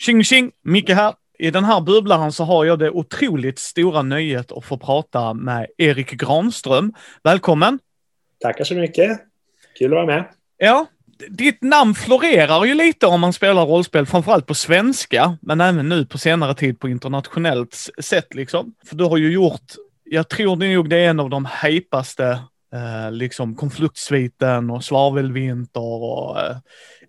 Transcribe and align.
Tjing 0.00 0.24
tjing! 0.24 0.52
Micke 0.64 0.90
här. 0.90 1.14
I 1.38 1.50
den 1.50 1.64
här 1.64 1.80
bubblaren 1.80 2.32
så 2.32 2.44
har 2.44 2.64
jag 2.64 2.78
det 2.78 2.90
otroligt 2.90 3.58
stora 3.58 4.02
nöjet 4.02 4.52
att 4.52 4.64
få 4.64 4.78
prata 4.78 5.34
med 5.34 5.66
Erik 5.78 6.10
Granström. 6.10 6.92
Välkommen! 7.22 7.78
Tackar 8.40 8.64
så 8.64 8.74
mycket. 8.74 9.20
Kul 9.78 9.92
att 9.92 9.96
vara 9.96 10.06
med. 10.06 10.24
Ja, 10.56 10.86
ditt 11.28 11.62
namn 11.62 11.94
florerar 11.94 12.64
ju 12.64 12.74
lite 12.74 13.06
om 13.06 13.20
man 13.20 13.32
spelar 13.32 13.66
rollspel, 13.66 14.06
framförallt 14.06 14.46
på 14.46 14.54
svenska, 14.54 15.38
men 15.42 15.60
även 15.60 15.88
nu 15.88 16.06
på 16.06 16.18
senare 16.18 16.54
tid 16.54 16.80
på 16.80 16.88
internationellt 16.88 17.90
sätt 17.98 18.34
liksom. 18.34 18.74
För 18.86 18.96
du 18.96 19.04
har 19.04 19.16
ju 19.16 19.32
gjort, 19.32 19.74
jag 20.04 20.28
tror 20.28 20.56
nog 20.56 20.88
det 20.88 20.96
är 20.96 21.10
en 21.10 21.20
av 21.20 21.30
de 21.30 21.44
hejpaste, 21.44 22.40
eh, 22.74 23.12
liksom 23.12 23.54
konfliktsviten 23.54 24.70
och 24.70 24.84
svavelvinter 24.84 26.02
och 26.02 26.40
eh, 26.40 26.56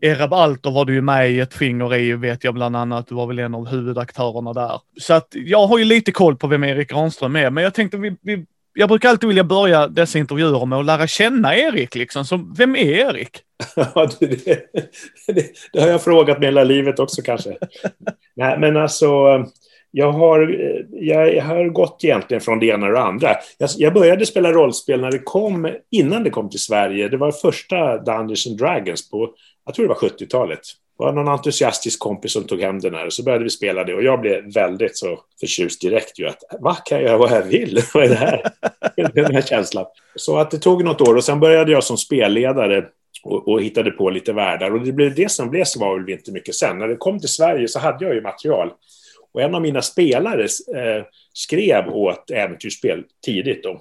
Ereb 0.01 0.33
Alter 0.33 0.71
var 0.71 0.85
du 0.85 0.93
ju 0.93 1.01
med 1.01 1.31
i 1.31 1.39
ett 1.39 1.53
finger 1.53 1.95
i, 1.95 2.13
vet 2.13 2.43
jag 2.43 2.53
bland 2.53 2.75
annat. 2.75 3.07
Du 3.07 3.15
var 3.15 3.27
väl 3.27 3.39
en 3.39 3.55
av 3.55 3.67
huvudaktörerna 3.67 4.53
där. 4.53 4.81
Så 5.01 5.13
att 5.13 5.27
jag 5.31 5.67
har 5.67 5.77
ju 5.77 5.85
lite 5.85 6.11
koll 6.11 6.35
på 6.35 6.47
vem 6.47 6.63
Erik 6.63 6.89
Granström 6.89 7.35
är, 7.35 7.49
men 7.49 7.63
jag 7.63 7.73
tänkte 7.73 7.97
vi, 7.97 8.15
vi 8.21 8.45
jag 8.73 8.89
brukar 8.89 9.09
alltid 9.09 9.27
vilja 9.27 9.43
börja 9.43 9.87
dessa 9.87 10.19
intervjuer 10.19 10.65
med 10.65 10.79
att 10.79 10.85
lära 10.85 11.07
känna 11.07 11.57
Erik. 11.57 11.95
Liksom. 11.95 12.25
Så 12.25 12.39
vem 12.57 12.75
är 12.75 13.09
Erik? 13.09 13.37
Ja, 13.75 14.09
det, 14.19 14.45
det, 14.45 15.45
det, 15.73 15.81
har 15.81 15.87
jag 15.87 16.03
frågat 16.03 16.39
mig 16.39 16.47
hela 16.47 16.63
livet 16.63 16.99
också 16.99 17.21
kanske. 17.21 17.57
Nej, 18.35 18.59
men 18.59 18.77
alltså, 18.77 19.05
jag 19.91 20.11
har, 20.11 20.55
jag 20.91 21.43
har 21.43 21.69
gått 21.69 22.03
egentligen 22.03 22.41
från 22.41 22.59
det 22.59 22.65
ena 22.65 22.87
och 22.87 22.93
det 22.93 23.01
andra. 23.01 23.29
Jag, 23.57 23.69
jag, 23.77 23.93
började 23.93 24.25
spela 24.25 24.51
rollspel 24.51 25.01
när 25.01 25.11
det 25.11 25.19
kom, 25.19 25.69
innan 25.91 26.23
det 26.23 26.29
kom 26.29 26.49
till 26.49 26.59
Sverige. 26.59 27.09
Det 27.09 27.17
var 27.17 27.31
första 27.31 27.97
Dungeons 27.97 28.47
and 28.47 28.57
Dragons 28.57 29.09
på, 29.09 29.29
jag 29.65 29.75
tror 29.75 29.87
det 29.87 29.93
var 29.93 30.09
70-talet. 30.09 30.59
Det 30.97 31.05
var 31.05 31.13
någon 31.13 31.27
entusiastisk 31.27 31.99
kompis 31.99 32.33
som 32.33 32.43
tog 32.43 32.61
hem 32.61 32.79
den 32.79 32.93
här 32.93 33.05
och 33.05 33.13
så 33.13 33.23
började 33.23 33.43
vi 33.43 33.49
spela 33.49 33.83
det 33.83 33.93
och 33.93 34.03
jag 34.03 34.21
blev 34.21 34.53
väldigt 34.53 34.97
så 34.97 35.19
förtjust 35.39 35.81
direkt 35.81 36.19
ju 36.19 36.27
att 36.27 36.43
vad 36.59 36.85
kan 36.85 36.97
jag 36.97 37.07
göra 37.07 37.17
vad 37.17 37.31
jag 37.31 37.43
vill? 37.43 37.79
vad 37.93 38.03
är 38.03 38.09
det 38.09 38.15
här? 38.15 38.51
den 39.13 39.35
här 39.35 39.41
känslan. 39.41 39.85
Så 40.15 40.37
att 40.37 40.51
det 40.51 40.57
tog 40.57 40.83
något 40.83 41.01
år 41.01 41.15
och 41.15 41.23
sen 41.23 41.39
började 41.39 41.71
jag 41.71 41.83
som 41.83 41.97
spelledare 41.97 42.85
och, 43.23 43.47
och, 43.47 43.61
hittade 43.61 43.91
på 43.91 44.09
lite 44.09 44.33
världar. 44.33 44.71
Och 44.71 44.81
det 44.81 44.91
blev 44.91 45.15
det 45.15 45.31
som 45.31 45.49
blev 45.49 45.63
Svavelvinter 45.63 46.31
mycket 46.31 46.55
sen. 46.55 46.77
När 46.77 46.87
det 46.87 46.95
kom 46.95 47.19
till 47.19 47.29
Sverige 47.29 47.67
så 47.67 47.79
hade 47.79 48.05
jag 48.05 48.15
ju 48.15 48.21
material. 48.21 48.71
Och 49.33 49.41
en 49.41 49.55
av 49.55 49.61
mina 49.61 49.81
spelare 49.81 50.43
eh, 50.43 51.05
skrev 51.33 51.87
åt 51.87 52.31
äventyrsspel 52.31 53.03
tidigt 53.25 53.63
då. 53.63 53.79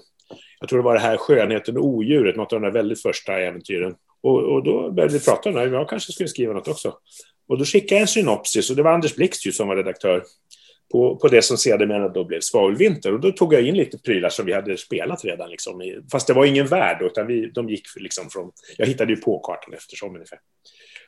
Jag 0.59 0.69
tror 0.69 0.79
det 0.79 0.85
var 0.85 0.93
det 0.93 0.99
här 0.99 1.17
Skönheten 1.17 1.77
och 1.77 1.85
odjuret, 1.85 2.35
något 2.35 2.53
av 2.53 2.61
de 2.61 2.67
där 2.67 2.73
väldigt 2.73 3.01
första 3.01 3.39
äventyren. 3.39 3.95
Och, 4.23 4.39
och 4.39 4.63
då 4.63 4.91
började 4.91 5.13
vi 5.13 5.25
prata 5.25 5.49
om 5.49 5.55
det, 5.55 5.65
jag 5.65 5.89
kanske 5.89 6.11
skulle 6.11 6.29
skriva 6.29 6.53
något 6.53 6.67
också. 6.67 6.93
Och 7.47 7.57
då 7.57 7.65
skickade 7.65 7.95
jag 7.95 8.01
en 8.01 8.07
synopsis 8.07 8.69
och 8.69 8.75
det 8.75 8.83
var 8.83 8.91
Anders 8.91 9.15
Blixt 9.15 9.53
som 9.53 9.67
var 9.67 9.75
redaktör 9.75 10.23
på, 10.91 11.15
på 11.15 11.27
det 11.27 11.41
som 11.41 11.57
sedermera 11.57 12.09
då 12.09 12.23
blev 12.23 12.39
Svavelvinter. 12.39 13.13
Och 13.13 13.19
då 13.19 13.31
tog 13.31 13.53
jag 13.53 13.61
in 13.61 13.75
lite 13.75 13.97
prylar 13.97 14.29
som 14.29 14.45
vi 14.45 14.53
hade 14.53 14.77
spelat 14.77 15.25
redan. 15.25 15.49
Liksom, 15.49 16.01
fast 16.11 16.27
det 16.27 16.33
var 16.33 16.45
ingen 16.45 16.67
värld, 16.67 17.01
utan 17.01 17.27
vi, 17.27 17.51
de 17.51 17.69
gick 17.69 17.85
liksom 17.95 18.29
från... 18.29 18.51
Jag 18.77 18.85
hittade 18.85 19.13
ju 19.13 19.21
på 19.21 19.39
kartan 19.39 19.73
eftersom 19.73 20.15
ungefär. 20.15 20.39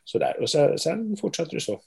Sådär. 0.03 0.41
Och 0.41 0.49
sen, 0.49 0.79
sen 0.79 1.17
fortsatte 1.17 1.55
det 1.55 1.61
så. 1.61 1.79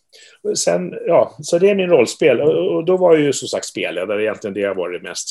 Och 0.42 0.58
sen, 0.58 0.94
ja, 1.06 1.36
så 1.40 1.58
det 1.58 1.70
är 1.70 1.74
min 1.74 1.90
rollspel. 1.90 2.40
Och, 2.40 2.76
och 2.76 2.84
då 2.84 2.96
var 2.96 3.14
jag 3.14 3.22
ju 3.22 3.32
som 3.32 3.48
sagt 3.48 3.66
spelledare, 3.66 4.22
egentligen 4.22 4.54
det 4.54 4.60
jag 4.60 4.74
varit 4.74 5.02
mest. 5.02 5.28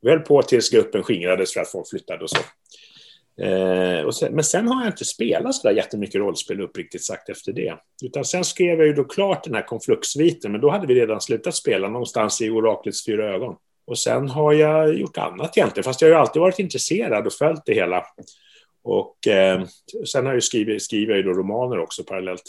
Och 0.00 0.08
vi 0.08 0.10
höll 0.10 0.20
på 0.20 0.42
tills 0.42 0.70
gruppen 0.70 1.02
skingrades 1.02 1.52
för 1.52 1.60
att 1.60 1.70
folk 1.70 1.88
flyttade 1.88 2.22
och 2.22 2.30
så. 2.30 2.38
Eh, 3.40 4.10
sen, 4.10 4.34
men 4.34 4.44
sen 4.44 4.68
har 4.68 4.84
jag 4.84 4.92
inte 4.92 5.04
spelat 5.04 5.54
så 5.54 5.68
där 5.68 5.74
jättemycket 5.74 6.14
rollspel 6.14 6.60
uppriktigt 6.60 7.04
sagt 7.04 7.28
efter 7.28 7.52
det. 7.52 7.78
Utan 8.04 8.24
sen 8.24 8.44
skrev 8.44 8.78
jag 8.78 8.86
ju 8.86 8.92
då 8.92 9.04
klart 9.04 9.44
den 9.44 9.54
här 9.54 9.66
konfluktsviten, 9.66 10.52
men 10.52 10.60
då 10.60 10.70
hade 10.70 10.86
vi 10.86 10.94
redan 10.94 11.20
slutat 11.20 11.54
spela 11.54 11.88
någonstans 11.88 12.40
i 12.40 12.50
Oraklets 12.50 13.06
fyra 13.06 13.34
ögon. 13.34 13.56
Och 13.86 13.98
sen 13.98 14.28
har 14.28 14.52
jag 14.52 14.94
gjort 14.94 15.18
annat 15.18 15.56
egentligen, 15.56 15.84
fast 15.84 16.00
jag 16.00 16.08
har 16.08 16.14
ju 16.14 16.20
alltid 16.20 16.40
varit 16.40 16.58
intresserad 16.58 17.26
och 17.26 17.32
följt 17.32 17.62
det 17.66 17.74
hela. 17.74 18.04
Och 18.82 19.26
eh, 19.26 19.64
sen 20.06 20.26
har 20.26 20.32
jag 20.32 20.36
ju 20.36 20.40
skrivit, 20.40 20.82
skriver 20.82 21.10
jag 21.10 21.16
ju 21.16 21.22
då 21.22 21.32
romaner 21.32 21.78
också 21.78 22.04
parallellt. 22.04 22.42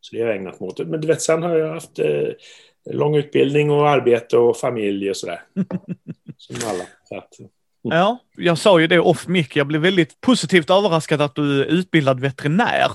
Så 0.00 0.16
det 0.16 0.22
har 0.22 0.28
jag 0.28 0.36
ägnat 0.36 0.60
mig 0.60 0.66
åt. 0.66 0.78
Men 0.78 1.00
du 1.00 1.08
vet, 1.08 1.22
sen 1.22 1.42
har 1.42 1.56
jag 1.56 1.74
haft 1.74 1.98
eh, 1.98 2.28
lång 2.90 3.16
utbildning 3.16 3.70
och 3.70 3.88
arbete 3.88 4.38
och 4.38 4.56
familj 4.56 5.10
och 5.10 5.16
sådär. 5.16 5.42
Som 6.36 6.56
alla. 6.70 6.84
Så 7.04 7.16
att, 7.16 7.32
Ja, 7.90 8.18
jag 8.36 8.58
sa 8.58 8.80
ju 8.80 8.86
det 8.86 8.98
off 8.98 9.26
mic. 9.26 9.48
Jag 9.54 9.66
blev 9.66 9.80
väldigt 9.80 10.20
positivt 10.20 10.70
överraskad 10.70 11.22
att 11.22 11.34
du 11.34 11.62
är 11.62 11.64
utbildad 11.64 12.20
veterinär. 12.20 12.90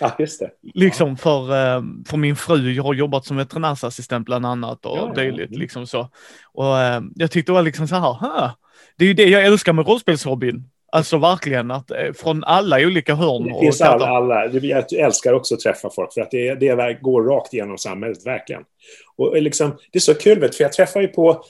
Ja, 0.00 0.16
just 0.18 0.40
det. 0.40 0.50
Liksom 0.74 1.16
för, 1.16 1.42
eh, 1.42 1.82
för 2.06 2.16
min 2.16 2.36
fru, 2.36 2.72
jag 2.72 2.82
har 2.82 2.94
jobbat 2.94 3.24
som 3.24 3.36
veterinärsassistent 3.36 4.26
bland 4.26 4.46
annat 4.46 4.86
och 4.86 4.98
ja, 4.98 5.12
dylikt. 5.14 5.50
Mm. 5.50 5.60
Liksom 5.60 5.86
så. 5.86 6.08
Och 6.52 6.78
eh, 6.78 7.02
jag 7.14 7.30
tyckte 7.30 7.52
det 7.52 7.54
var 7.54 7.62
liksom 7.62 7.88
så 7.88 7.94
här, 7.96 8.50
det 8.96 9.04
är 9.04 9.08
ju 9.08 9.14
det 9.14 9.28
jag 9.28 9.44
älskar 9.44 9.72
med 9.72 9.86
rollspelshobbyn. 9.86 10.64
Alltså 10.92 11.18
verkligen 11.18 11.70
att 11.70 11.90
eh, 11.90 12.12
från 12.14 12.44
alla 12.44 12.76
olika 12.76 13.14
hörn. 13.14 13.44
Det 13.44 13.60
finns 13.60 13.80
alla, 13.80 14.06
alla. 14.06 14.46
Jag 14.46 14.92
älskar 14.92 15.32
också 15.32 15.54
att 15.54 15.60
träffa 15.60 15.90
folk 15.90 16.14
för 16.14 16.20
att 16.20 16.30
det, 16.30 16.54
det 16.54 16.98
går 17.00 17.22
rakt 17.22 17.54
igenom 17.54 17.78
samhället, 17.78 18.26
verkligen. 18.26 18.62
Och 19.16 19.42
liksom, 19.42 19.76
det 19.92 19.98
är 19.98 20.00
så 20.00 20.14
kul, 20.14 20.40
för 20.40 20.64
jag 20.64 20.72
träffar 20.72 21.00
ju 21.00 21.08
på 21.08 21.44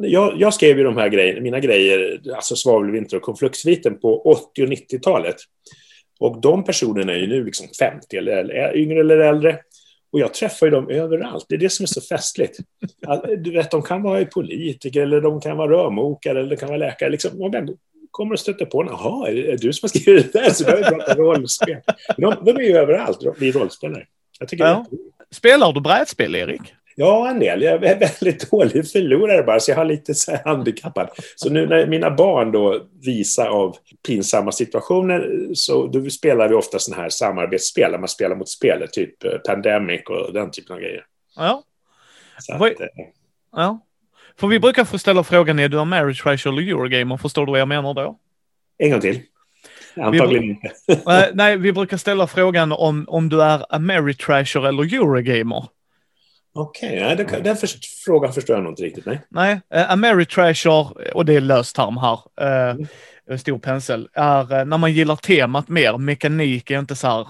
jag, 0.00 0.34
jag, 0.36 0.54
skrev 0.54 0.78
ju 0.78 0.84
de 0.84 0.96
här 0.96 1.08
grejerna, 1.08 1.40
mina 1.40 1.60
grejer, 1.60 2.20
alltså 2.34 2.56
svavelvinter 2.56 3.16
och 3.16 3.22
konfluktsviten 3.22 3.98
på 3.98 4.22
80 4.22 4.62
och 4.62 4.68
90-talet. 4.68 5.36
Och 6.20 6.40
de 6.40 6.64
personerna 6.64 7.12
är 7.12 7.16
ju 7.16 7.26
nu 7.26 7.44
liksom 7.44 7.68
50 7.78 8.16
eller, 8.16 8.32
eller 8.32 8.76
yngre 8.76 9.00
eller 9.00 9.18
äldre. 9.18 9.58
Och 10.12 10.20
jag 10.20 10.34
träffar 10.34 10.66
ju 10.66 10.70
dem 10.70 10.88
överallt. 10.88 11.46
Det 11.48 11.54
är 11.54 11.58
det 11.58 11.70
som 11.70 11.82
är 11.82 11.88
så 11.88 12.00
festligt. 12.00 12.58
Du 13.38 13.52
vet, 13.52 13.70
de 13.70 13.82
kan 13.82 14.02
vara 14.02 14.24
politiker 14.24 15.02
eller 15.02 15.20
de 15.20 15.40
kan 15.40 15.56
vara 15.56 15.70
rörmokare 15.70 16.40
eller 16.40 16.50
de 16.50 16.56
kan 16.56 16.68
vara 16.68 16.78
läkare. 16.78 17.10
Liksom, 17.10 17.38
man 17.38 17.76
kommer 18.10 18.32
och 18.32 18.40
stöter 18.40 18.64
på 18.64 18.82
någon. 18.82 18.92
Jaha, 18.92 19.28
är 19.28 19.34
det 19.34 19.56
du 19.56 19.72
som 19.72 19.86
har 19.86 19.98
skrivit 19.98 20.32
det 20.32 20.38
där? 20.38 20.50
Så 20.50 20.64
då 20.64 20.70
har 20.70 20.82
pratat 20.82 21.18
rollspel. 21.18 21.76
De, 22.16 22.34
de 22.44 22.56
är 22.56 22.60
ju 22.60 22.76
överallt, 22.76 23.18
vi 23.38 23.52
rollspelare. 23.52 24.06
Jag 24.38 24.48
tycker 24.48 24.64
ja. 24.64 24.86
Spelar 25.30 25.72
du 25.72 25.80
brädspel, 25.80 26.34
Erik? 26.34 26.62
Ja, 26.94 27.30
en 27.30 27.38
del. 27.38 27.62
Jag 27.62 27.84
är 27.84 27.98
väldigt 28.20 28.50
dålig 28.50 28.90
förlorare 28.90 29.42
bara, 29.42 29.60
så 29.60 29.70
jag 29.70 29.76
har 29.76 29.84
lite 29.84 30.14
så 30.14 30.38
handikappad. 30.44 31.08
Så 31.36 31.50
nu 31.50 31.66
när 31.66 31.86
mina 31.86 32.10
barn 32.10 32.52
då 32.52 32.80
visar 33.04 33.46
av 33.46 33.76
pinsamma 34.06 34.52
situationer 34.52 35.48
så 35.54 35.86
då 35.86 36.10
spelar 36.10 36.48
vi 36.48 36.54
ofta 36.54 36.78
sådana 36.78 37.02
här 37.02 37.08
samarbetsspel, 37.08 37.92
där 37.92 37.98
man 37.98 38.08
spelar 38.08 38.36
mot 38.36 38.48
spelet, 38.48 38.92
typ 38.92 39.24
eh, 39.24 39.30
Pandemic 39.46 40.02
och 40.06 40.32
den 40.32 40.50
typen 40.50 40.76
av 40.76 40.80
grejer. 40.80 41.04
Ja. 41.36 41.62
Att, 42.52 42.60
eh, 42.62 42.86
ja. 43.52 43.86
För 44.36 44.46
vi 44.46 44.60
brukar 44.60 44.84
få 44.84 44.98
ställa 44.98 45.24
frågan, 45.24 45.58
är 45.58 45.68
du 45.68 45.80
en 45.80 45.88
marriage 45.88 46.26
ratio 46.26 46.48
eller 46.48 46.62
Eurogamer? 46.62 47.16
Förstår 47.16 47.46
du 47.46 47.52
vad 47.52 47.60
jag 47.60 47.68
menar 47.68 47.94
då? 47.94 48.18
En 48.78 48.90
gång 48.90 49.00
till. 49.00 49.20
Antagligen 49.96 50.44
inte. 50.44 50.70
nej, 51.34 51.56
vi 51.56 51.72
brukar 51.72 51.96
ställa 51.96 52.26
frågan 52.26 52.72
om, 52.72 53.04
om 53.08 53.28
du 53.28 53.42
är 53.42 53.74
Ameritrasher 53.74 54.66
eller 54.66 54.94
Eurogamer. 54.94 55.66
Okej, 56.54 57.02
okay, 57.04 57.14
den, 57.14 57.42
den 57.42 57.56
för, 57.56 57.68
frågan 58.04 58.32
förstår 58.32 58.56
jag 58.56 58.62
nog 58.62 58.72
inte 58.72 58.82
riktigt. 58.82 59.06
Nej, 59.06 59.20
nej 59.28 59.60
uh, 59.74 59.92
Ameritrasher, 59.92 61.14
och 61.16 61.24
det 61.24 61.34
är 61.34 61.40
löst 61.40 61.76
term 61.76 61.96
här, 61.96 62.18
uh, 62.42 62.86
mm. 63.28 63.38
stor 63.38 63.58
pensel, 63.58 64.08
är 64.14 64.42
uh, 64.42 64.64
när 64.64 64.78
man 64.78 64.92
gillar 64.92 65.16
temat 65.16 65.68
mer. 65.68 65.98
Mekanik 65.98 66.70
är 66.70 66.78
inte 66.78 66.96
så 66.96 67.06
här, 67.06 67.20
uh, 67.20 67.26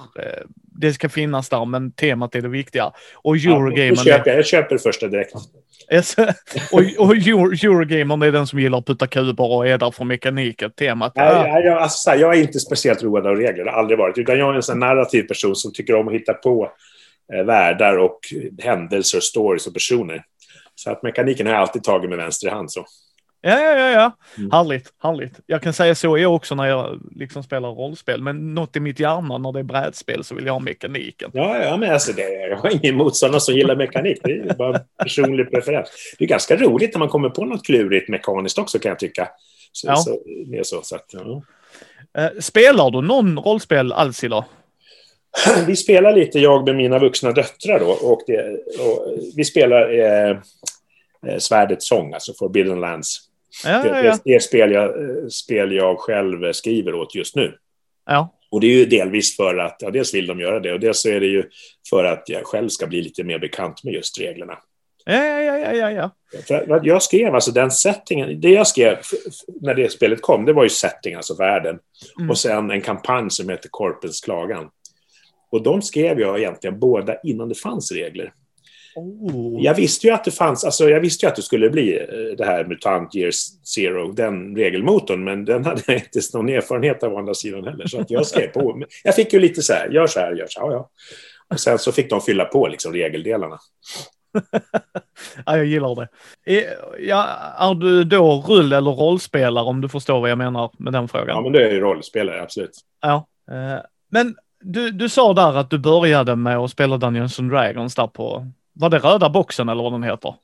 det 0.55 0.93
ska 0.93 1.09
finnas 1.09 1.49
där, 1.49 1.65
men 1.65 1.93
temat 1.93 2.35
är 2.35 2.41
det 2.41 2.49
viktiga. 2.49 2.93
Och 3.15 3.37
Eurogamer... 3.37 3.97
Ja, 3.97 4.05
köper 4.05 4.31
jag, 4.31 4.39
jag 4.39 4.47
köper 4.47 4.79
första 4.79 5.09
direkt. 5.09 5.35
och 6.73 6.81
och 6.99 7.15
Eurogamer 7.15 8.27
är 8.27 8.33
den 8.33 8.47
som 8.47 8.61
gillar 8.61 8.79
att 8.79 8.87
putta 8.87 9.07
kuber 9.07 9.53
och 9.53 9.69
är 9.69 9.79
där 9.79 9.91
för 9.91 10.05
mekaniken, 10.05 10.71
temat. 10.71 11.13
Nej, 11.17 11.27
jag, 11.27 11.65
jag, 11.65 11.83
alltså, 11.83 12.15
jag 12.15 12.37
är 12.37 12.41
inte 12.41 12.61
speciellt 12.61 13.03
road 13.03 13.27
av 13.27 13.37
regler, 13.37 13.65
det 13.65 13.71
har 13.71 13.79
aldrig 13.79 13.99
varit. 13.99 14.19
Utan 14.19 14.39
jag 14.39 14.51
är 14.51 14.55
en 14.55 14.63
sån 14.63 14.79
narrativ 14.79 15.23
person 15.23 15.57
som 15.57 15.73
tycker 15.73 15.95
om 15.95 16.09
att 16.09 16.15
hitta 16.15 16.35
på 16.35 16.65
Eh, 16.65 16.71
världar 17.47 17.99
och 17.99 18.19
händelser, 18.59 19.21
stories 19.21 19.67
och 19.67 19.75
personer. 19.75 20.25
Så 20.75 20.91
att 20.91 21.03
mekaniken 21.03 21.47
har 21.47 21.55
jag 21.55 21.63
alltid 21.63 21.85
tagit 21.85 22.11
med 22.11 22.19
vänster 22.19 22.51
hand. 22.51 22.73
Så. 22.73 22.87
Ja, 23.45 23.61
ja, 23.61 23.79
ja, 23.79 23.91
ja. 23.91 24.17
Mm. 24.39 24.51
Härligt, 24.51 24.93
härligt. 25.03 25.41
Jag 25.47 25.63
kan 25.63 25.73
säga 25.73 25.95
så 25.95 26.19
jag 26.19 26.35
också 26.35 26.55
när 26.55 26.67
jag 26.67 27.01
liksom 27.11 27.43
spelar 27.43 27.69
rollspel, 27.69 28.23
men 28.23 28.55
något 28.55 28.77
i 28.77 28.81
mitt 28.81 29.01
hjärna 29.01 29.39
när 29.39 29.53
det 29.53 29.59
är 29.59 29.63
brädspel 29.63 30.25
så 30.25 30.35
vill 30.35 30.47
jag 30.47 30.53
ha 30.53 30.61
mekaniken. 30.61 31.31
Ja, 31.35 31.59
ja 31.59 31.77
men 31.77 31.93
alltså 31.93 32.13
det, 32.13 32.33
jag 32.33 32.57
har 32.57 32.71
ingen 32.85 32.97
motståndare 32.97 33.41
som 33.41 33.55
gillar 33.55 33.77
mekanik. 33.77 34.19
Det 34.25 34.33
är 34.33 34.55
bara 34.55 34.79
personlig 34.79 35.51
preferens. 35.51 35.89
Det 36.19 36.25
är 36.25 36.29
ganska 36.29 36.57
roligt 36.57 36.95
när 36.95 36.99
man 36.99 37.09
kommer 37.09 37.29
på 37.29 37.45
något 37.45 37.67
klurigt 37.67 38.09
mekaniskt 38.09 38.59
också 38.59 38.79
kan 38.79 38.89
jag 38.89 38.99
tycka. 38.99 39.29
Så, 39.73 39.87
ja. 39.87 39.97
så, 39.97 40.19
det 40.47 40.59
är 40.59 40.63
så, 40.63 40.83
så 40.83 40.97
att, 40.97 41.07
ja. 41.13 41.43
Eh, 42.19 42.41
spelar 42.41 42.91
du 42.91 43.01
någon 43.01 43.39
rollspel 43.39 43.93
alls 43.93 44.25
idag? 44.25 44.45
vi 45.67 45.77
spelar 45.77 46.13
lite, 46.13 46.39
jag 46.39 46.67
med 46.67 46.77
mina 46.77 46.99
vuxna 46.99 47.33
döttrar 47.33 47.81
då. 47.81 47.91
Och, 47.91 48.23
det, 48.27 48.59
och 48.79 49.19
vi 49.37 49.45
spelar 49.45 49.99
eh, 49.99 50.31
eh 51.27 51.39
Svärdets 51.39 51.89
sång, 51.89 52.15
alltså 52.15 52.33
Forbidden 52.39 52.81
Lands. 52.81 53.19
Ja, 53.65 53.87
ja, 53.87 54.05
ja. 54.05 54.19
Det, 54.25 54.35
är 54.35 54.39
spel 54.39 54.73
jag, 54.73 54.85
eh, 54.85 55.27
spel 55.29 55.73
jag 55.73 55.99
själv 55.99 56.53
skriver 56.53 56.95
åt 56.95 57.15
just 57.15 57.37
nu. 57.37 57.55
Ja. 58.07 58.39
Och 58.51 58.61
det 58.61 58.67
är 58.67 58.79
ju 58.79 58.85
delvis 58.85 59.37
för 59.37 59.59
att, 59.59 59.77
ja, 59.81 59.91
dels 59.91 60.15
vill 60.15 60.27
de 60.27 60.41
göra 60.41 60.61
det 60.61 60.73
och 60.73 60.81
dels 60.81 61.01
så 61.03 61.09
är 61.09 61.21
det 61.21 61.27
ju 61.27 61.45
för 61.91 62.05
att 62.05 62.29
jag 62.29 62.47
själv 62.47 62.69
ska 62.69 62.87
bli 62.87 63.03
lite 63.03 63.25
mer 63.25 63.39
bekant 63.39 63.85
med 63.85 63.95
just 63.95 64.21
reglerna. 64.21 64.59
Ja, 65.05 65.25
ja, 65.25 65.59
ja, 65.59 65.73
ja, 65.73 65.91
ja. 65.91 66.11
För 66.49 66.81
jag 66.85 67.03
skrev 67.03 67.35
alltså 67.35 67.51
den 67.51 67.71
settingen, 67.71 68.41
det 68.41 68.51
jag 68.51 68.67
skrev 68.67 68.99
när 69.61 69.75
det 69.75 69.93
spelet 69.93 70.23
kom, 70.23 70.45
det 70.45 70.53
var 70.53 70.63
ju 70.63 70.69
setting, 70.69 71.15
alltså 71.15 71.35
världen. 71.35 71.79
Mm. 72.19 72.31
Och 72.31 72.39
sen 72.39 72.71
en 72.71 72.81
kampanj 72.81 73.31
som 73.31 73.49
heter 73.49 73.69
Korpens 73.69 74.21
klagan. 74.21 74.71
Och 75.53 75.63
de 75.63 75.83
skrev 75.83 76.21
jag 76.21 76.39
egentligen 76.39 76.79
båda 76.79 77.17
innan 77.21 77.49
det 77.49 77.55
fanns 77.55 77.93
regler. 77.93 78.33
Oh. 78.95 79.65
Jag 79.65 79.75
visste 79.75 80.07
ju 80.07 80.13
att 80.13 80.25
det 80.25 80.31
fanns, 80.31 80.65
alltså 80.65 80.89
jag 80.89 81.01
visste 81.01 81.27
ju 81.27 81.31
att 81.31 81.37
det 81.37 81.43
skulle 81.43 81.71
bli 81.71 81.99
eh, 81.99 82.37
det 82.39 82.45
här 82.45 82.65
Mutant 82.65 83.15
Years 83.15 83.37
Zero, 83.75 84.13
den 84.13 84.57
regelmotorn, 84.57 85.25
men 85.25 85.45
den 85.45 85.65
hade 85.65 85.83
jag 85.87 85.97
inte 85.97 86.21
någon 86.35 86.49
erfarenhet 86.49 87.03
av 87.03 87.15
å 87.15 87.19
andra 87.19 87.35
sidan 87.35 87.65
heller. 87.65 87.87
Så 87.87 88.01
att 88.01 88.11
jag 88.11 88.27
skrev 88.27 88.49
på. 88.49 88.83
Jag 89.05 89.15
fick 89.15 89.33
ju 89.33 89.41
lite 89.41 89.63
så 89.63 89.73
här, 89.73 89.89
gör 89.89 90.07
så 90.07 90.21
här, 90.21 90.33
gör 90.33 90.47
så 90.49 90.61
här, 90.61 90.67
ja, 90.67 90.73
ja. 90.73 90.91
Och 91.49 91.61
sen 91.61 91.79
så 91.79 91.93
fick 91.93 92.11
de 92.11 92.21
fylla 92.21 92.45
på 92.45 92.69
liksom 92.69 92.93
regeldelarna. 92.93 93.59
ja, 95.47 95.57
jag 95.57 95.67
gillar 95.67 95.95
det. 95.95 96.09
Ja, 96.99 97.27
är 97.59 97.75
du 97.75 98.05
då 98.05 98.45
rull 98.49 98.73
eller 98.73 98.91
rollspelare 98.91 99.65
om 99.65 99.81
du 99.81 99.89
förstår 99.89 100.21
vad 100.21 100.31
jag 100.31 100.39
menar 100.39 100.71
med 100.79 100.93
den 100.93 101.09
frågan? 101.09 101.29
Ja, 101.29 101.41
men 101.43 101.53
det 101.53 101.69
är 101.69 101.73
ju 101.73 101.81
rollspelare, 101.81 102.43
absolut. 102.43 102.79
Ja, 103.03 103.27
eh, 103.51 103.85
men 104.11 104.37
du, 104.63 104.91
du 104.91 105.09
sa 105.09 105.33
där 105.33 105.57
att 105.57 105.71
du 105.71 105.79
började 105.79 106.37
med 106.37 106.57
att 106.57 106.71
spela 106.71 106.97
Dungeons 106.97 107.39
and 107.39 107.51
Dragons 107.51 107.95
där 107.95 108.07
på, 108.07 108.47
var 108.73 108.91
det 108.91 108.99
röda 108.99 109.31
boxen 109.31 109.69
eller 109.69 109.83
vad 109.83 109.93
den 109.93 110.03
heter? 110.03 110.35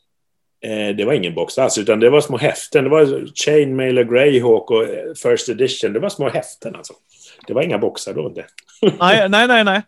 Eh, 0.61 0.97
det 0.97 1.05
var 1.05 1.13
ingen 1.13 1.35
box 1.35 1.59
alls, 1.59 1.79
utan 1.79 2.01
det 2.01 2.11
var 2.11 2.21
små 2.21 2.37
häften. 2.37 2.85
Det 2.85 2.91
var 2.91 3.35
Chainmail 3.35 3.99
och 3.99 4.09
Greyhawk 4.09 4.71
och 4.71 4.85
eh, 4.85 5.15
First 5.23 5.49
Edition. 5.49 5.93
Det 5.93 6.01
var 6.01 6.09
små 6.09 6.29
häften 6.29 6.77
alltså. 6.77 6.93
Det 7.47 7.55
var 7.55 7.63
inga 7.63 7.79
boxar 7.79 8.15
då 8.15 8.27
inte. 8.27 8.45
nej, 9.01 9.29
nej, 9.29 9.49
nej. 9.49 9.65
nej. 9.65 9.83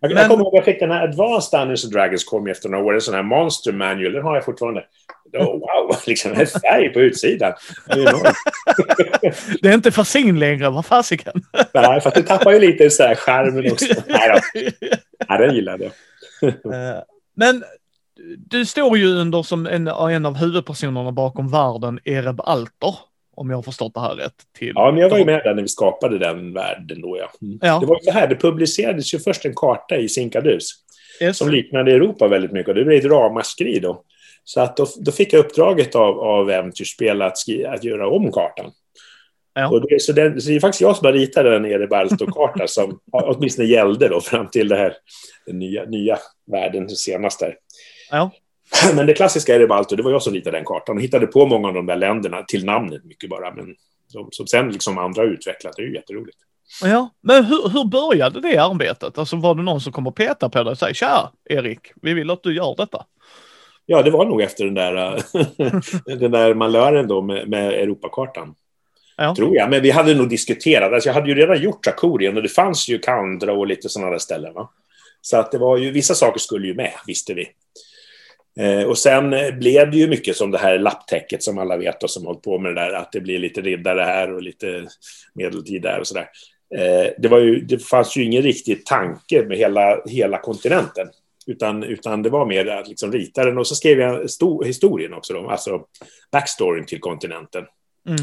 Jag, 0.00 0.08
Men... 0.08 0.18
jag 0.18 0.30
kommer 0.30 0.44
ihåg 0.44 0.54
att 0.54 0.54
jag 0.54 0.64
fick 0.64 0.80
den 0.80 0.90
här 0.90 1.04
Advanced 1.04 1.60
Dungeons 1.60 1.84
and 1.84 1.92
Dragons 1.92 2.24
kom 2.24 2.46
efter 2.46 2.68
några 2.68 2.84
år. 2.84 2.94
En 2.94 3.00
sån 3.00 3.14
här 3.14 3.22
Monster 3.22 3.72
Manual. 3.72 4.12
Den 4.12 4.22
har 4.22 4.34
jag 4.34 4.44
fortfarande. 4.44 4.84
Oh, 5.32 5.52
wow, 5.52 5.96
liksom 6.06 6.32
en 6.32 6.46
färg 6.46 6.88
på 6.88 7.00
utsidan. 7.00 7.52
det 9.62 9.68
är 9.68 9.74
inte 9.74 9.90
fasin 9.90 10.38
längre, 10.38 10.70
vad 10.70 10.86
fasiken. 10.86 11.42
Nej, 11.74 12.00
för 12.00 12.08
att 12.08 12.14
du 12.14 12.22
tappar 12.22 12.52
ju 12.52 12.58
lite 12.58 12.90
så 12.90 13.02
här 13.02 13.14
skärmen 13.14 13.72
också. 13.72 13.94
Nej, 14.06 14.28
då. 14.28 14.60
Nej 15.28 15.38
den 15.38 15.54
gillade 15.54 15.84
jag. 15.84 16.48
Eh, 16.48 17.02
men 17.36 17.64
du 18.36 18.66
står 18.66 18.98
ju 18.98 19.06
under 19.06 19.42
som 19.42 19.66
en, 19.66 19.88
en 19.88 20.26
av 20.26 20.36
huvudpersonerna 20.36 21.12
bakom 21.12 21.50
världen, 21.50 22.00
Ereb 22.04 22.40
Alter. 22.40 22.94
Om 23.34 23.50
jag 23.50 23.56
har 23.56 23.62
förstått 23.62 23.94
det 23.94 24.00
här 24.00 24.14
rätt. 24.14 24.34
Till 24.58 24.72
ja, 24.74 24.90
men 24.90 25.00
jag 25.00 25.08
var 25.08 25.18
ju 25.18 25.24
med 25.24 25.40
där 25.44 25.54
när 25.54 25.62
vi 25.62 25.68
skapade 25.68 26.18
den 26.18 26.52
världen 26.52 27.00
då, 27.00 27.18
ja. 27.18 27.30
Mm. 27.42 27.58
ja. 27.62 27.78
Det 27.80 27.86
var 27.86 27.98
så 28.02 28.10
här, 28.10 28.28
det 28.28 28.36
publicerades 28.36 29.14
ju 29.14 29.18
först 29.18 29.44
en 29.44 29.54
karta 29.54 29.96
i 29.96 30.08
Sinkadus. 30.08 30.70
Yes. 31.20 31.38
Som 31.38 31.50
liknade 31.50 31.92
Europa 31.92 32.28
väldigt 32.28 32.52
mycket 32.52 32.68
och 32.68 32.74
det 32.74 32.84
blev 32.84 32.98
ett 32.98 33.12
ramaskri 33.12 33.78
då. 33.78 34.02
Så 34.44 34.60
att 34.60 34.76
då, 34.76 34.86
då, 34.96 35.12
fick 35.12 35.32
jag 35.32 35.40
uppdraget 35.40 35.94
av, 35.94 36.20
av 36.20 36.50
Äventyrsspel 36.50 37.22
att, 37.22 37.36
att 37.68 37.84
göra 37.84 38.08
om 38.08 38.32
kartan. 38.32 38.72
Ja. 39.54 39.68
Och 39.68 39.88
det, 39.88 40.02
så, 40.02 40.12
det, 40.12 40.40
så 40.40 40.48
det 40.48 40.56
är 40.56 40.60
faktiskt 40.60 40.80
jag 40.80 40.96
som 40.96 41.06
har 41.06 41.12
ritat 41.12 41.44
den 41.44 41.64
Erebalto-karta 41.64 42.66
som 42.66 42.98
åtminstone 43.12 43.68
gällde 43.68 44.08
då 44.08 44.20
fram 44.20 44.48
till 44.48 44.68
det 44.68 44.76
här, 44.76 44.94
den 45.46 45.58
nya, 45.58 45.84
nya 45.84 46.18
världen 46.52 46.88
senast 46.88 47.40
där. 47.40 47.56
Ja. 48.10 48.30
Men 48.94 49.06
det 49.06 49.14
klassiska 49.14 49.54
Erebalto, 49.54 49.96
det 49.96 50.02
var 50.02 50.10
jag 50.10 50.22
som 50.22 50.34
ritade 50.34 50.56
den 50.56 50.64
kartan 50.64 50.96
och 50.96 51.02
hittade 51.02 51.26
på 51.26 51.46
många 51.46 51.68
av 51.68 51.74
de 51.74 51.86
där 51.86 51.96
länderna 51.96 52.42
till 52.42 52.64
namnet 52.64 53.04
mycket 53.04 53.30
bara. 53.30 53.54
Men 53.54 53.74
som, 54.08 54.28
som 54.30 54.46
sen 54.46 54.70
liksom 54.70 54.98
andra 54.98 55.22
utvecklat, 55.22 55.76
det 55.76 55.82
är 55.82 55.86
ju 55.86 55.94
jätteroligt. 55.94 56.38
Ja, 56.82 57.10
men 57.20 57.44
hur, 57.44 57.68
hur 57.68 57.84
började 57.84 58.40
det 58.40 58.58
arbetet? 58.58 59.18
Alltså 59.18 59.36
var 59.36 59.54
det 59.54 59.62
någon 59.62 59.80
som 59.80 59.92
kom 59.92 60.06
och 60.06 60.16
petade 60.16 60.50
på 60.50 60.62
dig 60.62 60.70
och 60.70 60.78
sa 60.78 60.92
tja 60.92 61.32
Erik, 61.44 61.80
vi 62.02 62.14
vill 62.14 62.30
att 62.30 62.42
du 62.42 62.54
gör 62.54 62.74
detta? 62.76 63.06
Ja, 63.86 64.02
det 64.02 64.10
var 64.10 64.24
nog 64.24 64.42
efter 64.42 64.64
den 64.64 64.74
där, 64.74 65.22
den 66.18 66.30
där 66.30 66.54
malören 66.54 67.08
då 67.08 67.22
med, 67.22 67.48
med 67.48 67.72
Europakartan. 67.72 68.54
Ja. 69.16 69.34
Tror 69.34 69.56
jag, 69.56 69.70
men 69.70 69.82
vi 69.82 69.90
hade 69.90 70.14
nog 70.14 70.28
diskuterat. 70.28 70.92
Alltså 70.92 71.08
jag 71.08 71.14
hade 71.14 71.28
ju 71.28 71.34
redan 71.34 71.62
gjort 71.62 71.86
Akurien 71.86 72.36
och 72.36 72.42
det 72.42 72.48
fanns 72.48 72.88
ju 72.88 72.98
Kandra 72.98 73.52
och 73.52 73.66
lite 73.66 73.88
sådana 73.88 74.10
där 74.10 74.18
ställen. 74.18 74.54
Va? 74.54 74.70
Så 75.20 75.36
att 75.36 75.52
det 75.52 75.58
var 75.58 75.76
ju, 75.76 75.90
vissa 75.90 76.14
saker 76.14 76.40
skulle 76.40 76.66
ju 76.66 76.74
med, 76.74 76.92
visste 77.06 77.34
vi. 77.34 77.48
Eh, 78.60 78.82
och 78.82 78.98
sen 78.98 79.30
blev 79.58 79.90
det 79.90 79.96
ju 79.96 80.08
mycket 80.08 80.36
som 80.36 80.50
det 80.50 80.58
här 80.58 80.78
lapptäcket 80.78 81.42
som 81.42 81.58
alla 81.58 81.76
vet 81.76 82.02
och 82.02 82.10
som 82.10 82.26
hållit 82.26 82.42
på 82.42 82.58
med 82.58 82.74
det 82.74 82.80
där, 82.80 82.92
att 82.92 83.12
det 83.12 83.20
blir 83.20 83.38
lite 83.38 83.60
riddare 83.60 84.00
här 84.00 84.34
och 84.34 84.42
lite 84.42 84.86
medeltid 85.34 85.82
där 85.82 86.00
och 86.00 86.06
sådär. 86.06 86.28
Eh, 86.74 87.10
det, 87.18 87.28
var 87.28 87.38
ju, 87.38 87.60
det 87.60 87.78
fanns 87.78 88.16
ju 88.16 88.24
ingen 88.24 88.42
riktig 88.42 88.86
tanke 88.86 89.44
med 89.44 89.58
hela, 89.58 90.02
hela 90.06 90.38
kontinenten. 90.38 91.08
Utan, 91.46 91.82
utan 91.82 92.22
det 92.22 92.30
var 92.30 92.46
mer 92.46 92.66
att 92.66 92.88
liksom 92.88 93.12
rita 93.12 93.44
den 93.44 93.58
och 93.58 93.66
så 93.66 93.74
skrev 93.74 94.00
jag 94.00 94.30
sto, 94.30 94.62
historien 94.62 95.14
också, 95.14 95.34
då, 95.34 95.50
alltså 95.50 95.84
backstoryn 96.32 96.86
till 96.86 97.00
kontinenten. 97.00 97.64
Mm. 98.08 98.20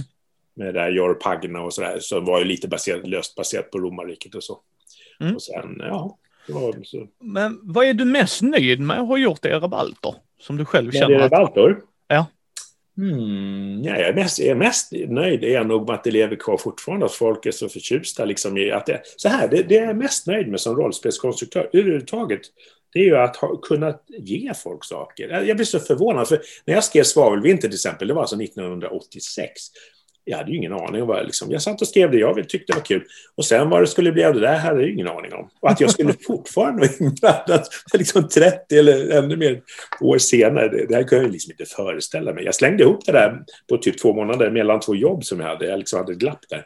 Med 0.55 0.67
det 0.67 0.79
där 0.79 0.89
Jorpagna 0.89 1.61
och 1.61 1.73
sådär, 1.73 1.97
som 1.99 2.25
var 2.25 2.39
ju 2.39 2.45
lite 2.45 2.67
baserat, 2.67 3.07
löst 3.07 3.35
baserat 3.35 3.71
på 3.71 3.77
romarriket 3.77 4.35
och 4.35 4.43
så. 4.43 4.59
Mm. 5.19 5.35
Och 5.35 5.41
sen, 5.41 5.75
ja, 5.79 6.17
så. 6.83 7.07
Men 7.19 7.59
vad 7.63 7.85
är 7.85 7.93
du 7.93 8.05
mest 8.05 8.41
nöjd 8.41 8.79
med 8.79 8.99
att 8.99 9.07
ha 9.07 9.17
gjort 9.17 9.45
i 9.45 9.47
Erebaltor? 9.47 10.15
Som 10.39 10.57
du 10.57 10.65
själv 10.65 10.91
känner? 10.91 11.09
Med 11.09 11.21
Erebaltor? 11.21 11.71
Att... 11.71 11.83
Ja. 12.07 12.25
Hmm, 12.97 13.83
ja, 13.83 13.97
jag, 13.97 14.07
är 14.07 14.13
mest, 14.13 14.39
jag 14.39 14.47
är 14.47 14.55
mest 14.55 14.91
nöjd 14.91 15.43
är 15.43 15.53
jag 15.53 15.67
nog 15.67 15.87
med 15.87 15.95
att 15.95 16.03
det 16.03 16.11
lever 16.11 16.35
kvar 16.35 16.57
fortfarande, 16.57 17.05
att 17.05 17.11
folk 17.11 17.45
är 17.45 17.51
så 17.51 17.69
förtjusta. 17.69 18.25
Liksom, 18.25 18.57
i 18.57 18.71
att 18.71 18.85
det, 18.85 19.01
så 19.15 19.29
här, 19.29 19.47
det, 19.47 19.63
det 19.63 19.77
är 19.77 19.85
jag 19.85 19.97
mest 19.97 20.27
nöjd 20.27 20.47
med 20.47 20.59
som 20.59 20.75
rollspelskonstruktör 20.75 21.69
överhuvudtaget. 21.73 22.41
Det 22.93 22.99
är 22.99 23.03
ju 23.03 23.17
att 23.17 23.35
ha, 23.35 23.57
kunna 23.57 23.95
ge 24.07 24.53
folk 24.53 24.85
saker. 24.85 25.29
Jag 25.29 25.57
blir 25.57 25.65
så 25.65 25.79
förvånad, 25.79 26.27
för 26.27 26.41
när 26.65 26.73
jag 26.73 26.83
skrev 26.83 27.03
Svavelvinter 27.03 27.67
till 27.67 27.75
exempel, 27.75 28.07
det 28.07 28.13
var 28.13 28.21
alltså 28.21 28.41
1986 28.41 29.61
jag 30.29 30.37
hade 30.37 30.51
ju 30.51 30.57
ingen 30.57 30.73
aning 30.73 31.01
om 31.01 31.07
vad 31.07 31.25
liksom, 31.25 31.51
jag 31.51 31.61
satt 31.61 31.81
och 31.81 31.87
skrev 31.87 32.11
det 32.11 32.17
jag 32.17 32.49
tyckte 32.49 32.73
det 32.73 32.77
var 32.77 32.85
kul. 32.85 33.03
Och 33.35 33.45
sen 33.45 33.69
vad 33.69 33.81
det 33.81 33.87
skulle 33.87 34.11
bli 34.11 34.23
av 34.23 34.33
det 34.33 34.39
där 34.39 34.57
hade 34.57 34.81
jag 34.81 34.89
ingen 34.89 35.07
aning 35.07 35.33
om. 35.33 35.49
Och 35.59 35.69
att 35.69 35.81
jag 35.81 35.89
skulle 35.89 36.13
fortfarande 36.27 36.87
vara 36.87 36.91
inblandad 36.99 37.63
liksom 37.93 38.27
30 38.27 38.77
eller 38.77 39.17
ännu 39.17 39.37
mer 39.37 39.61
år 40.01 40.17
senare, 40.17 40.69
det, 40.69 40.85
det 40.85 40.95
här 40.95 41.03
kunde 41.03 41.25
jag 41.25 41.31
liksom 41.31 41.51
inte 41.51 41.65
föreställa 41.65 42.33
mig. 42.33 42.45
Jag 42.45 42.55
slängde 42.55 42.83
ihop 42.83 43.05
det 43.05 43.11
där 43.11 43.39
på 43.69 43.77
typ 43.77 44.01
två 44.01 44.13
månader 44.13 44.51
mellan 44.51 44.79
två 44.79 44.95
jobb 44.95 45.23
som 45.23 45.39
jag 45.39 45.47
hade. 45.47 45.65
Jag 45.65 45.79
liksom 45.79 45.99
hade 45.99 46.11
ett 46.11 46.19
glapp 46.19 46.41
där. 46.49 46.65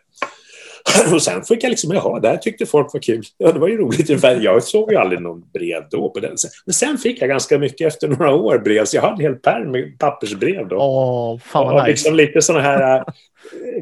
Och 1.13 1.21
sen 1.21 1.43
fick 1.43 1.63
jag 1.63 1.69
liksom, 1.69 1.91
jaha, 1.91 2.19
det 2.19 2.27
här 2.27 2.37
tyckte 2.37 2.65
folk 2.65 2.93
var 2.93 3.01
kul. 3.01 3.23
Ja, 3.37 3.51
det 3.51 3.59
var 3.59 3.67
ju 3.67 3.77
roligt. 3.77 4.23
Jag 4.23 4.63
såg 4.63 4.91
ju 4.91 4.97
aldrig 4.97 5.21
någon 5.21 5.41
brev 5.53 5.83
då 5.91 6.09
på 6.09 6.19
den. 6.19 6.35
Men 6.65 6.73
sen 6.73 6.97
fick 6.97 7.21
jag 7.21 7.29
ganska 7.29 7.59
mycket 7.59 7.87
efter 7.87 8.07
några 8.07 8.35
år 8.35 8.57
brev, 8.57 8.85
så 8.85 8.97
jag 8.97 9.01
hade 9.01 9.13
en 9.13 9.19
hel 9.19 9.35
pärm 9.35 9.71
med 9.71 9.99
pappersbrev 9.99 10.67
då. 10.67 10.77
Åh, 10.77 11.39
fan 11.39 11.65
vad 11.65 11.75
och 11.75 11.81
nice. 11.81 11.89
liksom 11.91 12.15
lite 12.15 12.41
sådana 12.41 12.63
här 12.63 12.97
äh, 12.97 13.03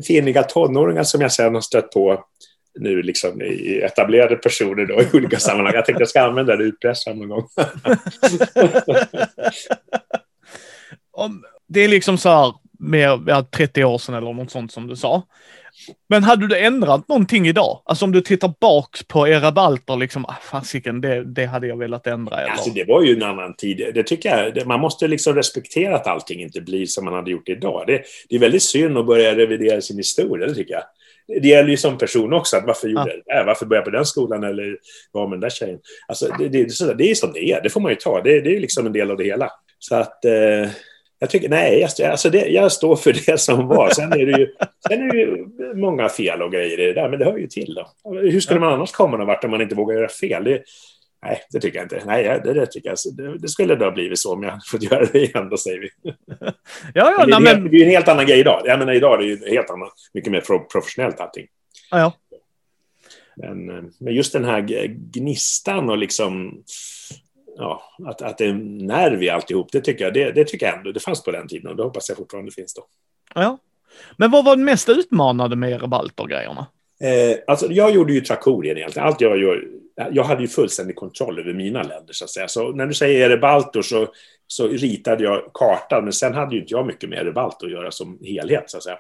finiga 0.08 0.44
tonåringar 0.44 1.04
som 1.04 1.22
jag 1.22 1.32
sen 1.32 1.54
har 1.54 1.62
stött 1.62 1.92
på 1.92 2.24
nu 2.80 3.02
liksom 3.02 3.42
i 3.42 3.82
etablerade 3.84 4.36
personer 4.36 4.86
då 4.86 5.02
i 5.02 5.08
olika 5.14 5.40
sammanhang. 5.40 5.74
Jag 5.76 5.86
tänkte 5.86 6.02
jag 6.02 6.10
ska 6.10 6.22
använda 6.22 6.56
det 6.56 6.64
utpressaren 6.64 7.20
någon 7.20 7.30
gång. 7.30 7.48
Om, 11.12 11.44
det 11.68 11.80
är 11.80 11.88
liksom 11.88 12.18
så 12.18 12.30
här 12.30 12.54
med 12.80 13.52
30 13.52 13.84
år 13.84 13.98
sedan 13.98 14.16
eller 14.16 14.34
något 14.34 14.52
sånt 14.52 14.72
som 14.72 14.88
du 14.88 14.96
sa. 14.96 15.24
Men 16.10 16.24
hade 16.24 16.48
du 16.48 16.58
ändrat 16.58 17.08
någonting 17.08 17.48
idag? 17.48 17.82
Alltså 17.86 18.06
om 18.06 18.12
du 18.12 18.22
tittar 18.22 18.54
bak 18.62 19.08
på 19.08 19.28
era 19.28 19.52
balter, 19.52 19.98
liksom, 19.98 20.26
ah, 20.26 20.36
fasiken, 20.42 21.02
det, 21.02 21.24
det 21.24 21.46
hade 21.46 21.68
jag 21.68 21.78
velat 21.78 22.08
ändra. 22.08 22.42
Eller? 22.42 22.52
Alltså 22.52 22.70
det 22.70 22.84
var 22.88 23.04
ju 23.04 23.16
en 23.16 23.24
annan 23.24 23.56
tid. 23.56 23.92
Det 23.94 24.04
tycker 24.04 24.52
jag, 24.56 24.68
man 24.68 24.80
måste 24.80 25.08
liksom 25.08 25.36
respektera 25.36 25.96
att 25.96 26.08
allting 26.08 26.42
inte 26.42 26.62
blir 26.62 26.86
som 26.86 27.06
man 27.06 27.14
hade 27.14 27.32
gjort 27.32 27.50
idag. 27.50 27.84
Det, 27.88 28.04
det 28.30 28.36
är 28.36 28.40
väldigt 28.40 28.64
synd 28.64 28.98
att 28.98 29.06
börja 29.06 29.36
revidera 29.36 29.82
sin 29.82 29.98
historia, 29.98 30.48
det 30.48 30.56
tycker 30.56 30.74
jag. 30.74 30.84
Det 31.42 31.48
gäller 31.48 31.70
ju 31.70 31.78
som 31.78 31.98
person 31.98 32.34
också, 32.34 32.58
att 32.58 32.66
varför 32.66 32.88
gjorde 32.88 33.10
jag 33.26 33.38
det 33.38 33.44
Varför 33.46 33.66
började 33.66 33.86
jag 33.88 33.94
på 33.94 33.98
den 33.98 34.06
skolan 34.06 34.44
eller 34.44 34.78
var 35.12 35.28
med 35.28 35.34
den 35.34 35.42
där 35.42 35.50
tjejen? 35.50 35.80
Alltså 36.08 36.28
det, 36.40 36.50
det, 36.50 36.64
det, 36.80 36.94
det 36.94 37.12
är 37.12 37.16
som 37.16 37.34
det 37.34 37.52
är, 37.52 37.62
det 37.62 37.70
får 37.70 37.82
man 37.82 37.92
ju 37.92 37.96
ta. 37.96 38.22
Det, 38.22 38.42
det 38.42 38.56
är 38.56 38.60
liksom 38.60 38.86
en 38.86 38.94
del 38.94 39.12
av 39.12 39.18
det 39.18 39.24
hela. 39.24 39.52
Så 39.80 39.96
att... 39.96 40.26
Eh, 40.26 40.70
jag 41.22 41.30
tycker, 41.30 41.50
nej, 41.50 41.84
alltså 41.84 42.30
det, 42.30 42.48
jag 42.48 42.72
står 42.72 42.96
för 42.96 43.14
det 43.26 43.38
som 43.38 43.68
var. 43.68 43.90
Sen 43.90 44.14
är 44.14 44.26
det, 44.26 44.40
ju, 44.40 44.48
sen 44.88 45.02
är 45.02 45.14
det 45.14 45.20
ju 45.20 45.48
många 45.76 46.10
fel 46.10 46.42
och 46.42 46.52
grejer 46.52 46.80
i 46.80 46.86
det 46.86 46.94
där, 46.94 47.10
men 47.10 47.20
det 47.20 47.26
hör 47.26 47.38
ju 47.38 47.48
till. 47.48 47.74
Då. 47.74 48.12
Hur 48.12 48.40
skulle 48.40 48.60
man 48.60 48.74
annars 48.74 48.92
komma 48.92 49.18
någon 49.18 49.28
vart 49.28 49.44
om 49.44 49.52
man 49.52 49.62
inte 49.62 49.76
vågar 49.76 49.96
göra 49.98 50.10
fel? 50.10 50.44
Det, 50.44 50.64
nej, 51.26 51.42
det 51.52 51.60
tycker 51.60 51.78
jag 51.78 51.86
inte. 51.86 52.02
Nej, 52.06 52.42
det, 52.44 52.54
det 52.54 52.66
tycker 52.66 52.90
jag. 52.90 52.98
Det, 53.18 53.38
det 53.38 53.48
skulle 53.48 53.76
då 53.76 53.86
ha 53.86 53.92
blivit 53.92 54.20
så 54.20 54.34
om 54.34 54.44
jag 54.44 54.66
fått 54.66 54.84
göra 54.84 55.06
det 55.06 55.20
igen, 55.20 55.50
då 55.50 55.58
säger 55.58 55.80
vi. 55.80 55.90
Ja, 56.94 57.16
ja, 57.18 57.26
det, 57.26 57.34
är, 57.34 57.40
men... 57.40 57.72
det 57.72 57.78
är 57.78 57.84
en 57.84 57.92
helt 57.92 58.08
annan 58.08 58.26
grej 58.26 58.40
idag. 58.40 58.62
Jag 58.66 58.80
menar, 58.80 58.94
idag 58.94 59.14
är 59.14 59.18
det 59.18 59.26
ju 59.26 59.50
helt 59.50 59.70
annat, 59.70 59.94
mycket 60.14 60.32
mer 60.32 60.42
professionellt 60.72 61.20
allting. 61.20 61.48
Ja, 61.92 62.00
ja. 62.00 62.14
Men, 63.36 63.66
men 64.00 64.14
just 64.14 64.34
den 64.34 64.46
här 64.46 64.62
gnistan 64.88 65.90
och 65.90 65.98
liksom 65.98 66.64
ja, 67.62 67.82
att, 68.06 68.22
att 68.22 68.38
det 68.38 68.46
är 68.46 68.50
en 68.50 68.78
nerv 68.78 69.24
i 69.24 69.30
alltihop, 69.30 69.72
det 69.72 69.82
tycker 69.82 70.04
jag, 70.04 70.14
det, 70.14 70.32
det, 70.32 70.46
tycker 70.46 70.66
jag 70.66 70.78
ändå 70.78 70.92
det 70.92 71.00
fanns 71.00 71.24
på 71.24 71.32
den 71.32 71.48
tiden 71.48 71.70
och 71.70 71.76
det 71.76 71.84
hoppas 71.84 72.10
jag 72.10 72.18
fortfarande 72.18 72.52
finns 72.52 72.74
då. 72.74 72.86
Ja. 73.36 73.58
Men 74.18 74.32
vad 74.32 74.46
var 74.46 74.56
det 74.56 74.64
mest 74.64 74.90
utmanande 74.90 75.56
med 75.56 75.82
Rebalter-grejerna? 75.82 76.68
Eh, 77.02 77.38
alltså, 77.48 77.72
jag 77.72 77.92
gjorde 77.92 78.14
ju 78.14 78.22
Trakorien 78.22 78.78
egentligen. 78.78 79.08
Allt 79.08 79.22
jag 79.22 79.38
gör, 79.38 79.68
jag 80.12 80.24
hade 80.24 80.42
ju 80.42 80.48
fullständig 80.48 80.96
kontroll 80.96 81.40
över 81.40 81.54
mina 81.54 81.84
länder 81.84 82.14
så 82.14 82.24
att 82.24 82.30
säga. 82.30 82.48
Så 82.48 82.72
när 82.72 82.86
du 82.86 82.94
säger 82.94 83.30
Erebaltor 83.30 83.82
så, 83.82 84.08
så 84.48 84.68
ritade 84.68 85.24
jag 85.24 85.52
kartan, 85.54 86.04
men 86.04 86.14
sen 86.14 86.34
hade 86.34 86.56
ju 86.56 86.62
inte 86.62 86.74
jag 86.74 86.86
mycket 86.86 87.10
med 87.10 87.20
Erebaltor 87.20 87.68
att 87.68 87.74
göra 87.74 87.92
som 87.92 88.20
helhet 88.22 88.64
så 88.68 88.78
att 88.78 88.84
säga. 88.84 89.00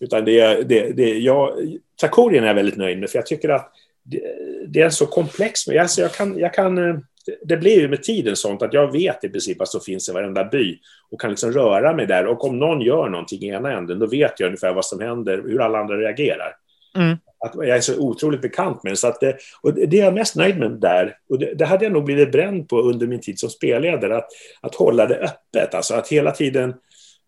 Utan 0.00 0.24
det, 0.24 0.68
det, 0.68 0.92
det, 0.92 1.18
jag, 1.18 1.52
Trakorien 2.00 2.44
är 2.44 2.48
jag 2.48 2.54
väldigt 2.54 2.76
nöjd 2.76 2.98
med, 2.98 3.10
för 3.10 3.18
jag 3.18 3.26
tycker 3.26 3.48
att 3.48 3.72
det, 4.02 4.22
det 4.68 4.80
är 4.80 4.90
så 4.90 5.06
komplex. 5.06 5.68
Alltså 5.68 6.00
jag 6.00 6.12
kan, 6.12 6.38
jag 6.38 6.54
kan, 6.54 6.78
eh, 6.78 6.96
det 7.44 7.56
blir 7.56 7.80
ju 7.80 7.88
med 7.88 8.02
tiden 8.02 8.36
sånt 8.36 8.62
att 8.62 8.72
jag 8.72 8.92
vet 8.92 9.24
i 9.24 9.28
princip 9.28 9.58
vad 9.58 9.68
som 9.68 9.80
finns 9.80 10.08
i 10.08 10.12
varenda 10.12 10.44
by 10.44 10.78
och 11.10 11.20
kan 11.20 11.30
liksom 11.30 11.52
röra 11.52 11.92
mig 11.92 12.06
där. 12.06 12.26
Och 12.26 12.44
om 12.44 12.58
någon 12.58 12.80
gör 12.80 13.08
någonting 13.08 13.42
i 13.42 13.48
ena 13.48 13.72
änden, 13.72 13.98
då 13.98 14.06
vet 14.06 14.40
jag 14.40 14.46
ungefär 14.46 14.72
vad 14.72 14.84
som 14.84 15.00
händer, 15.00 15.42
hur 15.46 15.60
alla 15.60 15.78
andra 15.78 15.96
reagerar. 15.96 16.54
Mm. 16.96 17.16
Att 17.44 17.54
jag 17.54 17.76
är 17.76 17.80
så 17.80 17.98
otroligt 17.98 18.40
bekant 18.40 18.82
med 18.82 18.92
det. 18.92 18.96
Så 18.96 19.08
att 19.08 19.20
det, 19.20 19.36
och 19.62 19.74
det 19.74 20.00
är 20.00 20.04
jag 20.04 20.14
mest 20.14 20.36
nöjd 20.36 20.58
med 20.58 20.70
där. 20.70 21.16
Och 21.28 21.38
det, 21.38 21.54
det, 21.54 21.64
hade 21.64 21.84
jag 21.84 21.92
nog 21.92 22.04
blivit 22.04 22.32
bränd 22.32 22.68
på 22.68 22.80
under 22.80 23.06
min 23.06 23.20
tid 23.20 23.38
som 23.38 23.50
spelledare, 23.50 24.16
att, 24.16 24.28
att 24.60 24.74
hålla 24.74 25.06
det 25.06 25.16
öppet. 25.16 25.74
Alltså 25.74 25.94
att 25.94 26.08
hela 26.08 26.30
tiden 26.30 26.74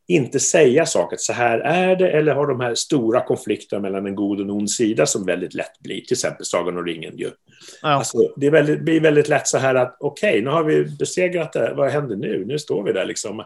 inte 0.09 0.41
säga 0.41 0.87
saker, 0.87 1.17
så 1.21 1.33
här 1.33 1.59
är 1.59 1.97
det, 1.97 2.11
eller 2.11 2.35
ha 2.35 2.47
de 2.47 2.61
här 2.61 2.75
stora 2.75 3.21
konflikterna 3.21 3.83
mellan 3.83 4.07
en 4.07 4.15
god 4.15 4.39
och 4.39 4.45
en 4.45 4.51
ond 4.51 4.71
sida 4.71 5.07
som 5.07 5.27
väldigt 5.27 5.55
lätt 5.55 5.81
blir, 5.81 6.01
till 6.01 6.15
exempel 6.15 6.47
Sagan 6.47 6.79
om 6.79 6.85
ringen. 6.85 7.19
Ju. 7.19 7.31
Ja. 7.83 7.89
Alltså, 7.89 8.19
det 8.37 8.51
väldigt, 8.51 8.81
blir 8.81 9.01
väldigt 9.01 9.29
lätt 9.29 9.49
så 9.49 9.59
här 9.59 9.75
att 9.75 9.97
okej, 10.01 10.31
okay, 10.31 10.43
nu 10.43 10.51
har 10.51 10.65
vi 10.65 10.85
besegrat 10.85 11.53
det, 11.53 11.75
vad 11.77 11.91
händer 11.91 12.17
nu? 12.17 12.45
Nu 12.45 12.59
står 12.59 12.83
vi 12.83 12.93
där 12.93 13.05
liksom. 13.05 13.45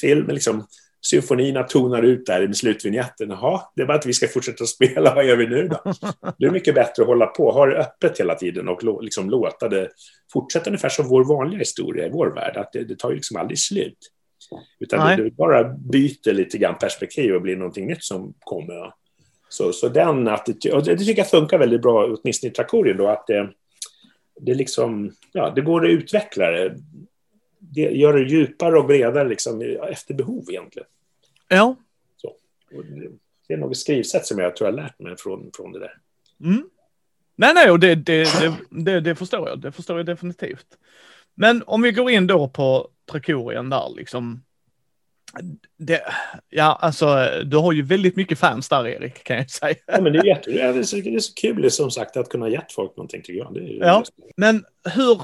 Filmen 0.00 0.34
liksom, 0.34 0.66
symfonierna 1.06 1.62
tonar 1.62 2.02
ut 2.02 2.26
där 2.26 2.46
med 2.46 2.56
slutvinjetten. 2.56 3.30
Jaha, 3.30 3.60
det 3.76 3.82
är 3.82 3.86
bara 3.86 3.98
att 3.98 4.06
vi 4.06 4.12
ska 4.12 4.28
fortsätta 4.28 4.66
spela, 4.66 5.14
vad 5.14 5.24
gör 5.24 5.36
vi 5.36 5.46
nu 5.46 5.68
då? 5.68 5.82
Det 6.38 6.46
är 6.46 6.50
mycket 6.50 6.74
bättre 6.74 7.02
att 7.02 7.08
hålla 7.08 7.26
på, 7.26 7.50
ha 7.50 7.66
det 7.66 7.76
öppet 7.76 8.20
hela 8.20 8.34
tiden 8.34 8.68
och 8.68 9.02
liksom 9.02 9.30
låta 9.30 9.68
det 9.68 9.88
fortsätta 10.32 10.70
ungefär 10.70 10.88
som 10.88 11.08
vår 11.08 11.24
vanliga 11.24 11.58
historia 11.58 12.06
i 12.06 12.10
vår 12.10 12.34
värld, 12.34 12.56
att 12.56 12.72
det, 12.72 12.84
det 12.84 12.98
tar 12.98 13.10
ju 13.10 13.16
liksom 13.16 13.36
aldrig 13.36 13.58
slut. 13.58 13.98
Utan 14.78 15.18
det, 15.18 15.30
bara 15.30 15.64
byter 15.64 16.32
lite 16.32 16.58
grann 16.58 16.78
perspektiv 16.78 17.34
och 17.34 17.42
blir 17.42 17.56
någonting 17.56 17.86
nytt 17.86 18.04
som 18.04 18.34
kommer. 18.38 18.92
Så, 19.48 19.72
så 19.72 19.88
den 19.88 20.28
attityden, 20.28 20.78
och 20.78 20.84
det, 20.84 20.94
det 20.94 21.04
tycker 21.04 21.22
jag 21.22 21.30
funkar 21.30 21.58
väldigt 21.58 21.82
bra, 21.82 22.04
åtminstone 22.06 22.50
i 22.50 22.54
Trakorien 22.54 22.96
då, 22.96 23.08
att 23.08 23.26
det, 23.26 23.50
det 24.40 24.54
liksom, 24.54 25.12
ja, 25.32 25.52
det 25.54 25.60
går 25.60 25.84
att 25.84 25.90
utveckla 25.90 26.50
det. 26.50 26.74
det 27.58 27.80
gör 27.80 28.12
det 28.12 28.30
djupare 28.30 28.78
och 28.78 28.86
bredare 28.86 29.28
liksom, 29.28 29.60
efter 29.90 30.14
behov 30.14 30.44
egentligen. 30.50 30.88
Ja. 31.48 31.76
Så. 32.16 32.34
det 33.48 33.54
är 33.54 33.58
något 33.58 33.76
skrivsätt 33.76 34.26
som 34.26 34.38
jag 34.38 34.56
tror 34.56 34.68
jag 34.68 34.72
har 34.72 34.82
lärt 34.82 34.98
mig 34.98 35.16
från, 35.18 35.50
från 35.56 35.72
det 35.72 35.78
där. 35.78 35.98
Mm. 36.44 36.68
Nej, 37.36 37.54
nej, 37.54 37.70
och 37.70 37.80
det, 37.80 37.94
det, 37.94 38.28
det, 38.70 39.00
det, 39.00 39.14
förstår 39.14 39.48
jag. 39.48 39.58
Det 39.58 39.72
förstår 39.72 39.96
jag 39.96 40.06
definitivt. 40.06 40.66
Men 41.34 41.62
om 41.66 41.82
vi 41.82 41.92
går 41.92 42.10
in 42.10 42.26
då 42.26 42.48
på 42.48 42.88
Trakorien 43.10 43.70
där 43.70 43.96
liksom. 43.96 44.42
Det, 45.78 46.02
ja, 46.50 46.78
alltså 46.80 47.28
du 47.44 47.56
har 47.56 47.72
ju 47.72 47.82
väldigt 47.82 48.16
mycket 48.16 48.38
fans 48.38 48.68
där 48.68 48.86
Erik, 48.86 49.24
kan 49.24 49.36
jag 49.36 49.50
säga. 49.50 49.74
Ja, 49.86 50.00
men 50.00 50.12
det 50.12 50.18
är 50.18 50.24
jätte, 50.24 50.50
det 50.50 50.60
är 50.60 50.82
så, 50.82 50.96
det 50.96 51.14
är 51.14 51.18
så 51.18 51.34
kul 51.34 51.70
som 51.70 51.90
sagt 51.90 52.16
att 52.16 52.28
kunna 52.28 52.48
gett 52.48 52.72
folk 52.72 52.96
någonting 52.96 53.22
tycker 53.22 53.38
jag. 53.38 53.78
Ja, 53.80 54.04
men 54.36 54.64
hur, 54.94 55.20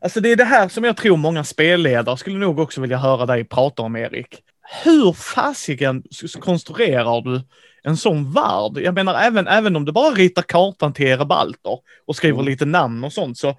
alltså 0.00 0.20
det 0.20 0.32
är 0.32 0.36
det 0.36 0.44
här 0.44 0.68
som 0.68 0.84
jag 0.84 0.96
tror 0.96 1.16
många 1.16 1.44
spelledare 1.44 2.16
skulle 2.16 2.38
nog 2.38 2.58
också 2.58 2.80
vilja 2.80 2.96
höra 2.96 3.26
dig 3.26 3.44
prata 3.44 3.82
om 3.82 3.96
Erik. 3.96 4.42
Hur 4.84 5.12
fasiken 5.12 6.02
konstruerar 6.40 7.20
du 7.20 7.40
en 7.82 7.96
sån 7.96 8.32
värld? 8.32 8.78
Jag 8.78 8.94
menar 8.94 9.14
även, 9.14 9.46
även 9.46 9.76
om 9.76 9.84
du 9.84 9.92
bara 9.92 10.14
ritar 10.14 10.42
kartan 10.42 10.92
till 10.92 11.06
Erebalter 11.06 11.78
och 12.06 12.16
skriver 12.16 12.38
mm. 12.38 12.50
lite 12.50 12.64
namn 12.64 13.04
och 13.04 13.12
sånt 13.12 13.38
så 13.38 13.56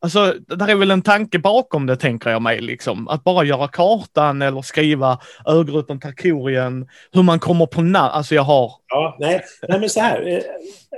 Alltså, 0.00 0.34
där 0.46 0.68
är 0.68 0.74
väl 0.74 0.90
en 0.90 1.02
tanke 1.02 1.38
bakom 1.38 1.86
det, 1.86 1.96
tänker 1.96 2.30
jag 2.30 2.42
mig, 2.42 2.60
liksom. 2.60 3.08
Att 3.08 3.24
bara 3.24 3.44
göra 3.44 3.68
kartan 3.68 4.42
eller 4.42 4.62
skriva 4.62 5.18
ögruppen 5.46 6.00
Tarkorien, 6.00 6.88
hur 7.12 7.22
man 7.22 7.38
kommer 7.38 7.66
på 7.66 7.82
namn. 7.82 8.10
Alltså, 8.12 8.34
jag 8.34 8.42
har... 8.42 8.72
Ja, 8.88 9.16
nej, 9.20 9.40
nej 9.68 9.80
men 9.80 9.90
så 9.90 10.00
här. 10.00 10.26
Eh, 10.26 10.40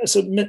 alltså, 0.01 0.23
men, 0.23 0.49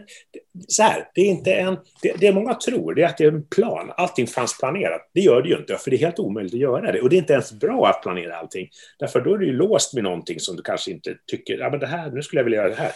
så 0.67 0.84
här, 0.84 1.08
det 1.13 1.22
är 1.22 1.25
inte 1.25 1.53
en... 1.53 1.77
Det, 2.01 2.13
det 2.20 2.31
många 2.31 2.53
tror, 2.53 2.93
det 2.93 3.01
är 3.01 3.05
att 3.05 3.17
det 3.17 3.24
är 3.24 3.31
en 3.31 3.43
plan. 3.43 3.91
Allting 3.98 4.27
fanns 4.27 4.60
planerat. 4.60 5.10
Det 5.13 5.22
gör 5.22 5.41
det 5.41 5.50
ju 5.50 5.58
inte, 5.58 5.77
för 5.77 5.91
det 5.91 5.96
är 5.96 6.00
helt 6.00 6.20
omöjligt 6.20 6.53
att 6.53 6.60
göra 6.60 6.91
det. 6.91 7.01
Och 7.01 7.10
det 7.10 7.15
är 7.15 7.17
inte 7.17 7.34
ens 7.34 7.51
bra 7.51 7.88
att 7.88 8.01
planera 8.01 8.36
allting. 8.36 8.70
Därför 9.00 9.22
då 9.22 9.34
är 9.34 9.38
du 9.38 9.46
ju 9.46 9.53
låst 9.53 9.93
med 9.93 10.03
någonting 10.03 10.39
som 10.39 10.55
du 10.55 10.63
kanske 10.63 10.91
inte 10.91 11.15
tycker, 11.27 11.58
ja 11.58 11.70
men 11.70 11.79
det 11.79 11.88
här, 11.88 12.12
nu 12.12 12.22
skulle 12.22 12.39
jag 12.39 12.43
vilja 12.43 12.60
göra 12.60 12.70
det 12.70 12.81
här. 12.81 12.91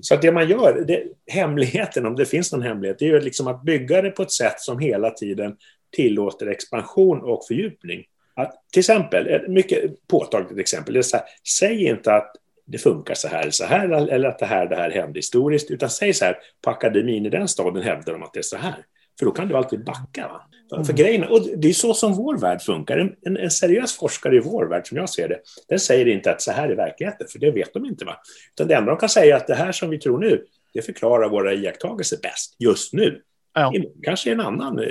Så 0.00 0.14
att 0.14 0.22
det 0.22 0.32
man 0.32 0.48
gör, 0.48 0.84
det, 0.86 1.02
hemligheten, 1.26 2.06
om 2.06 2.16
det 2.16 2.26
finns 2.26 2.52
någon 2.52 2.62
hemlighet, 2.62 2.98
det 2.98 3.04
är 3.04 3.08
ju 3.08 3.20
liksom 3.20 3.46
att 3.46 3.62
bygga 3.62 4.02
det 4.02 4.10
på 4.10 4.22
ett 4.22 4.32
sätt 4.32 4.60
som 4.60 4.78
hela 4.78 5.10
tiden 5.10 5.56
tillåter 5.96 6.46
expansion 6.46 7.20
och 7.20 7.46
fördjupning. 7.48 8.04
Att, 8.34 8.52
till 8.72 8.80
exempel, 8.80 9.26
ett 9.26 9.48
mycket 9.48 10.06
påtagligt 10.08 10.58
exempel, 10.58 10.94
det 10.94 11.00
är 11.00 11.02
så 11.02 11.16
här, 11.16 11.26
säg 11.58 11.84
inte 11.84 12.14
att 12.14 12.32
det 12.66 12.78
funkar 12.78 13.14
så 13.14 13.28
här, 13.28 13.50
så 13.50 13.64
här 13.64 13.88
eller 13.88 14.28
att 14.28 14.38
det 14.38 14.46
här, 14.46 14.66
det 14.66 14.76
här 14.76 14.90
hände 14.90 15.18
historiskt, 15.18 15.70
utan 15.70 15.90
säg 15.90 16.14
så 16.14 16.24
här, 16.24 16.38
på 16.64 16.70
akademin 16.70 17.26
i 17.26 17.30
den 17.30 17.48
staden 17.48 17.82
hävdar 17.82 18.12
de 18.12 18.22
att 18.22 18.32
det 18.32 18.40
är 18.40 18.42
så 18.42 18.56
här. 18.56 18.84
För 19.18 19.26
då 19.26 19.32
kan 19.32 19.48
du 19.48 19.56
alltid 19.56 19.84
backa. 19.84 20.28
Va? 20.28 20.42
Mm. 20.72 20.84
För 20.84 20.92
grejen, 20.92 21.24
och 21.24 21.42
det 21.56 21.68
är 21.68 21.72
så 21.72 21.94
som 21.94 22.14
vår 22.14 22.38
värld 22.38 22.62
funkar. 22.62 22.98
En, 22.98 23.14
en, 23.26 23.36
en, 23.36 23.50
seriös 23.50 23.96
forskare 23.96 24.36
i 24.36 24.40
vår 24.40 24.66
värld, 24.66 24.86
som 24.88 24.98
jag 24.98 25.10
ser 25.10 25.28
det, 25.28 25.40
den 25.68 25.80
säger 25.80 26.08
inte 26.08 26.30
att 26.30 26.42
så 26.42 26.52
här 26.52 26.68
är 26.68 26.76
verkligheten, 26.76 27.26
för 27.32 27.38
det 27.38 27.50
vet 27.50 27.74
de 27.74 27.86
inte. 27.86 28.04
Va? 28.04 28.16
Utan 28.54 28.68
det 28.68 28.74
enda 28.74 28.90
de 28.90 28.98
kan 28.98 29.08
säga 29.08 29.36
är 29.36 29.40
att 29.40 29.46
det 29.46 29.54
här 29.54 29.72
som 29.72 29.90
vi 29.90 29.98
tror 29.98 30.18
nu, 30.18 30.44
det 30.74 30.82
förklarar 30.82 31.28
våra 31.28 31.54
iakttagelser 31.54 32.18
bäst 32.22 32.56
just 32.58 32.92
nu. 32.92 33.22
Ja. 33.54 33.72
Kanske 34.02 34.32
en 34.32 34.40
annan. 34.40 34.78
Eh, 34.78 34.86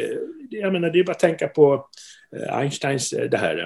jag 0.50 0.74
menar, 0.74 0.90
det 0.90 1.00
är 1.00 1.04
bara 1.04 1.12
att 1.12 1.20
tänka 1.20 1.48
på 1.48 1.90
eh, 2.36 2.58
Einsteins, 2.58 3.14
eh, 3.14 3.30
det 3.30 3.38
här 3.38 3.58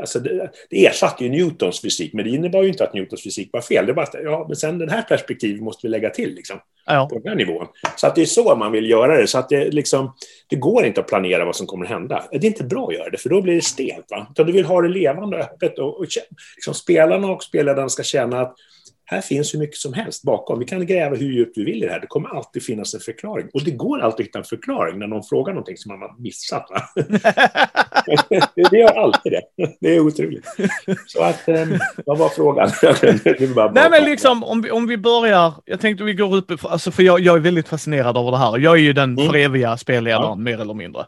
Alltså 0.00 0.20
det, 0.20 0.50
det 0.70 0.86
ersatte 0.86 1.24
ju 1.24 1.30
Newtons 1.30 1.82
fysik, 1.82 2.12
men 2.12 2.24
det 2.24 2.30
innebar 2.30 2.62
ju 2.62 2.68
inte 2.68 2.84
att 2.84 2.94
Newtons 2.94 3.22
fysik 3.22 3.50
var 3.52 3.60
fel. 3.60 3.86
Det 3.86 3.92
var 3.92 4.02
att, 4.02 4.14
ja, 4.24 4.44
men 4.48 4.56
sen 4.56 4.78
den 4.78 4.88
här 4.88 5.02
perspektivet 5.02 5.62
måste 5.62 5.86
vi 5.86 5.90
lägga 5.90 6.10
till, 6.10 6.34
liksom, 6.34 6.58
ja. 6.86 7.08
på 7.10 7.18
den 7.18 7.28
här 7.28 7.36
nivån. 7.36 7.66
Så 7.96 8.06
att 8.06 8.14
det 8.14 8.22
är 8.22 8.26
så 8.26 8.56
man 8.56 8.72
vill 8.72 8.90
göra 8.90 9.16
det. 9.16 9.26
Så 9.26 9.38
att 9.38 9.48
det, 9.48 9.70
liksom, 9.70 10.14
det 10.48 10.56
går 10.56 10.84
inte 10.84 11.00
att 11.00 11.08
planera 11.08 11.44
vad 11.44 11.56
som 11.56 11.66
kommer 11.66 11.84
att 11.84 11.90
hända. 11.90 12.24
Det 12.30 12.36
är 12.36 12.44
inte 12.44 12.64
bra 12.64 12.86
att 12.88 12.94
göra 12.94 13.10
det, 13.10 13.18
för 13.18 13.28
då 13.28 13.42
blir 13.42 13.54
det 13.54 13.64
stelt. 13.64 14.06
Va? 14.10 14.26
Utan 14.30 14.46
du 14.46 14.52
vill 14.52 14.64
ha 14.64 14.82
det 14.82 14.88
levande 14.88 15.36
och 15.36 15.42
öppet. 15.42 15.78
Och, 15.78 15.96
och 15.98 16.06
liksom, 16.56 16.74
spelarna 16.74 17.30
och 17.30 17.42
spelledarna 17.42 17.88
ska 17.88 18.02
känna 18.02 18.40
att 18.40 18.54
här 19.10 19.20
finns 19.20 19.54
hur 19.54 19.58
mycket 19.58 19.76
som 19.76 19.92
helst 19.92 20.22
bakom. 20.22 20.58
Vi 20.58 20.64
kan 20.64 20.86
gräva 20.86 21.16
hur 21.16 21.32
djupt 21.32 21.58
vi 21.58 21.64
vill 21.64 21.82
i 21.82 21.86
det 21.86 21.92
här. 21.92 22.00
Det 22.00 22.06
kommer 22.06 22.28
alltid 22.28 22.62
finnas 22.62 22.94
en 22.94 23.00
förklaring. 23.00 23.48
Och 23.54 23.64
det 23.64 23.70
går 23.70 24.00
alltid 24.00 24.24
att 24.24 24.28
hitta 24.28 24.38
en 24.38 24.44
förklaring 24.44 24.98
när 24.98 25.06
någon 25.06 25.22
frågar 25.22 25.52
någonting 25.52 25.76
som 25.76 25.92
man 25.92 26.00
har 26.00 26.22
missat. 26.22 26.66
det 28.70 28.78
gör 28.78 28.98
alltid 28.98 29.32
det. 29.32 29.42
Det 29.80 29.96
är 29.96 30.00
otroligt. 30.00 30.46
Så 31.06 31.22
att, 31.22 31.48
um, 31.48 31.78
vad 32.06 32.18
var 32.18 32.28
frågan? 32.28 32.70
bara, 33.54 33.72
Nej, 33.72 33.90
men 33.90 34.04
liksom 34.04 34.44
om 34.44 34.62
vi, 34.62 34.70
om 34.70 34.86
vi 34.86 34.96
börjar. 34.96 35.52
Jag 35.64 35.80
tänkte 35.80 36.04
vi 36.04 36.14
går 36.14 36.36
upp, 36.36 36.64
alltså 36.64 36.90
för 36.90 37.02
jag, 37.02 37.20
jag 37.20 37.36
är 37.36 37.40
väldigt 37.40 37.68
fascinerad 37.68 38.16
av 38.16 38.30
det 38.30 38.38
här. 38.38 38.58
Jag 38.58 38.74
är 38.74 38.82
ju 38.82 38.92
den 38.92 39.18
mm. 39.18 39.26
för 39.26 39.36
eviga 39.36 39.76
spelledaren, 39.76 40.24
ja. 40.24 40.34
mer 40.34 40.60
eller 40.60 40.74
mindre. 40.74 41.06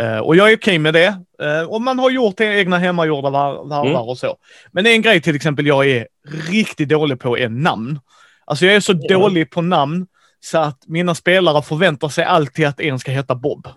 Uh, 0.00 0.18
och 0.18 0.36
jag 0.36 0.52
är 0.52 0.56
okej 0.56 0.72
okay 0.72 0.78
med 0.78 0.94
det. 0.94 1.16
Uh, 1.42 1.70
och 1.70 1.82
man 1.82 1.98
har 1.98 2.10
gjort 2.10 2.40
egna 2.40 2.78
hemmagjorda 2.78 3.30
varvar 3.30 3.86
mm. 3.86 3.96
och 3.96 4.18
så. 4.18 4.36
Men 4.72 4.86
en 4.86 5.02
grej 5.02 5.20
till 5.20 5.36
exempel 5.36 5.66
jag 5.66 5.86
är 5.86 6.06
riktigt 6.50 6.88
dålig 6.88 7.20
på 7.20 7.38
är 7.38 7.48
namn. 7.48 8.00
Alltså 8.44 8.66
jag 8.66 8.74
är 8.74 8.80
så 8.80 8.92
mm. 8.92 9.06
dålig 9.08 9.50
på 9.50 9.62
namn 9.62 10.06
så 10.40 10.58
att 10.58 10.82
mina 10.86 11.14
spelare 11.14 11.62
förväntar 11.62 12.08
sig 12.08 12.24
alltid 12.24 12.66
att 12.66 12.80
en 12.80 12.98
ska 12.98 13.10
heta 13.10 13.34
Bob. 13.34 13.68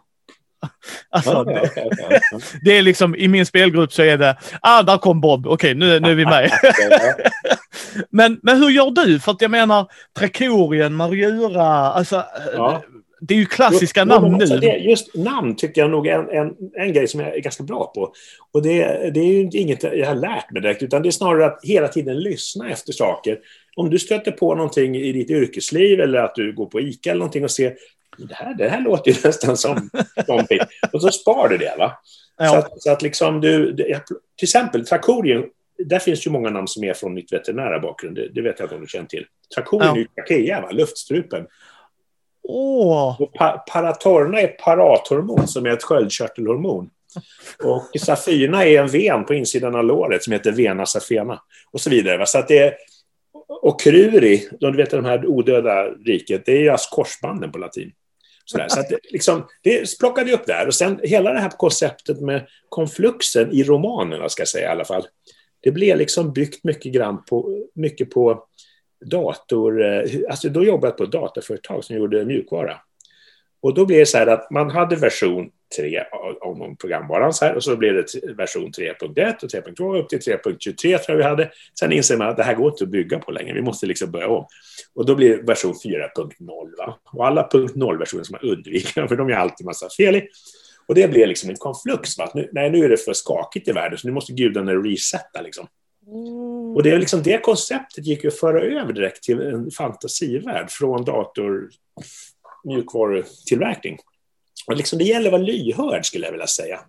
Alltså, 1.10 1.41
okay, 1.41 1.62
okay, 1.62 1.86
okay. 1.86 2.20
det 2.62 2.77
är 2.77 2.82
liksom, 2.82 3.15
i 3.15 3.27
min 3.27 3.46
spelgrupp 3.46 3.94
så 3.94 4.01
är 4.01 4.18
det, 4.18 4.38
ah, 4.62 4.84
där 4.84 4.98
kom 4.98 5.22
Bob, 5.22 5.48
okej, 5.48 5.75
nu, 5.75 6.00
nu 6.00 6.12
är 6.12 6.15
vi 6.15 6.25
med. 6.25 6.51
men, 8.10 8.39
men 8.44 8.58
hur 8.58 8.70
gör 8.70 8.91
du? 8.91 9.20
För 9.20 9.32
att 9.32 9.41
jag 9.41 9.51
menar, 9.51 9.88
Trakorien, 10.18 10.96
Marjura, 10.96 11.68
alltså, 11.68 12.25
ja. 12.53 12.84
Det 13.21 13.33
är 13.33 13.38
ju 13.38 13.45
klassiska 13.45 13.99
just, 13.99 14.09
namn 14.09 14.35
alltså, 14.35 14.53
nu. 14.53 14.59
Det, 14.59 14.77
just 14.77 15.15
namn 15.15 15.55
tycker 15.55 15.81
jag 15.81 15.91
nog 15.91 16.07
är 16.07 16.19
en, 16.19 16.29
en, 16.29 16.55
en 16.73 16.93
grej 16.93 17.07
som 17.07 17.19
jag 17.19 17.35
är 17.35 17.39
ganska 17.39 17.63
bra 17.63 17.91
på. 17.95 18.13
Och 18.51 18.61
det, 18.61 19.11
det 19.13 19.19
är 19.19 19.25
ju 19.25 19.49
inget 19.53 19.83
jag 19.83 20.07
har 20.07 20.15
lärt 20.15 20.51
mig 20.51 20.61
direkt, 20.61 20.83
utan 20.83 21.01
det 21.01 21.09
är 21.09 21.11
snarare 21.11 21.45
att 21.45 21.59
hela 21.63 21.88
tiden 21.88 22.19
lyssna 22.19 22.69
efter 22.69 22.93
saker. 22.93 23.39
Om 23.75 23.89
du 23.89 23.99
stöter 23.99 24.31
på 24.31 24.55
någonting 24.55 24.95
i 24.95 25.11
ditt 25.11 25.29
yrkesliv 25.29 25.99
eller 25.99 26.19
att 26.19 26.35
du 26.35 26.53
går 26.53 26.65
på 26.65 26.81
ICA 26.81 27.09
eller 27.09 27.19
någonting 27.19 27.43
och 27.43 27.51
ser 27.51 27.75
det 28.17 28.35
här, 28.35 28.53
det 28.53 28.69
här 28.69 28.81
låter 28.81 29.11
ju 29.11 29.17
nästan 29.23 29.57
som 29.57 29.89
någonting. 30.27 30.59
Och 30.93 31.01
så 31.01 31.11
spar 31.11 31.49
du 31.49 31.57
det. 31.57 31.75
Va? 31.77 31.91
Ja. 32.38 32.49
Så, 32.49 32.55
att, 32.55 32.81
så 32.81 32.91
att 32.91 33.01
liksom 33.01 33.41
du, 33.41 33.75
till 33.75 34.45
exempel 34.45 34.85
Trakorien, 34.85 35.43
där 35.85 35.99
finns 35.99 36.27
ju 36.27 36.31
många 36.31 36.49
namn 36.49 36.67
som 36.67 36.83
är 36.83 36.93
från 36.93 37.13
mitt 37.13 37.33
veterinära 37.33 37.79
bakgrund. 37.79 38.15
Det, 38.15 38.29
det 38.33 38.41
vet 38.41 38.59
jag 38.59 38.71
om 38.71 38.81
du 38.81 38.88
känner 38.88 39.07
till. 39.07 39.25
Trakorien 39.55 39.88
ja. 39.88 39.95
är 39.95 39.99
ju 39.99 40.07
trachea, 40.07 40.71
luftstrupen. 40.71 41.45
Oh. 42.51 43.22
Och 43.22 43.34
pa 43.34 43.63
paratorna 43.72 44.41
är 44.41 44.48
parathormon 44.48 45.48
som 45.48 45.65
är 45.65 45.70
ett 45.70 45.84
sköldkörtelhormon. 45.84 46.89
Och 47.63 48.00
safina 48.00 48.65
är 48.65 48.82
en 48.82 48.88
ven 48.88 49.25
på 49.25 49.34
insidan 49.34 49.75
av 49.75 49.84
låret 49.84 50.24
som 50.24 50.34
heter 50.34 50.51
vena 50.51 50.86
safena. 50.86 51.41
Och 51.72 51.82
så 51.82 51.89
vidare. 51.89 52.18
Va? 52.18 52.25
Så 52.25 52.38
att 52.38 52.48
det, 52.48 52.74
och 53.62 53.82
Kruri, 53.82 54.50
du 54.60 54.77
vet 54.77 54.91
de 54.91 55.06
här 55.06 55.27
odöda 55.27 55.89
riket, 55.89 56.46
det 56.46 56.51
är 56.51 56.60
ju 56.60 56.70
alltså 56.70 56.96
korsbanden 56.96 57.51
på 57.51 57.58
latin. 57.58 57.91
Sådär. 58.46 58.68
Så 58.70 58.79
att 58.79 58.89
det, 58.89 59.00
liksom, 59.12 59.48
det 59.63 60.00
plockade 60.00 60.29
jag 60.29 60.39
upp 60.39 60.48
där. 60.48 60.68
Och 60.68 60.75
sen 60.75 61.00
hela 61.03 61.34
det 61.34 61.39
här 61.39 61.50
konceptet 61.50 62.22
med 62.22 62.48
konfluxen 62.70 63.51
i 63.51 63.63
romanerna, 63.63 64.29
ska 64.29 64.41
jag 64.41 64.48
säga 64.48 64.68
i 64.68 64.72
alla 64.72 64.86
fall. 64.86 65.08
Det 65.62 65.72
blev 65.72 65.98
liksom 65.98 66.34
byggt 66.34 66.63
mycket 66.63 66.94
grann 66.94 67.24
på, 67.25 67.65
mycket 67.75 68.12
på 68.12 68.44
dator... 69.06 69.86
Eh, 69.86 70.03
alltså 70.29 70.50
då 70.50 70.63
jobbade 70.63 70.88
jag 70.88 70.98
på 70.98 71.03
ett 71.03 71.12
dataföretag 71.12 71.84
som 71.84 71.96
gjorde 71.96 72.25
mjukvara. 72.25 72.77
Och 73.62 73.74
då 73.74 73.86
blev 73.86 74.00
det 74.00 74.06
så 74.06 74.18
här 74.18 74.27
att 74.27 74.51
man 74.51 74.70
hade 74.70 74.96
version 74.96 75.50
3 75.77 76.03
om 76.41 76.75
programvaran 76.77 77.34
så 77.34 77.46
här, 77.46 77.56
och 77.56 77.63
så 77.63 77.75
blev 77.75 77.94
det 77.94 78.34
version 78.34 78.72
3.1 78.72 79.44
och 79.44 79.50
3.2 79.50 80.00
upp 80.00 80.10
till 80.10 80.20
3.23 80.20 80.98
tror 80.98 81.00
jag 81.08 81.18
vi 81.18 81.24
hade. 81.24 81.51
Sen 81.79 81.91
inser 81.91 82.18
man 82.18 82.29
att 82.29 82.38
det 82.38 82.44
här 82.44 82.56
går 82.56 82.72
inte 82.72 82.84
att 82.84 82.89
bygga 82.89 83.20
på 83.20 83.32
längre, 83.32 83.53
vi 83.53 83.62
måste 83.62 83.86
liksom 83.86 84.12
börja 84.12 84.27
om. 84.27 84.46
Och 84.94 85.06
då 85.06 85.15
blir 85.15 85.38
det 85.38 85.44
version 85.44 85.74
4.0. 85.74 86.94
Och 87.13 87.27
alla 87.27 87.50
.0-versioner 87.50 88.24
som 88.24 88.38
man 88.41 88.51
undviker, 88.51 89.08
för 89.08 89.15
de 89.15 89.29
är 89.29 89.34
alltid 89.34 89.65
massa 89.65 89.89
fel 89.98 90.15
i. 90.15 90.27
Och 90.88 90.96
det 90.96 91.08
blev 91.08 91.27
liksom 91.27 91.50
en 91.50 91.56
konflux. 91.56 92.18
Va? 92.18 92.32
Nu, 92.34 92.50
nej, 92.51 92.70
nu 92.70 92.86
är 92.86 92.89
det 92.89 92.98
för 92.98 93.13
skakigt 93.13 93.68
i 93.68 93.72
världen, 93.72 93.98
så 93.98 94.08
nu 94.08 94.13
måste 94.13 94.34
gudarna 94.34 94.72
resetta. 94.72 95.41
Liksom. 95.41 95.68
Mm. 96.08 96.49
Och 96.75 96.83
det, 96.83 96.91
är 96.91 96.99
liksom, 96.99 97.23
det 97.23 97.43
konceptet 97.43 98.05
gick 98.05 98.23
ju 98.23 98.27
att 98.27 98.39
föra 98.39 98.61
över 98.61 98.93
direkt 98.93 99.23
till 99.23 99.41
en 99.41 99.71
fantasivärld 99.71 100.69
från 100.69 101.05
dator 101.05 101.69
mjukvarutillverkning. 102.63 103.97
Och 104.67 104.75
liksom 104.75 104.99
det 104.99 105.05
gäller 105.05 105.27
att 105.27 105.31
vara 105.31 105.41
lyhörd 105.41 106.05
skulle 106.05 106.25
jag 106.25 106.31
vilja 106.31 106.47
säga. 106.47 106.79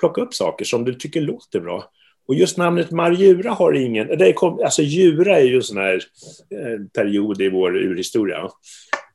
Plocka 0.00 0.20
upp 0.20 0.34
saker 0.34 0.64
som 0.64 0.84
du 0.84 0.94
tycker 0.94 1.20
låter 1.20 1.60
bra. 1.60 1.84
Och 2.28 2.34
just 2.34 2.56
namnet 2.56 2.90
Marjura 2.90 3.50
har 3.50 3.72
ingen... 3.72 4.18
Det 4.18 4.32
kom, 4.32 4.60
alltså 4.64 4.82
Jura 4.82 5.38
är 5.38 5.44
ju 5.44 5.56
en 5.56 5.62
sån 5.62 5.76
här 5.76 6.02
eh, 6.50 6.86
period 6.94 7.40
i 7.40 7.48
vår 7.48 7.76
urhistoria. 7.76 8.50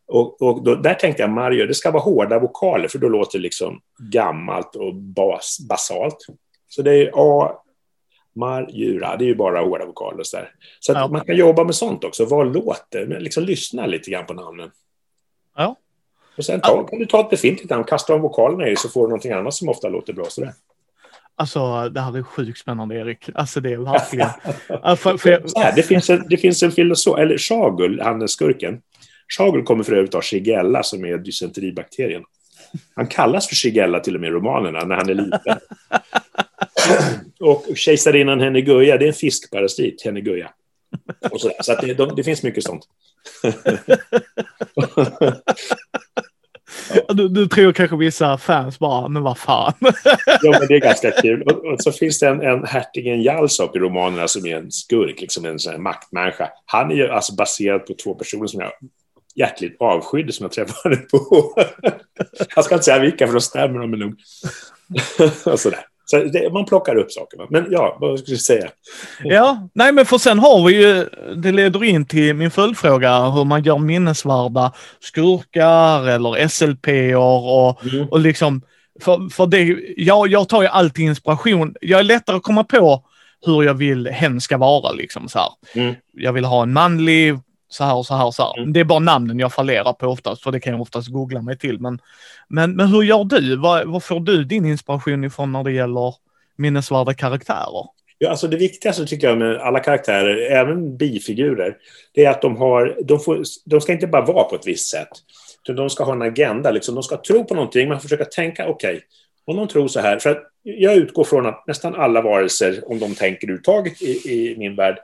Och, 0.07 0.41
och 0.41 0.63
då, 0.63 0.75
där 0.75 0.93
tänkte 0.93 1.23
jag 1.23 1.29
Mario, 1.29 1.65
det 1.65 1.73
ska 1.73 1.91
vara 1.91 2.03
hårda 2.03 2.39
vokaler 2.39 2.87
för 2.87 2.99
då 2.99 3.09
låter 3.09 3.39
det 3.39 3.43
liksom 3.43 3.79
gammalt 4.11 4.75
och 4.75 4.95
bas, 4.95 5.57
basalt. 5.69 6.17
Så 6.67 6.81
det 6.81 6.93
är 6.93 7.11
A, 7.13 7.51
Marjura, 8.35 9.17
det 9.17 9.25
är 9.25 9.27
ju 9.27 9.35
bara 9.35 9.59
hårda 9.59 9.85
vokaler. 9.85 10.23
Så, 10.23 10.37
där. 10.37 10.51
så 10.79 10.91
ja. 10.91 11.07
man 11.07 11.21
kan 11.21 11.35
jobba 11.35 11.63
med 11.63 11.75
sånt 11.75 12.03
också. 12.03 12.25
Vad 12.25 12.53
låter? 12.53 13.19
Liksom 13.19 13.43
lyssna 13.43 13.85
lite 13.85 14.11
grann 14.11 14.25
på 14.25 14.33
namnen. 14.33 14.71
Ja. 15.55 15.75
Och 16.37 16.45
sen 16.45 16.61
ta, 16.61 16.83
kan 16.83 16.99
du 16.99 17.05
ta 17.05 17.21
ett 17.21 17.29
befintligt 17.29 17.69
namn, 17.69 17.83
kasta 17.83 18.15
om 18.15 18.21
vokalerna 18.21 18.67
i 18.67 18.75
så 18.75 18.89
får 18.89 19.01
du 19.01 19.07
någonting 19.07 19.31
annat 19.31 19.53
som 19.53 19.69
ofta 19.69 19.89
låter 19.89 20.13
bra. 20.13 20.25
Sådär. 20.25 20.53
Alltså, 21.37 21.89
det 21.89 22.01
här 22.01 22.17
är 22.17 22.23
sjukt 22.23 22.59
spännande, 22.59 22.95
Erik. 22.95 23.29
Alltså, 23.35 23.59
det 23.61 23.73
är 23.73 23.77
verkligen... 23.77 24.29
för, 24.97 25.17
för 25.17 25.29
jag... 25.55 25.63
här, 25.63 25.75
det, 25.75 25.83
finns 25.83 26.09
en, 26.09 26.25
det 26.29 26.37
finns 26.37 26.63
en 26.63 26.71
filosof, 26.71 27.17
eller 27.17 27.37
Shagul, 27.37 28.01
han 28.01 28.21
är 28.21 28.27
skurken. 28.27 28.81
Shagul 29.37 29.63
kommer 29.63 29.83
för 29.83 29.93
övrigt 29.93 30.15
av 30.15 30.21
Shigella, 30.21 30.83
som 30.83 31.05
är 31.05 31.17
dysenteribakterien. 31.17 32.23
Han 32.95 33.07
kallas 33.07 33.47
för 33.47 33.55
Shigella 33.55 33.99
till 33.99 34.15
och 34.15 34.21
med 34.21 34.27
i 34.27 34.31
romanerna, 34.31 34.85
när 34.85 34.95
han 34.95 35.09
är 35.09 35.13
liten. 35.13 35.57
och 37.39 37.65
kejsarinnan 37.75 38.39
Henneguya, 38.39 38.97
det 38.97 39.05
är 39.05 39.07
en 39.07 39.13
fiskparasit, 39.13 40.01
Henneguya. 40.05 40.49
Och 41.31 41.41
så 41.41 41.51
så 41.59 41.75
det, 41.75 41.93
de, 41.93 42.15
det 42.15 42.23
finns 42.23 42.43
mycket 42.43 42.63
sånt. 42.63 42.87
Du, 47.09 47.27
du, 47.27 47.47
tror 47.47 47.73
kanske 47.73 47.97
vissa 47.97 48.37
fans 48.37 48.79
bara, 48.79 49.07
men 49.07 49.23
vad 49.23 49.37
fan. 49.37 49.73
ja, 50.41 50.51
men 50.59 50.67
det 50.67 50.75
är 50.75 50.79
ganska 50.79 51.11
kul. 51.11 51.41
Och, 51.41 51.65
och 51.65 51.81
så 51.81 51.91
finns 51.91 52.19
det 52.19 52.27
en, 52.27 52.41
en 52.41 52.65
hertigen 52.65 53.21
Jalsop 53.21 53.75
i 53.75 53.79
romanerna 53.79 54.27
som 54.27 54.45
är 54.45 54.55
en 54.55 54.71
skurk, 54.71 55.21
liksom 55.21 55.45
en 55.45 55.59
sån 55.59 55.71
här 55.71 55.79
maktmänniska. 55.79 56.49
Han 56.65 56.91
är 56.91 56.95
ju 56.95 57.09
alltså 57.09 57.35
baserad 57.35 57.85
på 57.85 57.93
två 57.93 58.13
personer 58.13 58.47
som 58.47 58.59
jag 58.59 58.71
hjärtligt 59.35 59.75
avskydde 59.79 60.33
som 60.33 60.43
jag 60.43 60.51
träffade 60.51 60.95
på. 60.95 61.53
jag 62.55 62.65
ska 62.65 62.75
inte 62.75 62.85
säga 62.85 62.99
vilka, 62.99 63.27
för 63.27 63.33
då 63.33 63.39
stämmer 63.39 63.79
de 63.79 63.91
nog. 63.91 64.15
och 65.45 65.59
sådär. 65.59 65.85
Så 66.05 66.17
det, 66.17 66.53
man 66.53 66.65
plockar 66.65 66.95
upp 66.95 67.11
saker. 67.11 67.39
Men 67.49 67.67
ja, 67.69 67.97
vad 68.01 68.19
skulle 68.19 68.35
du 68.35 68.39
säga? 68.39 68.69
Ja, 69.23 69.69
nej 69.73 69.91
men 69.91 70.05
för 70.05 70.17
sen 70.17 70.39
har 70.39 70.67
vi 70.67 70.81
ju, 70.81 71.09
det 71.35 71.51
leder 71.51 71.83
in 71.83 72.05
till 72.05 72.33
min 72.33 72.51
följdfråga 72.51 73.29
hur 73.29 73.45
man 73.45 73.63
gör 73.63 73.77
minnesvärda 73.77 74.71
skurkar 74.99 76.07
eller 76.07 76.47
SLP 76.47 76.87
och, 77.17 77.93
mm. 77.93 78.07
och 78.09 78.19
liksom, 78.19 78.61
för, 79.01 79.29
för 79.33 79.47
det, 79.47 79.77
jag, 79.97 80.27
jag 80.27 80.49
tar 80.49 80.61
ju 80.61 80.67
alltid 80.67 81.05
inspiration. 81.05 81.75
Jag 81.81 81.99
är 81.99 82.03
lättare 82.03 82.37
att 82.37 82.43
komma 82.43 82.63
på 82.63 83.03
hur 83.45 83.63
jag 83.63 83.73
vill 83.73 84.07
hen 84.07 84.41
ska 84.41 84.57
vara 84.57 84.91
liksom 84.91 85.29
så. 85.29 85.39
Mm. 85.75 85.95
Jag 86.13 86.33
vill 86.33 86.45
ha 86.45 86.63
en 86.63 86.73
manlig 86.73 87.39
så 87.75 87.83
här 87.83 87.95
och 87.95 88.05
så 88.05 88.15
här 88.15 88.25
och 88.25 88.33
så 88.33 88.43
här. 88.43 88.57
Mm. 88.57 88.73
Det 88.73 88.79
är 88.79 88.83
bara 88.83 88.99
namnen 88.99 89.39
jag 89.39 89.53
fallerar 89.53 89.93
på 89.93 90.07
oftast, 90.07 90.43
för 90.43 90.51
det 90.51 90.59
kan 90.59 90.73
jag 90.73 90.81
oftast 90.81 91.07
googla 91.07 91.41
mig 91.41 91.57
till. 91.57 91.79
Men, 91.79 91.99
men, 92.47 92.75
men 92.75 92.87
hur 92.87 93.03
gör 93.03 93.23
du? 93.23 93.55
Var, 93.55 93.85
var 93.85 93.99
får 93.99 94.19
du 94.19 94.43
din 94.43 94.65
inspiration 94.65 95.23
ifrån 95.23 95.51
när 95.51 95.63
det 95.63 95.71
gäller 95.71 96.15
minnesvärda 96.55 97.13
karaktärer? 97.13 97.85
Ja, 98.17 98.29
alltså 98.29 98.47
det 98.47 98.57
viktigaste 98.57 99.05
tycker 99.05 99.27
jag 99.27 99.37
med 99.37 99.57
alla 99.57 99.79
karaktärer, 99.79 100.51
även 100.51 100.97
bifigurer, 100.97 101.77
det 102.13 102.25
är 102.25 102.29
att 102.29 102.41
de, 102.41 102.57
har, 102.57 102.97
de, 103.03 103.19
får, 103.19 103.43
de 103.65 103.81
ska 103.81 103.93
inte 103.93 104.07
bara 104.07 104.25
vara 104.25 104.43
på 104.43 104.55
ett 104.55 104.67
visst 104.67 104.87
sätt. 104.87 105.09
Utan 105.63 105.75
de 105.75 105.89
ska 105.89 106.03
ha 106.03 106.13
en 106.13 106.21
agenda. 106.21 106.71
Liksom. 106.71 106.95
De 106.95 107.03
ska 107.03 107.17
tro 107.17 107.45
på 107.45 107.55
någonting, 107.55 107.89
man 107.89 107.97
får 107.97 108.01
försöka 108.01 108.25
tänka, 108.25 108.67
okej, 108.67 108.95
okay, 108.95 109.01
om 109.45 109.57
de 109.57 109.67
tror 109.67 109.87
så 109.87 109.99
här, 109.99 110.19
för 110.19 110.41
jag 110.63 110.95
utgår 110.95 111.23
från 111.23 111.45
att 111.45 111.67
nästan 111.67 111.95
alla 111.95 112.21
varelser, 112.21 112.83
om 112.85 112.99
de 112.99 113.15
tänker 113.15 113.51
uttaget 113.51 114.01
i, 114.01 114.11
i 114.11 114.55
min 114.57 114.75
värld, 114.75 114.97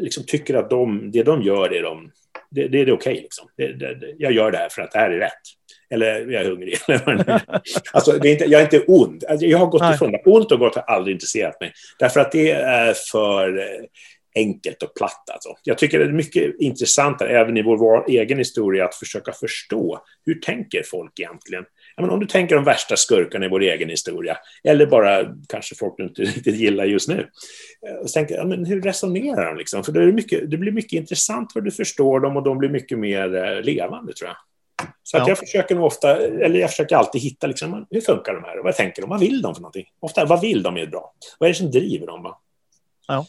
liksom 0.00 0.24
tycker 0.24 0.54
att 0.54 0.70
de, 0.70 1.10
det 1.10 1.22
de 1.22 1.42
gör 1.42 1.74
är 1.74 1.82
de, 1.82 2.10
det, 2.50 2.68
det 2.68 2.78
är 2.78 2.82
okej. 2.82 2.92
Okay, 2.92 3.14
liksom. 3.14 3.48
jag 4.18 4.32
gör 4.32 4.50
det 4.50 4.58
här 4.58 4.68
för 4.68 4.82
att 4.82 4.92
det 4.92 4.98
här 4.98 5.10
är 5.10 5.18
rätt. 5.18 5.32
Eller 5.90 6.30
jag 6.30 6.42
är 6.42 6.50
hungrig. 6.50 6.78
alltså, 7.92 8.12
det 8.12 8.28
är 8.28 8.32
inte, 8.32 8.44
jag 8.44 8.60
är 8.60 8.64
inte 8.64 8.84
ond. 8.86 9.24
Alltså, 9.28 9.46
jag 9.46 9.58
har 9.58 9.66
gått 9.66 9.82
Nej. 9.82 9.94
ifrån 9.94 10.12
det. 10.12 10.22
Ont 10.24 10.52
och 10.52 10.58
gott 10.58 10.74
har 10.74 10.82
aldrig 10.82 11.16
intresserat 11.16 11.60
mig. 11.60 11.72
Därför 11.98 12.20
att 12.20 12.32
det 12.32 12.50
är 12.50 12.94
för 13.12 13.58
eh, 13.58 13.84
enkelt 14.34 14.82
och 14.82 14.94
platt. 14.94 15.30
Alltså. 15.32 15.48
Jag 15.62 15.78
tycker 15.78 15.98
det 15.98 16.04
är 16.04 16.12
mycket 16.12 16.54
intressantare, 16.58 17.40
även 17.40 17.56
i 17.56 17.62
vår 17.62 18.10
egen 18.10 18.38
historia, 18.38 18.84
att 18.84 18.94
försöka 18.94 19.32
förstå 19.32 20.00
hur 20.26 20.34
tänker 20.34 20.82
folk 20.82 21.20
egentligen? 21.20 21.64
Menar, 22.00 22.14
om 22.14 22.20
du 22.20 22.26
tänker 22.26 22.54
de 22.54 22.64
värsta 22.64 22.96
skurkarna 22.96 23.46
i 23.46 23.48
vår 23.48 23.62
egen 23.62 23.88
historia, 23.88 24.36
eller 24.64 24.86
bara 24.86 25.34
kanske 25.48 25.74
folk 25.74 25.94
du 25.96 26.04
inte 26.04 26.22
riktigt 26.36 26.56
gillar 26.56 26.84
just 26.84 27.08
nu. 27.08 27.28
Eh, 27.88 28.06
så 28.06 28.12
tänker, 28.12 28.34
ja, 28.34 28.44
men 28.44 28.64
hur 28.64 28.82
resonerar 28.82 29.46
de? 29.46 29.56
Liksom? 29.56 29.84
För 29.84 29.92
det, 29.92 30.12
mycket, 30.12 30.50
det 30.50 30.56
blir 30.56 30.72
mycket 30.72 30.92
intressant 30.92 31.52
vad 31.54 31.64
du 31.64 31.70
förstår 31.70 32.20
dem 32.20 32.36
och 32.36 32.42
de 32.42 32.58
blir 32.58 32.68
mycket 32.68 32.98
mer 32.98 33.34
eh, 33.34 33.62
levande, 33.62 34.12
tror 34.12 34.28
jag. 34.28 34.36
Så 35.02 35.16
att 35.16 35.22
ja. 35.22 35.28
jag 35.28 35.38
försöker 35.38 35.74
nog 35.74 35.84
ofta, 35.84 36.16
eller 36.16 36.60
jag 36.60 36.70
försöker 36.70 36.96
alltid 36.96 37.20
hitta, 37.20 37.46
liksom, 37.46 37.86
hur 37.90 38.00
funkar 38.00 38.34
de 38.34 38.44
här? 38.44 38.62
Vad 38.64 38.76
tänker 38.76 39.02
de? 39.02 39.10
Vad 39.10 39.20
vill 39.20 39.42
de 39.42 39.54
för 39.54 39.62
någonting? 39.62 39.86
Ofta, 40.00 40.24
vad 40.24 40.40
vill 40.40 40.62
de 40.62 40.76
är 40.76 40.86
bra? 40.86 41.12
Vad 41.38 41.48
är 41.48 41.52
det 41.52 41.58
som 41.58 41.70
driver 41.70 42.06
dem? 42.06 42.22
Va? 42.22 42.38
Ja. 43.08 43.26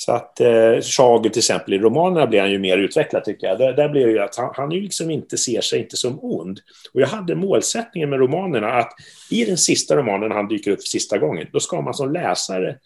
Så 0.00 0.12
att 0.12 0.40
eh, 0.40 0.80
Schager 0.82 1.30
till 1.30 1.40
exempel 1.40 1.74
i 1.74 1.78
romanerna 1.78 2.26
blir 2.26 2.40
han 2.40 2.50
ju 2.50 2.58
mer 2.58 2.78
utvecklad 2.78 3.24
tycker 3.24 3.46
jag. 3.46 3.58
Där, 3.58 3.72
där 3.72 3.88
blir 3.88 4.06
det 4.06 4.12
ju 4.12 4.18
att 4.18 4.36
han, 4.36 4.50
han 4.56 4.70
ju 4.70 4.80
liksom 4.80 5.10
inte 5.10 5.38
ser 5.38 5.60
sig 5.60 5.80
inte 5.80 5.96
som 5.96 6.18
ond. 6.22 6.60
Och 6.94 7.00
jag 7.00 7.06
hade 7.06 7.34
målsättningen 7.34 8.10
med 8.10 8.18
romanerna 8.18 8.72
att 8.72 8.92
i 9.30 9.44
den 9.44 9.58
sista 9.58 9.96
romanen 9.96 10.32
han 10.32 10.48
dyker 10.48 10.70
upp 10.70 10.82
sista 10.82 11.18
gången, 11.18 11.46
då 11.52 11.60
ska 11.60 11.80
man 11.80 11.94
som 11.94 12.12
läsare 12.12 12.76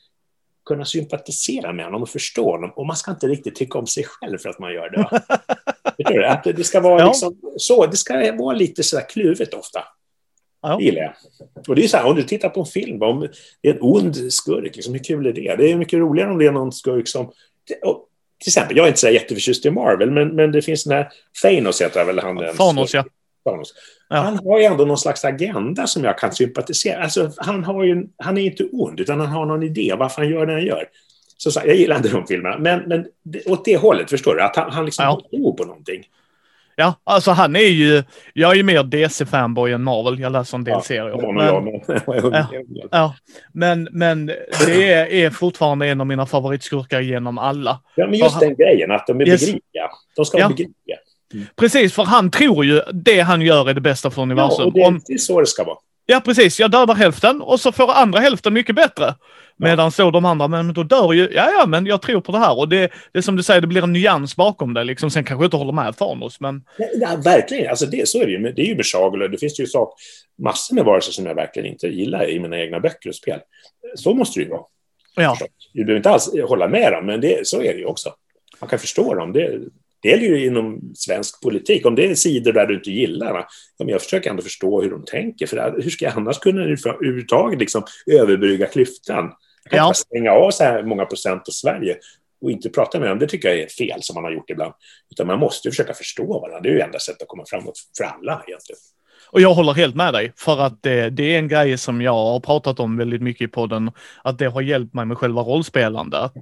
kunna 0.64 0.84
sympatisera 0.84 1.72
med 1.72 1.84
honom 1.84 2.02
och 2.02 2.08
förstå 2.08 2.50
honom. 2.50 2.70
Och 2.70 2.86
man 2.86 2.96
ska 2.96 3.10
inte 3.10 3.26
riktigt 3.26 3.54
tycka 3.54 3.78
om 3.78 3.86
sig 3.86 4.04
själv 4.04 4.38
för 4.38 4.48
att 4.48 4.58
man 4.58 4.72
gör 4.72 4.90
det. 4.90 5.22
du? 6.12 6.26
Att 6.26 6.44
det 6.44 6.64
ska 6.64 6.80
vara 6.80 7.06
liksom, 7.06 7.36
så, 7.56 7.86
det 7.86 7.96
ska 7.96 8.36
vara 8.38 8.56
lite 8.56 8.82
så 8.82 9.00
kluvet 9.00 9.54
ofta. 9.54 9.84
Ja. 10.64 10.76
Det 10.76 10.84
gillar 10.84 11.02
jag. 11.02 11.12
Och 11.68 11.76
det 11.76 11.84
är 11.84 11.88
så 11.88 11.96
här, 11.96 12.06
om 12.06 12.16
du 12.16 12.22
tittar 12.22 12.48
på 12.48 12.60
en 12.60 12.66
film, 12.66 13.02
om 13.02 13.28
det 13.62 13.68
är 13.68 13.72
en 13.72 13.78
ond 13.80 14.32
skurk, 14.32 14.76
liksom, 14.76 14.92
hur 14.92 15.04
kul 15.04 15.26
är 15.26 15.32
det? 15.32 15.56
Det 15.56 15.72
är 15.72 15.76
mycket 15.76 15.98
roligare 15.98 16.30
om 16.30 16.38
det 16.38 16.46
är 16.46 16.52
någon 16.52 16.72
skurk 16.72 17.08
som... 17.08 17.26
Och, 17.82 18.08
till 18.38 18.50
exempel, 18.50 18.76
jag 18.76 18.84
är 18.84 18.88
inte 18.88 19.00
så 19.00 19.08
jätteförtjust 19.08 19.66
i 19.66 19.70
Marvel, 19.70 20.10
men, 20.10 20.28
men 20.28 20.52
det 20.52 20.62
finns 20.62 20.84
den 20.84 20.96
här 20.96 21.08
Thanos 21.42 21.82
heter 21.82 22.04
väl 22.04 22.18
han. 22.18 22.56
Thanos, 22.56 22.94
ja. 22.94 23.04
Thanos. 23.44 23.74
Ja. 24.08 24.16
Han 24.16 24.38
har 24.38 24.58
ju 24.58 24.64
ändå 24.64 24.84
någon 24.84 24.98
slags 24.98 25.24
agenda 25.24 25.86
som 25.86 26.04
jag 26.04 26.18
kan 26.18 26.32
sympatisera. 26.32 27.02
Alltså, 27.02 27.32
han, 27.36 27.64
har 27.64 27.84
ju, 27.84 28.06
han 28.18 28.38
är 28.38 28.42
inte 28.42 28.64
ond, 28.64 29.00
utan 29.00 29.20
han 29.20 29.28
har 29.28 29.46
någon 29.46 29.62
idé 29.62 29.94
varför 29.98 30.22
han 30.22 30.30
gör 30.30 30.46
det 30.46 30.52
han 30.52 30.66
gör. 30.66 30.88
Så, 31.36 31.50
så 31.50 31.60
jag 31.66 31.76
gillar 31.76 31.96
inte 31.96 32.08
de 32.08 32.26
filmerna, 32.26 32.58
men, 32.58 32.82
men 32.88 33.06
åt 33.46 33.64
det 33.64 33.76
hållet, 33.76 34.10
förstår 34.10 34.34
du? 34.34 34.42
Att 34.42 34.56
han, 34.56 34.70
han 34.70 34.84
liksom 34.84 35.04
ja. 35.04 35.20
tror 35.30 35.52
på 35.52 35.64
någonting. 35.64 36.04
Ja, 36.76 36.94
alltså 37.04 37.30
han 37.30 37.56
är 37.56 37.60
ju, 37.60 38.02
jag 38.32 38.50
är 38.50 38.54
ju 38.54 38.62
mer 38.62 38.82
DC-fanboy 38.82 39.72
än 39.72 39.82
Marvel. 39.82 40.20
Jag 40.20 40.32
läser 40.32 40.58
en 40.58 40.64
del 40.64 40.72
ja, 40.72 40.82
serier. 40.82 41.32
Men, 41.32 41.46
ja, 42.32 42.48
ja, 42.90 43.14
men, 43.52 43.88
men 43.90 44.26
det 44.66 44.92
är, 44.92 45.06
är, 45.06 45.30
fortfarande 45.30 45.86
en 45.86 46.00
av 46.00 46.06
mina 46.06 46.26
favoritskurkar 46.26 47.00
genom 47.00 47.38
alla. 47.38 47.80
Ja, 47.94 48.06
men 48.06 48.18
just 48.18 48.34
för 48.34 48.40
den 48.40 48.54
grejen, 48.54 48.90
att 48.90 49.06
de 49.06 49.20
är 49.20 49.28
yes. 49.28 49.40
begripliga. 49.40 49.90
De 50.16 50.24
ska 50.24 50.36
vara 50.36 50.44
ja. 50.44 50.48
begripliga. 50.48 50.96
Mm. 51.34 51.46
Precis, 51.56 51.94
för 51.94 52.04
han 52.04 52.30
tror 52.30 52.64
ju 52.64 52.82
det 52.92 53.20
han 53.20 53.42
gör 53.42 53.70
är 53.70 53.74
det 53.74 53.80
bästa 53.80 54.10
för 54.10 54.22
universum. 54.22 54.72
Ja, 54.74 54.86
och 54.86 54.92
det, 54.92 55.00
det 55.06 55.14
är 55.14 55.18
så 55.18 55.40
det 55.40 55.46
ska 55.46 55.64
vara. 55.64 55.76
Ja, 56.06 56.20
precis. 56.24 56.60
Jag 56.60 56.70
dödar 56.70 56.94
hälften 56.94 57.42
och 57.42 57.60
så 57.60 57.72
får 57.72 57.92
andra 57.92 58.20
hälften 58.20 58.52
mycket 58.52 58.76
bättre. 58.76 59.14
Medan 59.56 59.92
så 59.92 60.10
de 60.10 60.24
andra, 60.24 60.48
men 60.48 60.74
då 60.74 60.82
dör 60.82 61.12
ju, 61.12 61.28
ja 61.32 61.50
ja, 61.58 61.66
men 61.66 61.86
jag 61.86 62.02
tror 62.02 62.20
på 62.20 62.32
det 62.32 62.38
här. 62.38 62.58
Och 62.58 62.68
det, 62.68 62.90
det 63.12 63.18
är 63.18 63.22
som 63.22 63.36
du 63.36 63.42
säger, 63.42 63.60
det 63.60 63.66
blir 63.66 63.82
en 63.82 63.92
nyans 63.92 64.36
bakom 64.36 64.74
det. 64.74 64.84
Liksom. 64.84 65.10
Sen 65.10 65.24
kanske 65.24 65.42
jag 65.42 65.46
inte 65.46 65.56
håller 65.56 65.72
med 65.72 65.96
Thanos, 65.96 66.40
men... 66.40 66.62
Ja, 67.00 67.16
verkligen, 67.24 67.70
alltså 67.70 67.86
det, 67.86 68.08
så 68.08 68.20
är 68.22 68.26
det 68.26 68.32
ju. 68.32 68.52
Det 68.52 68.62
är 68.62 68.66
ju 68.66 68.82
Chagall 68.82 69.30
det 69.30 69.38
finns 69.38 69.60
ju 69.60 69.66
sak, 69.66 69.94
massor 70.42 70.74
med 70.74 70.84
varelser 70.84 71.12
som 71.12 71.26
jag 71.26 71.34
verkligen 71.34 71.72
inte 71.72 71.86
gillar 71.86 72.30
i 72.30 72.40
mina 72.40 72.58
egna 72.58 72.80
böcker 72.80 73.08
och 73.08 73.14
spel. 73.14 73.40
Så 73.94 74.14
måste 74.14 74.40
det 74.40 74.44
ju 74.44 74.50
vara. 74.50 74.62
Ja. 75.16 75.36
Du 75.72 75.84
behöver 75.84 75.96
inte 75.96 76.10
alls 76.10 76.30
hålla 76.48 76.68
med 76.68 76.92
dem, 76.92 77.06
men 77.06 77.20
det, 77.20 77.46
så 77.46 77.62
är 77.62 77.72
det 77.72 77.78
ju 77.78 77.84
också. 77.84 78.14
Man 78.60 78.70
kan 78.70 78.78
förstå 78.78 79.14
dem. 79.14 79.32
Det, 79.32 79.58
det 80.02 80.08
gäller 80.08 80.26
ju 80.26 80.46
inom 80.46 80.92
svensk 80.94 81.42
politik. 81.42 81.86
Om 81.86 81.94
det 81.94 82.10
är 82.10 82.14
sidor 82.14 82.52
där 82.52 82.66
du 82.66 82.74
inte 82.74 82.90
gillar, 82.90 83.32
va? 83.32 83.46
Ja, 83.78 83.84
men 83.84 83.88
jag 83.88 84.02
försöker 84.02 84.30
ändå 84.30 84.42
förstå 84.42 84.82
hur 84.82 84.90
de 84.90 85.04
tänker. 85.04 85.46
För 85.46 85.82
hur 85.82 85.90
ska 85.90 86.04
jag 86.04 86.14
annars 86.16 86.38
kunna 86.38 86.62
överhuvudtaget 86.62 87.60
liksom 87.60 87.82
överbrygga 88.06 88.66
klyftan? 88.66 89.32
Kan 89.70 89.78
ja. 89.78 89.94
stänga 89.94 90.32
av 90.32 90.50
så 90.50 90.64
här 90.64 90.82
många 90.82 91.06
procent 91.06 91.48
av 91.48 91.52
Sverige 91.52 91.96
och 92.42 92.50
inte 92.50 92.68
prata 92.68 93.00
med 93.00 93.08
dem. 93.08 93.18
Det 93.18 93.26
tycker 93.26 93.48
jag 93.48 93.58
är 93.58 93.68
fel 93.68 94.02
som 94.02 94.14
man 94.14 94.24
har 94.24 94.30
gjort 94.30 94.50
ibland. 94.50 94.72
Utan 95.10 95.26
man 95.26 95.38
måste 95.38 95.70
försöka 95.70 95.94
förstå 95.94 96.40
varandra. 96.40 96.60
Det 96.60 96.68
är 96.68 96.72
ju 96.72 96.80
enda 96.80 96.98
sättet 96.98 97.22
att 97.22 97.28
komma 97.28 97.44
framåt 97.46 97.78
för 97.98 98.04
alla 98.04 98.42
egentligen. 98.46 98.78
Och 99.30 99.40
jag 99.40 99.54
håller 99.54 99.72
helt 99.72 99.94
med 99.94 100.14
dig, 100.14 100.32
för 100.36 100.60
att 100.60 100.82
det, 100.82 101.10
det, 101.10 101.34
är 101.34 101.38
en 101.38 101.48
grej 101.48 101.78
som 101.78 102.02
jag 102.02 102.12
har 102.12 102.40
pratat 102.40 102.80
om 102.80 102.96
väldigt 102.96 103.22
mycket 103.22 103.48
i 103.48 103.48
podden, 103.48 103.90
att 104.24 104.38
det 104.38 104.46
har 104.46 104.60
hjälpt 104.60 104.94
mig 104.94 105.06
med 105.06 105.18
själva 105.18 105.42
rollspelandet. 105.42 106.32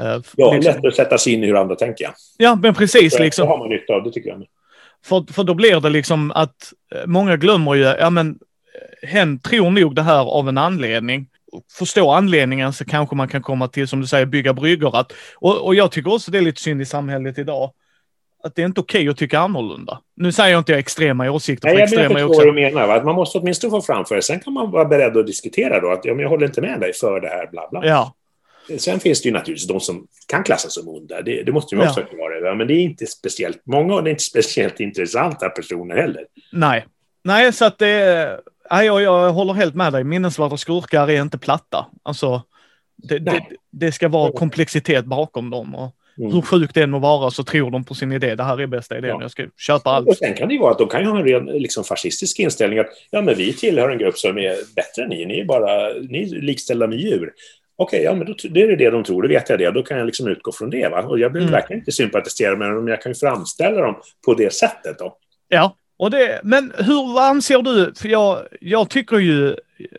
Uh, 0.00 0.20
ja, 0.36 0.52
liksom... 0.52 0.74
lätt 0.74 0.84
att 0.84 0.94
sätta 0.94 1.18
sig 1.18 1.32
in 1.32 1.44
i 1.44 1.46
hur 1.46 1.56
andra 1.56 1.74
tänker. 1.74 2.04
Ja, 2.04 2.10
ja 2.36 2.58
men 2.62 2.74
precis. 2.74 3.16
Det, 3.16 3.22
liksom. 3.22 3.46
det 3.46 3.52
har 3.52 3.58
man 3.58 3.68
nytta 3.68 3.92
av, 3.92 4.02
det 4.02 4.12
tycker 4.12 4.30
jag. 4.30 4.46
För, 5.04 5.32
för 5.32 5.44
då 5.44 5.54
blir 5.54 5.80
det 5.80 5.90
liksom 5.90 6.30
att 6.30 6.72
eh, 6.94 7.06
många 7.06 7.36
glömmer 7.36 7.74
ju, 7.74 7.82
ja 7.82 8.10
men 8.10 8.38
eh, 9.02 9.08
hen 9.08 9.40
tror 9.40 9.70
nog 9.70 9.94
det 9.94 10.02
här 10.02 10.24
av 10.24 10.48
en 10.48 10.58
anledning. 10.58 11.26
Förstå 11.78 12.10
anledningen 12.10 12.72
så 12.72 12.84
kanske 12.84 13.16
man 13.16 13.28
kan 13.28 13.42
komma 13.42 13.68
till, 13.68 13.88
som 13.88 14.00
du 14.00 14.06
säger, 14.06 14.26
bygga 14.26 14.52
bryggor. 14.52 14.96
Att, 14.96 15.12
och, 15.36 15.66
och 15.66 15.74
jag 15.74 15.92
tycker 15.92 16.14
också 16.14 16.30
det 16.30 16.38
är 16.38 16.42
lite 16.42 16.60
synd 16.60 16.82
i 16.82 16.84
samhället 16.84 17.38
idag 17.38 17.72
att 18.42 18.54
det 18.54 18.62
är 18.62 18.66
inte 18.66 18.80
okej 18.80 19.00
okay 19.00 19.08
att 19.08 19.16
tycka 19.16 19.38
annorlunda. 19.38 20.00
Nu 20.16 20.32
säger 20.32 20.50
jag 20.50 20.60
inte 20.60 20.72
jag 20.72 20.78
extrema 20.78 21.30
åsikter. 21.30 21.68
Nej, 21.68 21.74
jag 21.74 21.82
extrema 21.82 22.14
förstår 22.14 22.34
vad 22.34 22.46
du 22.46 22.52
menar. 22.52 22.86
Va? 22.86 22.94
Att 22.94 23.04
man 23.04 23.14
måste 23.14 23.38
åtminstone 23.38 23.70
få 23.70 23.82
framföra 23.82 24.16
det. 24.16 24.22
Sen 24.22 24.40
kan 24.40 24.52
man 24.52 24.70
vara 24.70 24.84
beredd 24.84 25.16
att 25.16 25.26
diskutera 25.26 25.80
då 25.80 25.90
att 25.90 26.04
ja, 26.04 26.14
men 26.14 26.22
jag 26.22 26.28
håller 26.28 26.46
inte 26.46 26.60
med 26.60 26.80
dig 26.80 26.92
för 26.92 27.20
det 27.20 27.28
här, 27.28 27.46
bla 27.50 27.68
bla. 27.70 27.86
Ja. 27.86 28.14
Sen 28.78 29.00
finns 29.00 29.22
det 29.22 29.28
ju 29.28 29.32
naturligtvis 29.32 29.68
de 29.68 29.80
som 29.80 30.06
kan 30.26 30.44
klassas 30.44 30.74
som 30.74 30.88
onda. 30.88 31.22
Det, 31.22 31.42
det 31.42 31.52
måste 31.52 31.76
man 31.76 31.88
också 31.88 32.00
ja. 32.00 32.06
klara 32.06 32.36
över. 32.36 32.54
Men 32.54 32.66
det 32.66 32.74
är 32.74 32.82
inte 32.82 33.06
speciellt 33.06 33.66
många 33.66 33.94
och 33.94 34.04
det 34.04 34.10
är 34.10 34.12
inte 34.12 34.24
speciellt 34.24 34.80
intressanta 34.80 35.48
personer 35.48 35.96
heller. 35.96 36.24
Nej, 36.52 36.86
Nej 37.24 37.52
så 37.52 37.64
att 37.64 37.78
det... 37.78 38.40
Nej, 38.70 38.86
jag, 38.86 39.02
jag 39.02 39.32
håller 39.32 39.52
helt 39.52 39.74
med 39.74 39.92
dig. 39.92 40.04
Minnesvärda 40.04 40.56
skurkar 40.56 41.10
är 41.10 41.22
inte 41.22 41.38
platta. 41.38 41.86
Alltså, 42.02 42.42
det, 42.96 43.18
det, 43.18 43.42
det, 43.70 43.92
ska 43.92 44.08
vara 44.08 44.32
komplexitet 44.32 45.04
bakom 45.04 45.50
dem. 45.50 45.74
Och 45.74 45.94
Mm. 46.18 46.32
Hur 46.32 46.42
sjukt 46.42 46.74
det 46.74 46.82
än 46.82 46.90
må 46.90 46.98
vara 46.98 47.30
så 47.30 47.44
tror 47.44 47.70
de 47.70 47.84
på 47.84 47.94
sin 47.94 48.12
idé. 48.12 48.34
Det 48.34 48.42
här 48.42 48.60
är 48.60 48.66
bästa 48.66 48.98
idén. 48.98 49.10
Ja. 49.10 49.18
Jag 49.22 49.30
ska 49.30 49.46
köpa 49.56 49.90
allt. 49.90 50.08
Och 50.08 50.16
sen 50.16 50.34
kan 50.34 50.48
det 50.48 50.54
ju 50.54 50.60
vara 50.60 50.72
att 50.72 50.78
de 50.78 50.88
kan 50.88 51.04
ha 51.04 51.18
en 51.18 51.24
ren 51.24 51.44
liksom, 51.44 51.84
fascistisk 51.84 52.38
inställning 52.38 52.78
att 52.78 52.86
ja, 53.10 53.22
men 53.22 53.36
vi 53.36 53.52
tillhör 53.52 53.90
en 53.90 53.98
grupp 53.98 54.18
som 54.18 54.38
är 54.38 54.74
bättre 54.76 55.02
än 55.02 55.08
ni. 55.08 55.26
Ni 55.26 55.40
är 55.40 55.44
bara 55.44 55.92
ni 56.08 56.22
är 56.22 56.40
likställda 56.40 56.86
med 56.86 56.98
djur. 56.98 57.32
Okej, 57.76 57.98
okay, 57.98 58.04
ja, 58.04 58.14
men 58.14 58.26
då, 58.26 58.34
det 58.50 58.62
är 58.62 58.76
det 58.76 58.90
de 58.90 59.04
tror, 59.04 59.22
då 59.22 59.28
vet 59.28 59.48
jag 59.48 59.58
det. 59.58 59.70
Då 59.70 59.82
kan 59.82 59.98
jag 59.98 60.06
liksom 60.06 60.28
utgå 60.28 60.52
från 60.52 60.70
det. 60.70 60.88
Va? 60.88 61.02
Och 61.02 61.18
jag 61.18 61.32
behöver 61.32 61.48
mm. 61.48 61.60
verkligen 61.60 61.80
inte 61.80 61.92
sympatisera 61.92 62.56
med 62.56 62.68
dem, 62.68 62.84
men 62.84 62.90
jag 62.90 63.02
kan 63.02 63.12
ju 63.12 63.18
framställa 63.18 63.82
dem 63.82 63.96
på 64.26 64.34
det 64.34 64.54
sättet. 64.54 64.98
Då. 64.98 65.16
Ja, 65.48 65.76
och 65.98 66.10
det, 66.10 66.40
men 66.44 66.72
hur 66.78 67.14
vad 67.14 67.24
anser 67.24 67.62
du? 67.62 67.92
För 67.94 68.08
jag, 68.08 68.42
jag 68.60 68.90
tycker 68.90 69.18
ju 69.18 69.48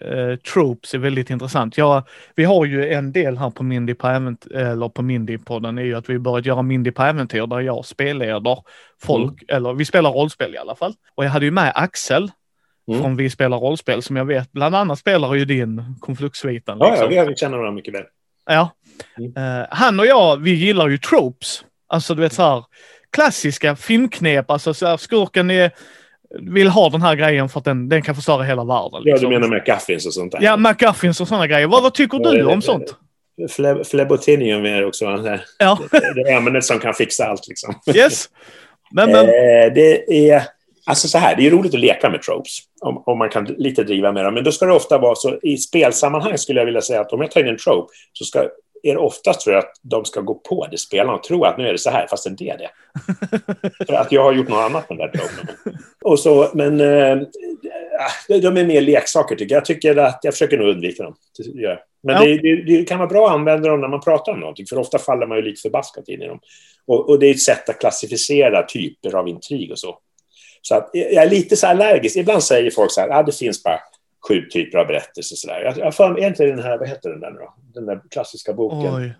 eh, 0.02 0.36
tropes 0.54 0.94
är 0.94 0.98
väldigt 0.98 1.30
intressant. 1.30 1.78
Jag, 1.78 2.04
vi 2.36 2.44
har 2.44 2.66
ju 2.66 2.94
en 2.94 3.12
del 3.12 3.38
här 3.38 3.50
på 3.50 3.64
Mindy 3.64 3.94
på 3.94 4.08
äventyr, 4.08 4.56
eller 4.56 4.90
på 4.90 5.02
Mindy-podden 5.02 5.80
är 5.80 5.84
ju 5.84 5.96
att 5.96 6.10
vi 6.10 6.20
börjat 6.20 6.46
göra 6.46 6.62
Mindy 6.62 6.92
på 6.92 7.04
äventyr 7.04 7.48
där 7.48 7.60
jag 7.60 7.86
spelleder 7.86 8.64
folk, 9.02 9.44
mm. 9.44 9.58
eller 9.58 9.74
vi 9.74 9.86
spelar 9.86 10.12
rollspel 10.12 10.56
i 10.56 10.58
alla 10.58 10.76
fall. 10.76 10.94
Och 11.16 11.26
jag 11.26 11.30
hade 11.30 11.46
ju 11.46 11.52
med 11.52 11.72
Axel 11.76 12.32
mm. 12.88 13.02
från 13.02 13.16
Vi 13.16 13.30
spelar 13.30 13.58
rollspel 13.58 14.02
som 14.02 14.16
jag 14.16 14.26
vet 14.26 14.52
bland 14.52 14.76
annat 14.76 15.00
spelar 15.00 15.36
ju 15.36 15.46
din 15.46 15.96
konfliktsviten. 16.00 16.78
Liksom. 16.78 17.08
Ja, 17.12 17.12
ja, 17.12 17.26
vi 17.26 17.36
känner 17.36 17.58
varandra 17.58 17.76
mycket 17.76 17.94
väl. 17.94 18.06
Ja. 18.46 18.70
Mm. 19.18 19.60
Uh, 19.60 19.66
han 19.70 20.00
och 20.00 20.06
jag, 20.06 20.38
vi 20.38 20.52
gillar 20.52 20.88
ju 20.88 20.98
tropes. 20.98 21.64
Alltså 21.88 22.16
du 22.16 22.22
vet 22.22 22.34
så 22.34 22.44
här 22.44 22.64
klassiska 23.14 23.76
filmknep, 23.76 24.52
alltså 24.52 24.74
så 24.74 24.88
här, 24.88 24.98
skurken 24.98 25.52
är 25.52 25.72
vill 26.40 26.68
ha 26.68 26.90
den 26.90 27.02
här 27.02 27.16
grejen 27.16 27.50
för 27.50 27.60
att 27.60 27.66
den, 27.66 27.90
den 27.90 28.02
kan 28.02 28.16
förstöra 28.16 28.44
hela 28.44 28.64
världen. 28.64 29.04
Liksom. 29.04 29.32
Ja, 29.32 29.40
du 29.40 29.48
menar 29.48 29.56
McGuffins 29.56 30.06
och 30.06 30.14
sånt 30.14 30.32
där? 30.32 30.40
Ja, 30.42 30.58
McGuffins 30.58 31.22
och 31.22 31.28
sådana 31.28 31.48
grejer. 31.48 31.68
Vad, 31.68 31.84
vad 31.84 31.94
tycker 31.94 32.20
du 32.20 32.46
om 32.46 32.62
sånt? 32.62 32.96
Flebotinium 33.86 34.66
är 34.66 34.86
också 34.86 35.06
ja. 35.60 35.80
det 36.16 36.32
ämnet 36.32 36.66
som 36.66 36.80
kan 36.80 36.94
fixa 36.94 37.26
allt. 37.26 37.48
Liksom. 37.48 37.76
Yes. 37.96 38.30
Men, 38.92 39.12
men... 39.12 39.26
Eh, 39.26 39.74
det 39.76 40.30
är... 40.30 40.44
Alltså 40.86 41.08
så 41.08 41.18
här, 41.18 41.36
det 41.36 41.48
är 41.48 41.52
roligt 41.52 41.74
att 41.74 41.80
leka 41.80 42.10
med 42.10 42.22
tropes, 42.22 42.60
om, 42.82 43.04
om 43.06 43.18
man 43.18 43.30
kan 43.30 43.46
lite 43.46 43.84
driva 43.84 44.12
med 44.12 44.26
dem. 44.26 44.34
Men 44.34 44.44
då 44.44 44.52
ska 44.52 44.66
det 44.66 44.74
ofta 44.74 44.98
vara 44.98 45.16
så, 45.16 45.40
i 45.44 45.58
spelsammanhang 45.58 46.38
skulle 46.38 46.60
jag 46.60 46.66
vilja 46.66 46.82
säga 46.82 47.02
att 47.02 47.14
om 47.14 47.22
jag 47.22 47.32
tar 47.32 47.42
in 47.42 47.48
en 47.48 47.58
trope 47.58 47.94
så 48.14 48.26
ska 48.26 48.50
är 48.84 48.94
det 48.94 49.00
oftast 49.00 49.42
tror 49.42 49.56
jag 49.56 49.64
att 49.64 49.74
de 49.82 50.06
ska 50.06 50.22
gå 50.22 50.34
på 50.34 50.68
det 50.72 50.78
spelarna 50.78 51.14
och 51.14 51.24
tro 51.24 51.44
att 51.44 51.58
nu 51.58 51.68
är 51.68 51.72
det 51.72 51.78
så 51.78 51.90
här, 51.90 52.08
fast 52.08 52.28
det 52.38 52.50
är 52.50 52.58
det. 52.58 52.70
För 53.86 53.94
att 53.94 54.12
jag 54.12 54.24
har 54.24 54.34
gjort 54.34 54.50
något 54.50 54.70
annat 54.70 54.90
med 54.90 54.98
den 54.98 55.12
där 55.12 55.22
och 56.04 56.20
så, 56.20 56.50
Men 56.54 56.82
äh, 56.82 57.18
de 58.28 58.58
är 58.58 58.66
mer 58.66 58.82
leksaker 58.82 59.36
tycker 59.36 59.56
jag. 59.56 59.60
Jag 59.62 59.66
tycker 59.66 59.96
att 59.96 60.20
jag 60.22 60.34
försöker 60.34 60.58
nog 60.58 60.68
undvika 60.68 61.04
dem. 61.04 61.16
Men 62.04 62.16
ja. 62.16 62.24
det, 62.24 62.38
det, 62.38 62.64
det, 62.64 62.84
kan 62.84 62.98
vara 62.98 63.10
bra 63.10 63.28
att 63.28 63.34
använda 63.34 63.70
dem 63.70 63.82
när 63.82 63.88
man 63.88 64.02
pratar 64.02 64.32
om 64.32 64.40
någonting, 64.40 64.66
för 64.66 64.78
ofta 64.78 65.00
faller 65.00 65.28
man 65.28 65.38
ju 65.38 65.44
lite 65.44 65.62
förbaskat 65.62 66.08
in 66.08 66.22
i 66.22 66.28
dem. 66.28 66.40
Och, 66.88 67.10
och 67.10 67.20
det 67.20 67.28
är 67.28 67.32
ett 67.32 67.42
sätt 67.42 67.70
att 67.70 67.80
klassificera 67.80 68.64
typer 68.64 69.16
av 69.16 69.28
intrig 69.28 69.72
och 69.72 69.80
så. 69.80 69.98
Så 70.62 70.76
att, 70.76 70.90
jag 70.94 71.24
är 71.24 71.30
lite 71.30 71.56
så 71.56 71.68
allergisk. 71.68 72.18
Ibland 72.18 72.44
säger 72.44 72.72
folk 72.72 72.92
så 72.92 73.02
här, 73.02 73.10
ah, 73.10 73.24
det 73.24 73.38
finns 73.38 73.64
bara 73.64 73.80
sju 74.30 74.46
typer 74.46 74.78
av 74.78 74.88
berättelser. 74.88 75.36
Så 75.36 75.48
där. 75.48 75.62
Jag, 75.62 75.78
jag 75.78 75.96
för 75.96 76.20
egentligen 76.20 76.56
den 76.56 76.66
här, 76.66 76.78
vad 76.78 76.90
heter 76.90 77.10
den 77.10 77.20
där 77.20 77.32
nu 77.32 77.38
då? 77.40 77.54
Den 77.74 77.86
där 77.86 78.02
klassiska 78.12 78.54
boken. 78.54 78.96
Oj. 78.96 79.14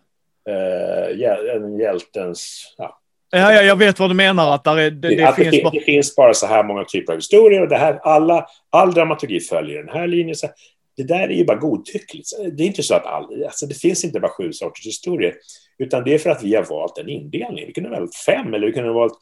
Uh, 0.50 1.80
hjältens... 1.80 2.74
Ja. 2.78 2.96
Ja, 3.32 3.54
ja, 3.54 3.62
jag 3.62 3.76
vet 3.76 4.00
vad 4.00 4.10
du 4.10 4.14
menar. 4.14 4.56
Att, 4.56 4.64
där 4.64 4.78
är, 4.78 4.92
det, 4.92 5.16
det, 5.16 5.24
att 5.24 5.36
finns 5.36 5.52
det, 5.52 5.64
bara... 5.64 5.74
det, 5.74 5.80
finns 5.80 6.16
bara 6.16 6.34
så 6.34 6.48
här 6.48 6.64
många 6.64 6.84
typer 6.84 7.14
av 7.14 7.18
historier. 7.18 7.62
Och 7.62 7.70
det 7.70 7.78
här, 7.78 8.00
alla, 8.04 8.46
all 8.70 8.94
dramaturgi 8.94 9.40
följer 9.40 9.84
den 9.84 9.96
här 9.96 10.08
linjen. 10.08 10.36
Så 10.36 10.48
det 10.98 11.04
där 11.04 11.30
är 11.30 11.34
ju 11.34 11.46
bara 11.46 11.58
godtyckligt. 11.58 12.30
Det 12.58 12.64
är 12.64 12.68
inte 12.68 12.84
så 12.84 12.96
att 12.96 13.06
all, 13.06 13.44
alltså 13.44 13.66
det 13.66 13.74
finns 13.74 14.04
inte 14.04 14.20
bara 14.20 14.32
sju 14.32 14.54
sorters 14.54 14.86
historier. 14.86 15.36
Utan 15.78 16.04
det 16.04 16.14
är 16.14 16.20
för 16.20 16.30
att 16.30 16.44
vi 16.44 16.56
har 16.56 16.64
valt 16.64 16.98
en 16.98 17.10
indelning. 17.10 17.66
Vi 17.68 17.74
kunde 17.74 17.90
ha 17.90 18.00
valt 18.00 18.16
fem 18.16 18.54
eller 18.54 18.68
vi 18.68 18.74
kunde 18.74 18.90
ha 18.90 19.00
valt 19.00 19.20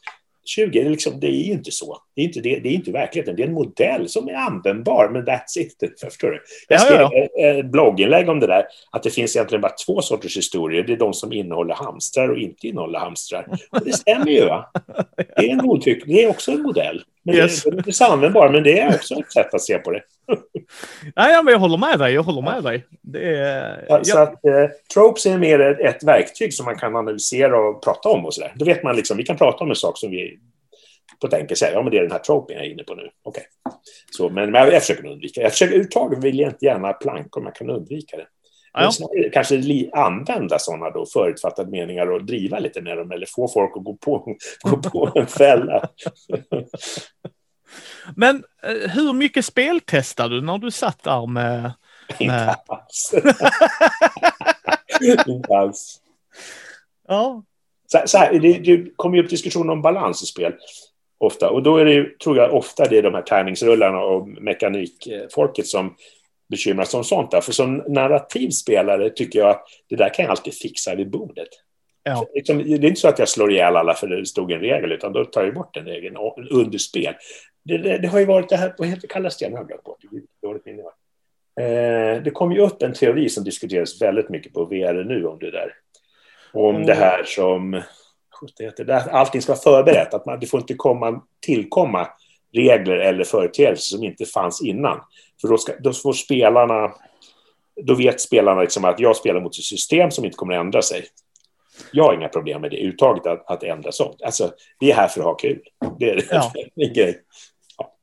20, 0.48 0.82
det, 0.82 0.90
liksom, 0.90 1.20
det 1.20 1.26
är 1.26 1.30
ju 1.30 1.52
inte 1.52 1.70
så. 1.70 1.98
Det 2.14 2.22
är 2.22 2.24
inte, 2.24 2.40
det, 2.40 2.58
det 2.58 2.68
är 2.68 2.72
inte 2.72 2.92
verkligheten. 2.92 3.36
Det 3.36 3.42
är 3.42 3.46
en 3.46 3.52
modell 3.52 4.08
som 4.08 4.28
är 4.28 4.34
användbar, 4.34 5.08
men 5.08 5.24
that's 5.24 5.58
it. 5.58 6.00
Förstår 6.00 6.30
du? 6.30 6.42
Jag 6.68 6.80
skrev 6.80 7.00
ja, 7.00 7.10
ja. 7.14 7.46
ett 7.46 7.66
blogginlägg 7.66 8.28
om 8.28 8.40
det 8.40 8.46
där, 8.46 8.64
att 8.90 9.02
det 9.02 9.10
finns 9.10 9.36
egentligen 9.36 9.62
bara 9.62 9.72
två 9.86 10.00
sorters 10.00 10.36
historier. 10.36 10.82
Det 10.82 10.92
är 10.92 10.96
de 10.96 11.14
som 11.14 11.32
innehåller 11.32 11.74
hamstrar 11.74 12.28
och 12.28 12.38
inte 12.38 12.68
innehåller 12.68 12.98
hamstrar. 12.98 13.46
Och 13.70 13.84
det 13.84 13.92
stämmer 13.92 14.30
ju. 14.30 14.44
Va? 14.44 14.70
Det 15.36 15.48
är 15.48 15.50
en 15.50 15.58
godtyck. 15.58 16.06
Det 16.06 16.24
är 16.24 16.30
också 16.30 16.52
en 16.52 16.62
modell. 16.62 17.02
Men 17.28 17.36
yes. 17.36 17.62
det, 17.62 17.70
är 17.70 17.74
inte 17.74 17.92
så 17.92 18.04
användbar, 18.04 18.48
men 18.48 18.62
det 18.62 18.80
är 18.80 18.94
också 18.94 19.14
ett 19.14 19.32
sätt 19.32 19.54
att 19.54 19.62
se 19.62 19.78
på 19.78 19.90
det. 19.90 20.02
Nej, 21.16 21.44
men 21.44 21.52
jag 21.52 21.58
håller 21.58 21.78
med 21.78 21.98
dig. 21.98 22.14
Jag 22.14 22.22
håller 22.22 22.42
med 22.42 22.62
dig. 22.62 22.84
Det 23.02 23.38
är, 23.38 23.84
ja, 23.88 24.04
så 24.04 24.18
att, 24.18 24.44
eh, 24.44 24.66
tropes 24.94 25.26
är 25.26 25.38
mer 25.38 25.60
ett, 25.60 26.04
verktyg 26.04 26.54
som 26.54 26.64
man 26.64 26.76
kan 26.76 26.96
analysera 26.96 27.60
och 27.60 27.84
prata 27.84 28.08
om 28.08 28.26
och 28.26 28.34
så 28.34 28.40
där. 28.40 28.52
Då 28.56 28.64
vet 28.64 28.82
man 28.82 28.96
liksom, 28.96 29.16
vi 29.16 29.24
kan 29.24 29.36
prata 29.36 29.64
om 29.64 29.70
en 29.70 29.76
sak 29.76 29.98
som 29.98 30.10
vi 30.10 30.38
på 31.20 31.26
ett 31.26 31.34
enkelt 31.34 31.58
sätt, 31.58 31.70
ja 31.74 31.82
men 31.82 31.90
det 31.90 31.98
är 31.98 32.02
den 32.02 32.12
här 32.12 32.18
tropen 32.18 32.56
jag 32.56 32.66
är 32.66 32.70
inne 32.70 32.82
på 32.82 32.94
nu. 32.94 33.08
Okej. 33.22 33.44
Okay. 34.18 34.34
men, 34.34 34.50
men 34.50 34.72
jag 34.72 34.80
försöker 34.82 35.06
undvika 35.06 35.40
Jag 35.40 35.52
försöker 35.52 35.72
överhuvudtaget 35.72 36.24
vill 36.24 36.38
jag 36.38 36.50
inte 36.50 36.64
gärna 36.64 36.92
planka 36.92 37.40
om 37.40 37.44
jag 37.44 37.54
kan 37.54 37.70
undvika 37.70 38.16
det. 38.16 38.26
Men 38.80 39.30
kanske 39.32 39.90
använda 39.92 40.58
sådana 40.58 40.90
då 40.90 41.06
förutfattade 41.06 41.70
meningar 41.70 42.10
och 42.10 42.24
driva 42.24 42.58
lite 42.58 42.80
med 42.80 42.96
dem 42.96 43.12
eller 43.12 43.26
få 43.26 43.48
folk 43.48 43.76
att 43.76 43.84
gå 43.84 43.94
på, 43.96 44.36
gå 44.62 44.76
på 44.76 45.12
en 45.14 45.26
fälla. 45.26 45.88
Men 48.16 48.44
eh, 48.62 48.90
hur 48.90 49.12
mycket 49.12 49.44
speltestade 49.44 50.34
du 50.34 50.40
när 50.40 50.58
du 50.58 50.70
satt 50.70 51.02
där 51.02 51.26
med... 51.26 51.62
med... 52.18 52.18
Inte 52.18 52.56
alls. 52.66 53.14
Inte 55.26 55.56
alls. 55.56 56.00
Ja. 57.08 57.42
Så, 57.86 58.02
så 58.06 58.18
här, 58.18 58.32
det, 58.38 58.58
det 58.58 58.96
kommer 58.96 59.16
ju 59.16 59.24
upp 59.24 59.30
diskussioner 59.30 59.72
om 59.72 59.82
balans 59.82 60.22
i 60.22 60.26
spel 60.26 60.52
ofta. 61.18 61.50
Och 61.50 61.62
då 61.62 61.76
är 61.76 61.84
det, 61.84 62.18
tror 62.18 62.36
jag, 62.36 62.54
ofta 62.54 62.88
det 62.88 62.98
är 62.98 63.02
de 63.02 63.14
här 63.14 63.22
tärningsrullarna 63.22 63.98
och 63.98 64.28
mekanikfolket 64.28 65.66
som 65.66 65.94
bekymrar 66.48 66.84
sig 66.84 66.98
om 66.98 67.04
sånt 67.04 67.30
där. 67.30 67.40
För 67.40 67.52
som 67.52 67.76
narrativ 67.76 68.50
spelare 68.50 69.10
tycker 69.10 69.38
jag 69.38 69.50
att 69.50 69.64
det 69.88 69.96
där 69.96 70.14
kan 70.14 70.22
jag 70.22 70.30
alltid 70.30 70.54
fixa 70.54 70.94
vid 70.94 71.10
bordet. 71.10 71.48
Ja. 72.02 72.26
Liksom, 72.34 72.58
det 72.58 72.72
är 72.72 72.84
inte 72.84 73.00
så 73.00 73.08
att 73.08 73.18
jag 73.18 73.28
slår 73.28 73.52
ihjäl 73.52 73.76
alla 73.76 73.94
för 73.94 74.06
det 74.06 74.26
stod 74.26 74.52
en 74.52 74.60
regel, 74.60 74.92
utan 74.92 75.12
då 75.12 75.24
tar 75.24 75.44
jag 75.44 75.54
bort 75.54 75.74
den 75.74 75.84
regeln 75.84 76.16
under 76.50 76.78
spel. 76.78 77.14
det, 77.64 77.78
det, 77.78 77.98
det, 77.98 78.08
har 78.08 78.18
ju 78.18 78.24
varit 78.24 78.48
det 78.48 78.56
här, 78.56 78.74
vad 78.78 78.88
heter, 78.88 79.08
kallas 79.08 79.38
det? 79.38 79.44
Jag 79.44 79.56
har 79.56 79.64
glömt 79.64 79.82
bort. 79.82 79.98
Dåligt 80.42 80.66
minne. 80.66 80.82
Eh, 81.60 82.22
det 82.22 82.30
kom 82.30 82.52
ju 82.52 82.60
upp 82.60 82.82
en 82.82 82.92
teori 82.92 83.28
som 83.28 83.44
diskuteras 83.44 84.02
väldigt 84.02 84.28
mycket 84.28 84.52
på 84.52 84.64
VR 84.64 85.04
nu 85.04 85.26
om 85.26 85.38
det 85.38 85.50
där. 85.50 85.72
Om 86.52 86.74
mm. 86.74 86.86
det 86.86 86.94
här 86.94 87.24
som, 87.24 87.82
heter, 88.58 88.90
allting 88.90 89.42
ska 89.42 89.52
vara 89.52 89.60
förberett, 89.60 90.14
att 90.14 90.26
man, 90.26 90.40
det 90.40 90.46
får 90.46 90.60
inte 90.60 90.74
komma, 90.74 91.22
tillkomma 91.46 92.08
regler 92.52 92.96
eller 92.96 93.24
företeelser 93.24 93.96
som 93.96 94.04
inte 94.04 94.24
fanns 94.24 94.62
innan. 94.62 95.00
För 95.40 95.48
då, 95.48 95.58
ska, 95.58 95.72
då 95.80 95.92
får 95.92 96.12
spelarna, 96.12 96.92
då 97.82 97.94
vet 97.94 98.20
spelarna 98.20 98.60
liksom 98.60 98.84
att 98.84 99.00
jag 99.00 99.16
spelar 99.16 99.40
mot 99.40 99.58
ett 99.58 99.64
system 99.64 100.10
som 100.10 100.24
inte 100.24 100.36
kommer 100.36 100.54
att 100.54 100.60
ändra 100.64 100.82
sig. 100.82 101.04
Jag 101.92 102.04
har 102.04 102.14
inga 102.14 102.28
problem 102.28 102.60
med 102.60 102.70
det 102.70 102.76
uttaget 102.76 103.26
att, 103.26 103.50
att 103.50 103.62
ändra 103.62 103.92
sånt. 103.92 104.22
Alltså, 104.22 104.52
vi 104.78 104.90
är 104.90 104.94
här 104.94 105.08
för 105.08 105.20
att 105.20 105.26
ha 105.26 105.34
kul. 105.34 105.60
Det 105.98 106.10
är 106.10 106.24
ja. 106.30 106.52
en 106.76 106.92
grej. 106.92 107.20
Ja. 107.78 107.94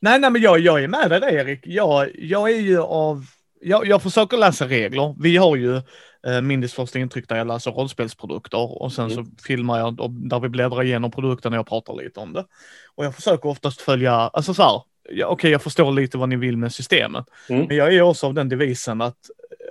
Nej, 0.00 0.18
nej, 0.20 0.30
men 0.30 0.42
jag, 0.42 0.58
jag 0.58 0.82
är 0.82 0.88
med 0.88 1.10
dig 1.10 1.34
Erik. 1.34 1.60
Jag, 1.64 2.10
jag 2.14 2.50
är 2.50 2.60
ju 2.60 2.80
av... 2.80 3.24
Jag, 3.60 3.86
jag 3.86 4.02
försöker 4.02 4.36
läsa 4.36 4.66
regler. 4.66 5.14
Vi 5.18 5.36
har 5.36 5.56
ju 5.56 5.76
eh, 6.26 6.40
Mindys 6.42 6.74
första 6.74 6.98
intryck 6.98 7.28
där 7.28 7.36
jag 7.36 7.46
läser 7.46 7.70
rollspelsprodukter 7.70 8.82
och 8.82 8.92
sen 8.92 9.10
mm. 9.10 9.24
så 9.24 9.30
filmar 9.42 9.78
jag 9.78 10.00
och, 10.00 10.10
där 10.10 10.40
vi 10.40 10.48
bläddrar 10.48 10.82
igenom 10.82 11.10
produkten 11.10 11.52
och 11.52 11.58
jag 11.58 11.66
pratar 11.66 11.94
lite 11.94 12.20
om 12.20 12.32
det. 12.32 12.44
Och 12.94 13.04
jag 13.04 13.14
försöker 13.14 13.48
oftast 13.48 13.80
följa, 13.80 14.12
alltså 14.12 14.54
så 14.54 14.62
här, 14.62 14.82
ja, 15.08 15.26
okej 15.26 15.34
okay, 15.34 15.50
jag 15.50 15.62
förstår 15.62 15.92
lite 15.92 16.18
vad 16.18 16.28
ni 16.28 16.36
vill 16.36 16.56
med 16.56 16.72
systemet. 16.72 17.24
Mm. 17.48 17.66
Men 17.66 17.76
jag 17.76 17.94
är 17.94 18.02
också 18.02 18.26
av 18.26 18.34
den 18.34 18.48
devisen 18.48 19.00
att 19.00 19.18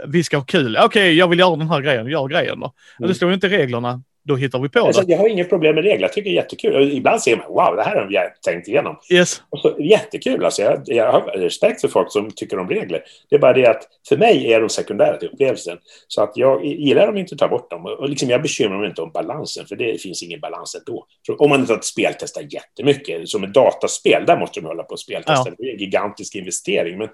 vi 0.07 0.23
ska 0.23 0.37
ha 0.37 0.45
kul. 0.45 0.77
Okej, 0.77 0.85
okay, 0.85 1.11
jag 1.11 1.27
vill 1.27 1.39
göra 1.39 1.55
den 1.55 1.69
här 1.69 1.81
grejen, 1.81 2.07
gör 2.07 2.27
grejen 2.27 2.59
då. 2.59 2.73
Mm. 2.99 3.07
Det 3.07 3.15
står 3.15 3.29
ju 3.29 3.35
inte 3.35 3.49
reglerna, 3.49 4.01
då 4.27 4.35
hittar 4.35 4.59
vi 4.59 4.69
på 4.69 4.79
alltså, 4.79 5.01
det. 5.01 5.11
Jag 5.11 5.19
har 5.19 5.27
inget 5.27 5.49
problem 5.49 5.75
med 5.75 5.83
regler, 5.83 6.01
jag 6.01 6.13
tycker 6.13 6.29
det 6.29 6.33
är 6.33 6.41
jättekul. 6.41 6.75
Och 6.75 6.81
ibland 6.81 7.21
ser 7.21 7.37
man, 7.37 7.47
wow, 7.47 7.75
det 7.75 7.83
här 7.83 7.95
har 7.95 8.07
jag 8.11 8.41
tänkt 8.41 8.67
igenom. 8.67 8.99
Yes. 9.11 9.41
Så, 9.61 9.75
jättekul, 9.79 10.45
alltså, 10.45 10.61
jag, 10.61 10.81
jag 10.85 11.11
har 11.11 11.21
respekt 11.21 11.81
för 11.81 11.87
folk 11.87 12.11
som 12.11 12.31
tycker 12.31 12.59
om 12.59 12.69
regler. 12.69 13.03
Det 13.29 13.35
är 13.35 13.39
bara 13.39 13.53
det 13.53 13.67
att 13.67 13.83
för 14.09 14.17
mig 14.17 14.53
är 14.53 14.59
de 14.59 14.69
sekundära 14.69 15.17
till 15.17 15.29
upplevelsen. 15.29 15.77
Så 16.07 16.21
att 16.21 16.31
jag 16.35 16.65
gillar 16.65 17.05
dem 17.05 17.17
inte 17.17 17.35
att 17.35 17.39
ta 17.39 17.47
bort 17.47 17.71
dem. 17.71 17.85
Och 17.85 18.09
liksom, 18.09 18.29
jag 18.29 18.41
bekymrar 18.41 18.79
mig 18.79 18.89
inte 18.89 19.01
om 19.01 19.11
balansen, 19.11 19.65
för 19.65 19.75
det 19.75 20.01
finns 20.01 20.23
ingen 20.23 20.39
balans 20.39 20.75
ändå. 20.75 21.05
För 21.25 21.41
om 21.41 21.49
man 21.49 21.59
inte 21.59 21.73
har 21.73 21.77
ett 21.77 21.85
speltestar 21.85 22.41
jättemycket, 22.49 23.29
som 23.29 23.43
ett 23.43 23.53
dataspel, 23.53 24.25
där 24.25 24.39
måste 24.39 24.59
de 24.59 24.67
hålla 24.67 24.83
på 24.83 24.91
och 24.91 24.99
speltesta. 24.99 25.43
Ja. 25.45 25.55
Det 25.57 25.69
är 25.69 25.73
en 25.73 25.79
gigantisk 25.79 26.35
investering. 26.35 26.97
Men 26.97 27.09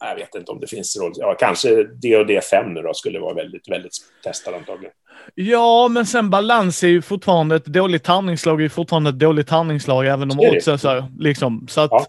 jag 0.00 0.14
vet 0.14 0.34
inte 0.34 0.52
om 0.52 0.60
det 0.60 0.66
finns 0.66 0.96
roll. 1.00 1.12
Ja, 1.16 1.36
kanske 1.38 1.84
D&D 1.84 2.40
5 2.50 2.74
nu 2.74 2.82
då 2.82 2.94
skulle 2.94 3.18
vara 3.18 3.34
väldigt, 3.34 3.68
väldigt 3.68 3.92
testad 4.24 4.54
antagligen. 4.54 4.92
Ja, 5.34 5.88
men 5.88 6.06
sen 6.06 6.30
balans 6.30 6.82
är 6.82 6.88
ju 6.88 7.02
fortfarande 7.02 7.56
ett 7.56 7.64
dåligt 7.64 8.04
tärningslag 8.04 8.60
är 8.60 8.62
ju 8.62 8.68
fortfarande 8.68 9.10
ett 9.10 9.18
dåligt 9.18 9.48
tärningslag 9.48 10.06
även 10.06 10.30
om 10.30 10.40
oddsen 10.40 10.78
så 10.78 11.04
liksom. 11.18 11.66
Så 11.68 11.80
att 11.80 11.90
ja. 11.90 12.06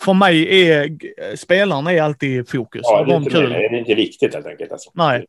för 0.00 0.14
mig 0.14 0.68
är 0.68 0.96
spelarna 1.36 1.92
är 1.92 2.02
alltid 2.02 2.48
fokus. 2.48 2.82
Ja, 2.84 3.04
det 3.04 3.12
är, 3.12 3.16
inte, 3.16 3.40
det 3.40 3.54
är 3.54 3.74
inte 3.74 3.94
viktigt 3.94 4.34
helt 4.34 4.46
enkelt. 4.46 4.72
Alltså. 4.72 4.90
Nej 4.94 5.26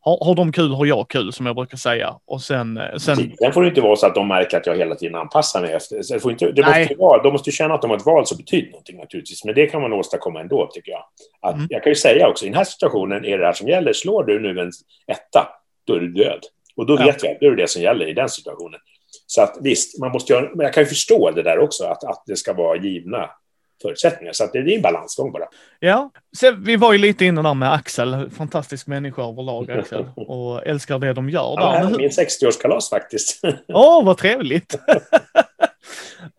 har, 0.00 0.24
har 0.24 0.34
de 0.34 0.52
kul 0.52 0.72
har 0.72 0.86
jag 0.86 1.08
kul 1.08 1.32
som 1.32 1.46
jag 1.46 1.56
brukar 1.56 1.76
säga. 1.76 2.14
Och 2.26 2.42
sen, 2.42 2.76
eh, 2.76 2.96
sen... 2.96 3.16
sen 3.16 3.52
får 3.52 3.62
det 3.62 3.68
inte 3.68 3.80
vara 3.80 3.96
så 3.96 4.06
att 4.06 4.14
de 4.14 4.28
märker 4.28 4.56
att 4.56 4.66
jag 4.66 4.76
hela 4.76 4.94
tiden 4.94 5.14
anpassar 5.14 5.60
mig 5.60 5.72
efter. 5.72 6.12
Det 6.14 6.20
får 6.20 6.32
inte, 6.32 6.52
det 6.52 6.62
måste 6.62 6.94
vara, 6.98 7.22
de 7.22 7.32
måste 7.32 7.50
känna 7.50 7.74
att 7.74 7.82
de 7.82 7.90
har 7.90 7.96
ett 7.96 8.06
val 8.06 8.26
som 8.26 8.36
betyder 8.36 8.70
någonting 8.70 8.96
naturligtvis. 8.96 9.44
Men 9.44 9.54
det 9.54 9.66
kan 9.66 9.82
man 9.82 9.92
åstadkomma 9.92 10.40
ändå 10.40 10.70
tycker 10.72 10.92
jag. 10.92 11.04
Att, 11.40 11.54
mm. 11.54 11.66
Jag 11.70 11.82
kan 11.82 11.90
ju 11.90 11.96
säga 11.96 12.28
också, 12.28 12.44
i 12.44 12.48
den 12.48 12.58
här 12.58 12.64
situationen 12.64 13.24
är 13.24 13.38
det 13.38 13.46
här 13.46 13.52
som 13.52 13.68
gäller. 13.68 13.92
Slår 13.92 14.24
du 14.24 14.40
nu 14.40 14.60
en 14.60 14.70
etta, 15.06 15.48
då 15.86 15.94
är 15.94 16.00
du 16.00 16.12
död. 16.12 16.40
Och 16.76 16.86
då 16.86 16.96
vet 16.96 17.22
ja. 17.22 17.28
jag, 17.28 17.36
då 17.40 17.46
är 17.46 17.50
det 17.50 17.62
det 17.62 17.68
som 17.68 17.82
gäller 17.82 18.08
i 18.08 18.12
den 18.12 18.28
situationen. 18.28 18.80
Så 19.26 19.42
att 19.42 19.58
visst, 19.60 20.00
man 20.00 20.10
måste 20.12 20.32
göra, 20.32 20.50
men 20.54 20.64
jag 20.64 20.74
kan 20.74 20.82
ju 20.82 20.88
förstå 20.88 21.30
det 21.30 21.42
där 21.42 21.58
också, 21.58 21.84
att, 21.84 22.04
att 22.04 22.22
det 22.26 22.36
ska 22.36 22.52
vara 22.52 22.76
givna 22.76 23.30
förutsättningar. 23.82 24.32
Så 24.32 24.46
det, 24.52 24.58
är 24.58 24.68
en 24.68 24.82
balansgång 24.82 25.32
bara. 25.32 25.44
Ja, 25.78 26.10
så 26.36 26.52
vi 26.52 26.76
var 26.76 26.92
ju 26.92 26.98
lite 26.98 27.24
inne 27.24 27.42
där 27.42 27.54
med 27.54 27.72
Axel, 27.72 28.30
fantastisk 28.30 28.86
människa 28.86 29.22
överlag 29.22 29.70
Axel, 29.78 30.06
och 30.16 30.66
älskar 30.66 30.98
det 30.98 31.12
de 31.12 31.30
gör. 31.30 31.54
Ja, 31.56 31.82
där. 31.82 31.98
min 31.98 32.08
60-årskalas 32.08 32.90
faktiskt. 32.90 33.40
Åh, 33.68 33.98
oh, 34.00 34.04
vad 34.04 34.18
trevligt! 34.18 34.78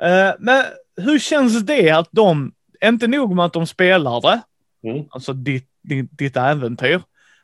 Eh, 0.02 0.34
men 0.40 0.66
hur 0.98 1.20
känns 1.20 1.66
det 1.66 1.90
att 1.90 2.08
de, 2.12 2.54
inte 2.86 3.08
nog 3.08 3.36
med 3.36 3.46
att 3.46 3.54
de 3.54 3.68
spelar 3.68 4.22
det, 4.22 4.42
mm. 4.90 5.06
alltså 5.10 5.34
ditt, 5.34 5.70
ditt, 5.84 6.18
ditt 6.18 6.38
äventyr, 6.38 7.02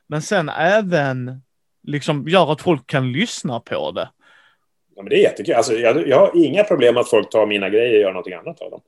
men 0.07 0.21
sen 0.21 0.49
även 0.49 1.41
liksom 1.83 2.27
gör 2.27 2.51
att 2.51 2.61
folk 2.61 2.87
kan 2.87 3.11
lyssna 3.11 3.59
på 3.59 3.91
det. 3.91 4.09
Ja, 4.97 5.03
men 5.03 5.09
det 5.09 5.15
är 5.15 5.21
jättekul. 5.21 5.55
Alltså, 5.55 5.73
jag, 5.73 6.07
jag 6.07 6.19
har 6.19 6.45
inga 6.45 6.63
problem 6.63 6.97
att 6.97 7.09
folk 7.09 7.29
tar 7.29 7.45
mina 7.45 7.69
grejer 7.69 7.93
och 7.93 8.01
gör 8.01 8.11
någonting 8.11 8.33
annat 8.33 8.61
av 8.61 8.71
dem. 8.71 8.81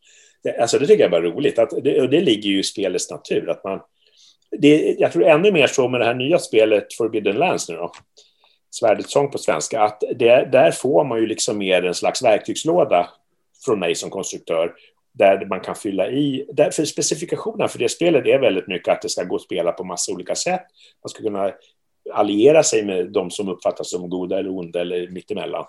Det, 0.44 0.58
alltså 0.58 0.80
det 0.80 0.88
tycker 0.88 1.04
jag 1.04 1.12
bara 1.12 1.28
är 1.28 1.32
roligt. 1.32 1.60
Att 1.60 1.70
det, 1.84 2.02
och 2.02 2.10
det 2.10 2.22
ligger 2.22 2.50
ju 2.50 2.60
i 2.60 2.64
spelets 2.64 3.12
natur. 3.12 3.50
Att 3.50 3.64
man, 3.64 3.80
det, 4.52 4.96
jag 5.00 5.12
tror 5.12 5.24
ännu 5.24 5.52
mer 5.52 5.68
så 5.68 5.88
med 5.88 6.02
det 6.02 6.06
här 6.06 6.14
nya 6.14 6.40
spelet 6.40 6.94
Forbidden 6.94 7.36
Lands 7.36 7.70
nu 7.70 7.76
då. 7.76 7.92
Svärdets 8.70 9.12
sång 9.12 9.32
på 9.32 9.38
svenska. 9.38 9.82
Att 9.82 10.04
det, 10.16 10.50
där 10.52 10.72
får 10.72 11.04
man 11.04 11.20
ju 11.20 11.26
liksom 11.26 11.58
mer 11.58 11.86
en 11.86 11.94
slags 11.94 12.24
verktygslåda 12.24 13.10
från 13.66 13.80
mig 13.80 13.96
som 13.96 14.10
konstruktör. 14.10 14.74
Där 15.12 15.46
man 15.46 15.60
kan 15.60 15.76
fylla 15.76 16.10
i. 16.10 16.46
Där, 16.54 16.72
för 16.72 16.86
specifikationerna 16.86 17.68
för 17.68 17.80
det 17.80 17.90
spelet 17.90 18.26
är 18.26 18.40
väldigt 18.40 18.68
mycket 18.68 18.94
att 18.94 19.02
det 19.02 19.10
ska 19.10 19.24
gå 19.24 19.36
att 19.36 19.42
spela 19.42 19.72
på 19.72 19.84
massa 19.84 20.12
olika 20.12 20.36
sätt. 20.36 20.62
Man 21.04 21.10
ska 21.10 21.24
kunna 21.24 21.52
alliera 22.14 22.64
sig 22.64 22.86
med 22.86 23.12
de 23.12 23.32
som 23.32 23.50
uppfattas 23.50 23.90
som 23.90 24.10
goda 24.10 24.40
eller 24.40 24.58
onda 24.58 24.82
eller 24.82 25.08
mittemellan. 25.08 25.66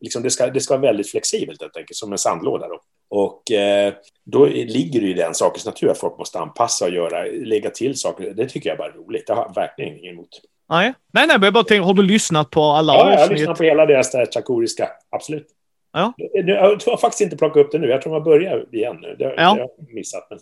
Liksom 0.00 0.22
det, 0.22 0.30
ska, 0.30 0.46
det 0.46 0.60
ska 0.60 0.74
vara 0.74 0.86
väldigt 0.86 1.10
flexibelt 1.10 1.62
helt 1.62 1.76
enkelt, 1.76 1.96
som 1.96 2.12
en 2.12 2.18
sandlåda. 2.18 2.68
Då. 2.68 2.80
Och 3.10 3.50
eh, 3.50 3.94
då 4.24 4.46
ligger 4.46 5.00
det 5.00 5.06
i 5.06 5.14
den 5.14 5.34
sakens 5.34 5.66
natur 5.66 5.90
att 5.90 5.98
folk 5.98 6.18
måste 6.18 6.38
anpassa 6.38 6.84
och 6.84 6.90
göra, 6.90 7.24
lägga 7.24 7.70
till 7.70 7.98
saker. 7.98 8.30
Det 8.30 8.46
tycker 8.46 8.68
jag 8.68 8.78
bara 8.78 8.88
är 8.88 8.92
roligt. 8.92 9.26
Det 9.26 9.32
har 9.32 9.42
jag 9.42 9.54
verkligen 9.54 9.98
inget 9.98 10.12
emot. 10.12 10.28
Nej, 10.68 10.94
nej, 11.12 11.26
nej, 11.26 11.38
jag 11.42 11.52
bara 11.52 11.64
tänker, 11.64 11.84
har 11.84 11.94
du 11.94 12.02
lyssnat 12.02 12.50
på 12.50 12.62
alla 12.62 12.94
Ja, 12.94 13.12
jag 13.12 13.18
har 13.18 13.28
lyssnat 13.28 13.58
på 13.58 13.64
hela 13.64 13.86
deras 13.86 14.10
där 14.10 14.26
chakoriska, 14.26 14.88
absolut. 15.10 15.46
Ja. 15.92 16.12
Jag 16.32 16.70
har 16.86 16.96
faktiskt 16.96 17.20
inte 17.20 17.36
plockat 17.36 17.66
upp 17.66 17.72
det 17.72 17.78
nu. 17.78 17.88
Jag 17.88 18.02
tror 18.02 18.12
man 18.12 18.24
börjar 18.24 18.74
igen 18.74 18.98
nu. 19.00 19.16
Det, 19.18 19.24
ja. 19.24 19.30
det 19.36 19.42
har 19.42 19.58
jag 19.58 19.94
missat. 19.94 20.26
Men, 20.30 20.38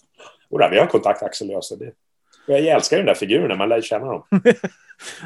och 0.50 0.58
där, 0.58 0.70
vi 0.70 0.78
har 0.78 0.86
kontakt 0.86 1.22
Axel 1.22 1.48
och 1.48 1.54
jag, 1.54 1.64
så 1.64 1.76
det, 1.76 1.92
jag 2.46 2.66
älskar 2.66 2.96
de 2.96 3.04
där 3.04 3.14
figurerna, 3.14 3.54
man 3.54 3.68
lär 3.68 3.80
känna 3.80 4.06
dem. 4.06 4.24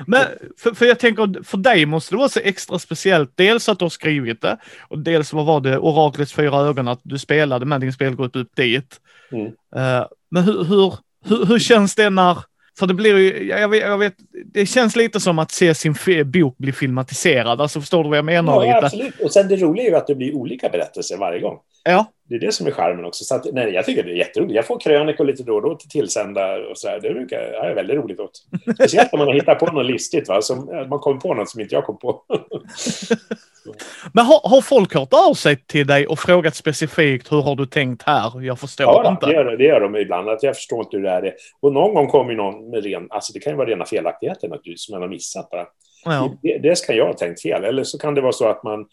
Men 0.07 0.23
för, 0.59 0.75
för, 0.75 0.87
jag 0.87 0.99
tänker, 0.99 1.45
för 1.45 1.59
dig 1.59 1.87
måste 1.87 2.15
det 2.15 2.19
vara 2.19 2.29
så 2.29 2.41
extra 2.41 2.79
speciellt. 2.79 3.33
Dels 3.35 3.69
att 3.69 3.79
du 3.79 3.85
har 3.85 3.91
skrivit 3.91 4.41
det 4.41 4.57
och 4.89 4.99
dels 4.99 5.33
vad 5.33 5.47
var 5.47 5.61
det, 5.61 5.79
Oraklets 5.79 6.33
fyra 6.33 6.57
ögon, 6.57 6.89
att 6.89 7.01
du 7.03 7.19
spelade 7.19 7.67
med 7.67 7.81
din 7.81 7.93
spelgrupp 7.93 8.37
upp 8.37 8.57
dit. 8.57 9.01
Mm. 9.33 9.47
Uh, 9.47 10.07
men 10.31 10.43
hur, 10.43 10.65
hur, 10.65 10.95
hur, 11.25 11.47
hur, 11.47 11.59
känns 11.59 11.95
det 11.95 12.11
när, 12.11 12.39
för 12.79 12.87
det 12.87 12.95
blir 12.95 13.19
ju, 13.19 13.49
jag 13.49 13.69
vet, 13.69 13.81
jag 13.81 13.99
vet, 13.99 14.15
det 14.53 14.67
känns 14.67 14.97
lite 14.97 15.21
som 15.21 15.39
att 15.39 15.51
se 15.51 15.75
sin 15.75 15.95
bok 16.25 16.59
bli 16.59 16.73
filmatiserad. 16.73 17.61
Alltså 17.61 17.81
förstår 17.81 18.03
du 18.05 18.09
vad 18.09 18.19
jag 18.19 18.25
menar? 18.25 18.53
Ja, 18.53 18.75
lite? 18.75 18.87
absolut. 18.87 19.21
Och 19.21 19.33
sen 19.33 19.49
det 19.49 19.57
roliga 19.57 19.87
är 19.87 19.91
ju 19.91 19.97
att 19.97 20.07
det 20.07 20.15
blir 20.15 20.35
olika 20.35 20.69
berättelser 20.69 21.17
varje 21.17 21.41
gång. 21.41 21.59
Ja. 21.87 22.13
Det 22.29 22.35
är 22.35 22.39
det 22.39 22.53
som 22.53 22.67
är 22.67 22.71
charmen 22.71 23.05
också. 23.05 23.25
Så 23.25 23.35
att, 23.35 23.47
nej, 23.53 23.73
jag 23.73 23.85
tycker 23.85 24.03
det 24.03 24.11
är 24.11 24.17
jätteroligt. 24.17 24.55
Jag 24.55 24.67
får 24.67 24.81
krönikor 24.81 25.25
lite 25.25 25.43
då 25.43 25.55
och 25.55 25.63
då 25.63 25.75
till 25.75 25.89
tillsända 25.89 26.57
och 26.71 26.79
så 26.79 26.89
här. 26.89 27.01
Det 27.01 27.11
brukar 27.11 27.37
jag 27.37 27.71
är 27.71 27.75
väldigt 27.75 27.97
roligt 27.97 28.21
åt. 28.21 28.31
Speciellt 28.75 29.13
om 29.13 29.19
man 29.19 29.29
har 29.29 29.35
hittat 29.35 29.59
på 29.59 29.67
något 29.67 29.87
listigt, 29.87 30.29
va? 30.29 30.43
Som, 30.43 30.87
man 30.91 30.99
kommer 30.99 31.21
på 31.21 31.35
något 31.35 31.51
som 31.51 31.61
inte 31.61 31.75
jag 31.75 31.85
kom 31.85 31.99
på. 31.99 32.23
Men 34.13 34.25
har, 34.25 34.49
har, 34.49 34.61
folk 34.61 34.95
hört 34.95 35.13
av 35.13 35.35
sig 35.35 35.57
till 35.67 35.87
dig 35.87 36.07
och 36.07 36.19
frågat 36.19 36.55
specifikt 36.55 37.33
hur 37.33 37.43
har 37.43 37.57
du 37.57 37.67
tänkt 37.67 38.03
här? 38.03 38.43
Jag 38.43 38.61
förstår 38.61 38.87
ja, 38.87 39.11
inte. 39.11 39.27
Ja, 39.27 39.43
det 39.43 39.51
gör, 39.51 39.57
det 39.57 39.65
gör 39.65 39.81
de 39.81 39.97
ibland. 39.97 40.29
Att 40.29 40.43
jag 40.43 40.57
förstår 40.57 40.81
inte 40.81 40.97
hur 40.97 41.05
det 41.05 41.11
är. 41.11 41.35
Och 41.61 41.73
någon 41.73 41.95
gång 41.95 42.07
kommer 42.07 42.35
någon 42.35 42.71
med 42.71 42.85
ren, 42.85 43.07
alltså 43.11 43.33
det 43.33 43.41
kan 43.41 43.53
ju 43.53 43.57
vara 43.57 43.69
rena 43.69 43.85
felaktigheter 43.85 44.49
naturligtvis, 44.49 44.85
som 44.87 44.93
man 44.93 45.03
har 45.03 45.09
missat 45.09 45.51
bara. 45.51 45.67
Ja. 46.05 46.39
Det, 46.43 46.59
det 46.59 46.77
ska 46.77 46.95
jag 46.95 47.07
ha 47.07 47.13
tänkt 47.13 47.43
fel. 47.43 47.65
Eller 47.65 47.85
så 47.85 47.99
kan 47.99 48.15
det 48.15 48.21
vara 48.21 48.33
så 48.33 48.49
att 48.49 48.63
man 48.63 48.87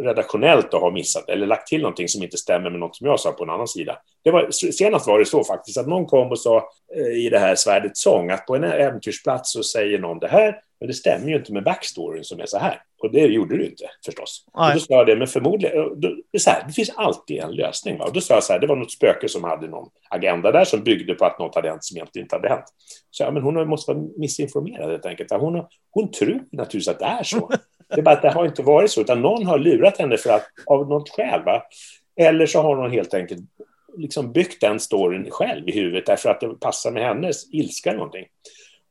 redaktionellt 0.00 0.70
då 0.70 0.78
har 0.78 0.90
missat 0.90 1.28
eller 1.28 1.46
lagt 1.46 1.66
till 1.66 1.82
någonting 1.82 2.08
som 2.08 2.22
inte 2.22 2.36
stämmer 2.36 2.70
med 2.70 2.80
något 2.80 2.96
som 2.96 3.06
jag 3.06 3.20
sa 3.20 3.32
på 3.32 3.44
en 3.44 3.50
annan 3.50 3.68
sida. 3.68 3.98
Det 4.24 4.30
var, 4.30 4.50
senast 4.50 5.06
var 5.06 5.18
det 5.18 5.24
så 5.24 5.44
faktiskt 5.44 5.78
att 5.78 5.88
någon 5.88 6.06
kom 6.06 6.30
och 6.30 6.38
sa 6.38 6.68
eh, 6.96 7.26
i 7.26 7.28
det 7.30 7.38
här 7.38 7.54
Svärdets 7.54 8.02
sång 8.02 8.30
att 8.30 8.46
på 8.46 8.56
en 8.56 8.64
äventyrsplats 8.64 9.52
så 9.52 9.62
säger 9.62 9.98
någon 9.98 10.18
det 10.18 10.28
här, 10.28 10.60
men 10.80 10.88
det 10.88 10.94
stämmer 10.94 11.28
ju 11.28 11.36
inte 11.36 11.52
med 11.52 11.64
backstoryn 11.64 12.24
som 12.24 12.40
är 12.40 12.46
så 12.46 12.58
här. 12.58 12.80
Och 13.02 13.12
det 13.12 13.20
gjorde 13.20 13.56
du 13.56 13.66
inte 13.66 13.84
förstås. 14.04 14.44
Och 14.52 14.74
då 14.74 14.80
sa 14.80 14.94
jag 14.94 15.06
det, 15.06 15.16
men 15.16 15.26
förmodligen, 15.26 16.00
då, 16.00 16.08
det, 16.32 16.38
så 16.38 16.50
här, 16.50 16.64
det 16.66 16.72
finns 16.72 16.90
alltid 16.96 17.38
en 17.38 17.50
lösning. 17.50 17.98
Va? 17.98 18.04
Och 18.04 18.12
då 18.12 18.20
sa 18.20 18.34
jag 18.34 18.44
så 18.44 18.52
här, 18.52 18.60
det 18.60 18.66
var 18.66 18.76
något 18.76 18.92
spöke 18.92 19.28
som 19.28 19.44
hade 19.44 19.68
någon 19.68 19.88
agenda 20.08 20.52
där 20.52 20.64
som 20.64 20.84
byggde 20.84 21.14
på 21.14 21.24
att 21.24 21.38
något 21.38 21.54
hade 21.54 21.68
hänt 21.68 21.84
som 21.84 21.96
egentligen 21.96 22.24
inte 22.24 22.36
hade 22.36 22.48
hänt. 22.48 22.64
Så 23.10 23.22
ja, 23.22 23.30
men 23.30 23.42
hon 23.42 23.68
måste 23.68 23.92
vara 23.92 24.04
missinformerad 24.16 24.90
helt 24.90 25.06
enkelt. 25.06 25.30
Hon, 25.32 25.64
hon 25.90 26.10
tror 26.10 26.44
naturligtvis 26.52 26.88
att 26.88 26.98
det 26.98 27.04
är 27.04 27.22
så. 27.22 27.50
Det 27.88 28.00
är 28.00 28.02
bara 28.02 28.14
att 28.14 28.22
det 28.22 28.30
har 28.30 28.46
inte 28.46 28.62
varit 28.62 28.90
så, 28.90 29.00
utan 29.00 29.20
någon 29.20 29.46
har 29.46 29.58
lurat 29.58 29.98
henne 29.98 30.16
för 30.16 30.30
att, 30.30 30.46
av 30.66 30.88
något 30.88 31.10
skäl. 31.10 31.42
Va? 31.44 31.62
Eller 32.20 32.46
så 32.46 32.62
har 32.62 32.76
hon 32.76 32.90
helt 32.90 33.14
enkelt 33.14 33.40
liksom 33.96 34.32
byggt 34.32 34.60
den 34.60 34.80
storyn 34.80 35.30
själv 35.30 35.68
i 35.68 35.72
huvudet 35.72 36.06
därför 36.06 36.28
att 36.28 36.40
det 36.40 36.60
passar 36.60 36.90
med 36.90 37.02
hennes 37.02 37.54
ilska 37.54 37.90
eller 37.90 37.98
någonting. 37.98 38.26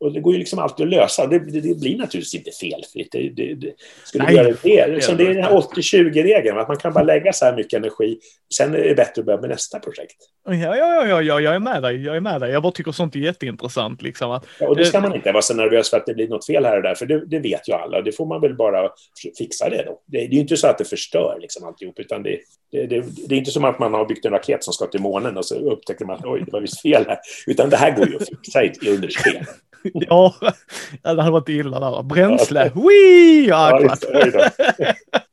Och 0.04 0.14
det 0.14 0.20
går 0.20 0.34
ju 0.34 0.40
liksom 0.40 0.60
alltid 0.60 0.84
att 0.84 0.90
lösa. 0.90 1.28
Det, 1.28 1.40
det, 1.40 1.62
det 1.62 1.80
blir 1.80 1.98
naturligtvis 1.98 2.36
inte 2.36 2.52
felfritt. 2.52 3.12
Det, 3.12 3.30
det, 3.30 3.54
det, 3.54 3.74
skulle 4.04 4.24
Nej, 4.24 4.36
göra 4.36 4.54
det, 4.64 4.88
liksom, 4.88 5.18
det 5.18 5.24
är 5.24 5.34
den 5.34 5.44
här 5.44 5.52
80-20-regeln, 5.52 6.58
att 6.58 6.68
man 6.68 6.78
kan 6.78 6.94
bara 6.94 7.04
lägga 7.04 7.34
så 7.34 7.46
här 7.46 7.56
mycket 7.56 7.74
energi. 7.74 8.20
Sen 8.56 8.76
är 8.76 8.84
det 8.84 8.96
bättre 8.96 9.20
att 9.20 9.26
börja 9.26 9.42
med 9.42 9.50
nästa 9.50 9.80
projekt. 9.80 10.16
Ja, 10.46 10.54
ja, 10.54 11.06
ja, 11.08 11.22
ja, 11.22 11.40
jag 11.40 11.56
är 11.56 11.60
med 11.60 11.82
dig. 11.82 12.04
Jag 12.04 12.16
är 12.16 12.20
med 12.20 12.42
dig. 12.42 12.52
Jag 12.52 12.64
bara 12.64 12.72
tycker 12.72 12.92
sånt 12.92 13.16
är 13.16 13.20
jätteintressant. 13.20 14.02
Liksom, 14.02 14.32
att, 14.32 14.46
ja, 14.60 14.68
och 14.68 14.78
det 14.78 14.86
ska 14.86 15.00
man 15.00 15.16
inte 15.16 15.32
vara 15.32 15.42
så 15.42 15.54
nervös 15.54 15.90
för 15.90 15.98
att 15.98 16.06
det 16.06 16.14
blir 16.14 16.28
något 16.28 16.46
fel 16.46 16.66
här 16.66 16.78
och 16.78 16.84
där, 16.84 16.96
för 16.96 17.06
det, 17.06 17.26
det 17.26 17.40
vet 17.40 17.70
ju 17.70 17.74
alla. 17.74 18.02
Det 18.02 18.12
får 18.12 18.26
man 18.26 18.42
väl 18.42 18.56
bara 18.56 18.90
fixa 19.38 19.70
det 19.70 19.84
då. 19.86 20.02
Det, 20.06 20.18
är 20.18 20.28
ju 20.28 20.40
inte 20.40 20.58
så 20.58 20.68
att 20.68 20.78
det 20.78 20.86
förstör 20.86 21.38
liksom 21.42 21.68
alltihop, 21.68 22.00
utan 22.00 22.24
det, 22.24 22.40
det, 22.72 22.86
det, 22.86 23.04
det, 23.28 23.36
är 23.36 23.40
inte 23.40 23.52
som 23.52 23.64
att 23.64 23.80
man 23.80 23.94
har 23.94 24.06
byggt 24.06 24.26
en 24.26 24.32
raket 24.32 24.64
som 24.64 24.74
ska 24.74 24.86
till 24.88 25.02
månen 25.02 25.38
och 25.38 25.46
så 25.46 25.56
upptäcker 25.56 26.06
man 26.06 26.16
att 26.16 26.26
oj, 26.26 26.44
det 26.46 26.52
var 26.52 26.62
visst 26.62 26.82
fel 26.82 27.06
här. 27.08 27.18
Utan 27.48 27.70
det 27.70 27.78
här 27.78 27.92
går 27.92 28.10
ju 28.10 28.16
att 28.16 28.30
fixa 28.30 28.64
i 28.64 28.90
under 28.90 29.08
spel. 29.08 29.46
ja, 29.94 30.34
det 31.02 31.10
hade 31.10 31.32
varit 31.32 31.50
illa 31.50 31.80
där. 31.80 32.04
Bränsle. 32.04 32.72
Wii! 32.76 33.48
Ja, 33.48 33.80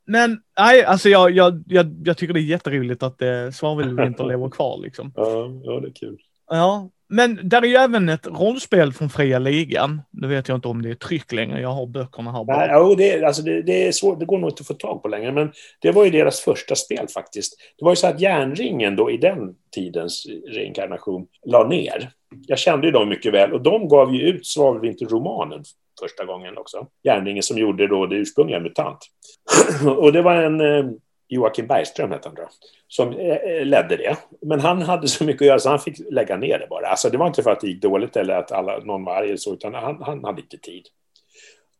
Men 0.06 0.40
nej, 0.58 0.84
alltså 0.84 1.08
jag, 1.08 1.30
jag, 1.30 1.62
jag, 1.66 2.02
jag 2.04 2.16
tycker 2.16 2.34
det 2.34 2.40
är 2.40 2.42
jätteroligt 2.42 3.02
att 3.02 3.22
eh, 3.22 3.50
svavelvinter 3.52 4.24
lever 4.24 4.50
kvar 4.50 4.80
liksom. 4.82 5.12
Ja, 5.16 5.50
ja, 5.62 5.80
det 5.80 5.88
är 5.88 5.92
kul. 5.92 6.18
Ja, 6.50 6.90
men 7.08 7.40
där 7.42 7.62
är 7.62 7.66
ju 7.66 7.74
även 7.74 8.08
ett 8.08 8.26
rollspel 8.26 8.92
från 8.92 9.10
fria 9.10 9.38
ligan. 9.38 10.02
Nu 10.10 10.28
vet 10.28 10.48
jag 10.48 10.56
inte 10.56 10.68
om 10.68 10.82
det 10.82 10.90
är 10.90 10.94
tryck 10.94 11.32
längre, 11.32 11.60
jag 11.60 11.68
har 11.68 11.86
böckerna 11.86 12.32
här 12.32 12.44
bara. 12.44 12.66
Ja, 12.66 12.94
det, 12.98 13.24
alltså 13.24 13.42
det, 13.42 13.62
det, 13.62 13.88
är 13.88 13.92
svårt, 13.92 14.20
det 14.20 14.26
går 14.26 14.38
nog 14.38 14.50
inte 14.50 14.60
att 14.60 14.66
få 14.66 14.74
tag 14.74 15.02
på 15.02 15.08
längre, 15.08 15.32
men 15.32 15.52
det 15.80 15.92
var 15.92 16.04
ju 16.04 16.10
deras 16.10 16.40
första 16.40 16.74
spel 16.74 17.08
faktiskt. 17.08 17.56
Det 17.78 17.84
var 17.84 17.92
ju 17.92 17.96
så 17.96 18.06
att 18.06 18.20
järnringen 18.20 18.96
då 18.96 19.10
i 19.10 19.16
den 19.16 19.54
tidens 19.74 20.26
reinkarnation 20.52 21.26
la 21.46 21.68
ner. 21.68 22.10
Jag 22.46 22.58
kände 22.58 22.86
ju 22.86 22.92
dem 22.92 23.08
mycket 23.08 23.32
väl 23.32 23.52
och 23.52 23.62
de 23.62 23.88
gav 23.88 24.14
ju 24.14 24.22
ut 24.22 24.46
Svavelvinterromanen 24.46 25.64
första 26.00 26.24
gången 26.24 26.58
också. 26.58 26.86
Järnringen 27.04 27.42
som 27.42 27.58
gjorde 27.58 27.86
då 27.86 28.06
det 28.06 28.16
ursprungliga 28.16 28.60
MUTANT. 28.60 28.98
och 29.96 30.12
det 30.12 30.22
var 30.22 30.34
en 30.34 30.60
eh, 30.60 30.90
Joakim 31.28 31.66
Bergström 31.66 32.10
hette 32.10 32.28
han 32.28 32.34
då, 32.34 32.48
som 32.88 33.12
eh, 33.12 33.36
eh, 33.36 33.64
ledde 33.64 33.96
det. 33.96 34.16
Men 34.40 34.60
han 34.60 34.82
hade 34.82 35.08
så 35.08 35.24
mycket 35.24 35.42
att 35.42 35.46
göra 35.46 35.58
så 35.58 35.68
han 35.68 35.80
fick 35.80 35.98
lägga 36.10 36.36
ner 36.36 36.58
det 36.58 36.66
bara. 36.70 36.86
Alltså 36.86 37.10
det 37.10 37.18
var 37.18 37.26
inte 37.26 37.42
för 37.42 37.50
att 37.50 37.60
det 37.60 37.66
gick 37.66 37.82
dåligt 37.82 38.16
eller 38.16 38.34
att 38.34 38.52
alla, 38.52 38.78
någon 38.78 39.04
var 39.04 39.16
arg 39.16 39.26
eller 39.26 39.36
så, 39.36 39.54
utan 39.54 39.74
han, 39.74 40.02
han 40.02 40.24
hade 40.24 40.40
inte 40.40 40.58
tid. 40.58 40.86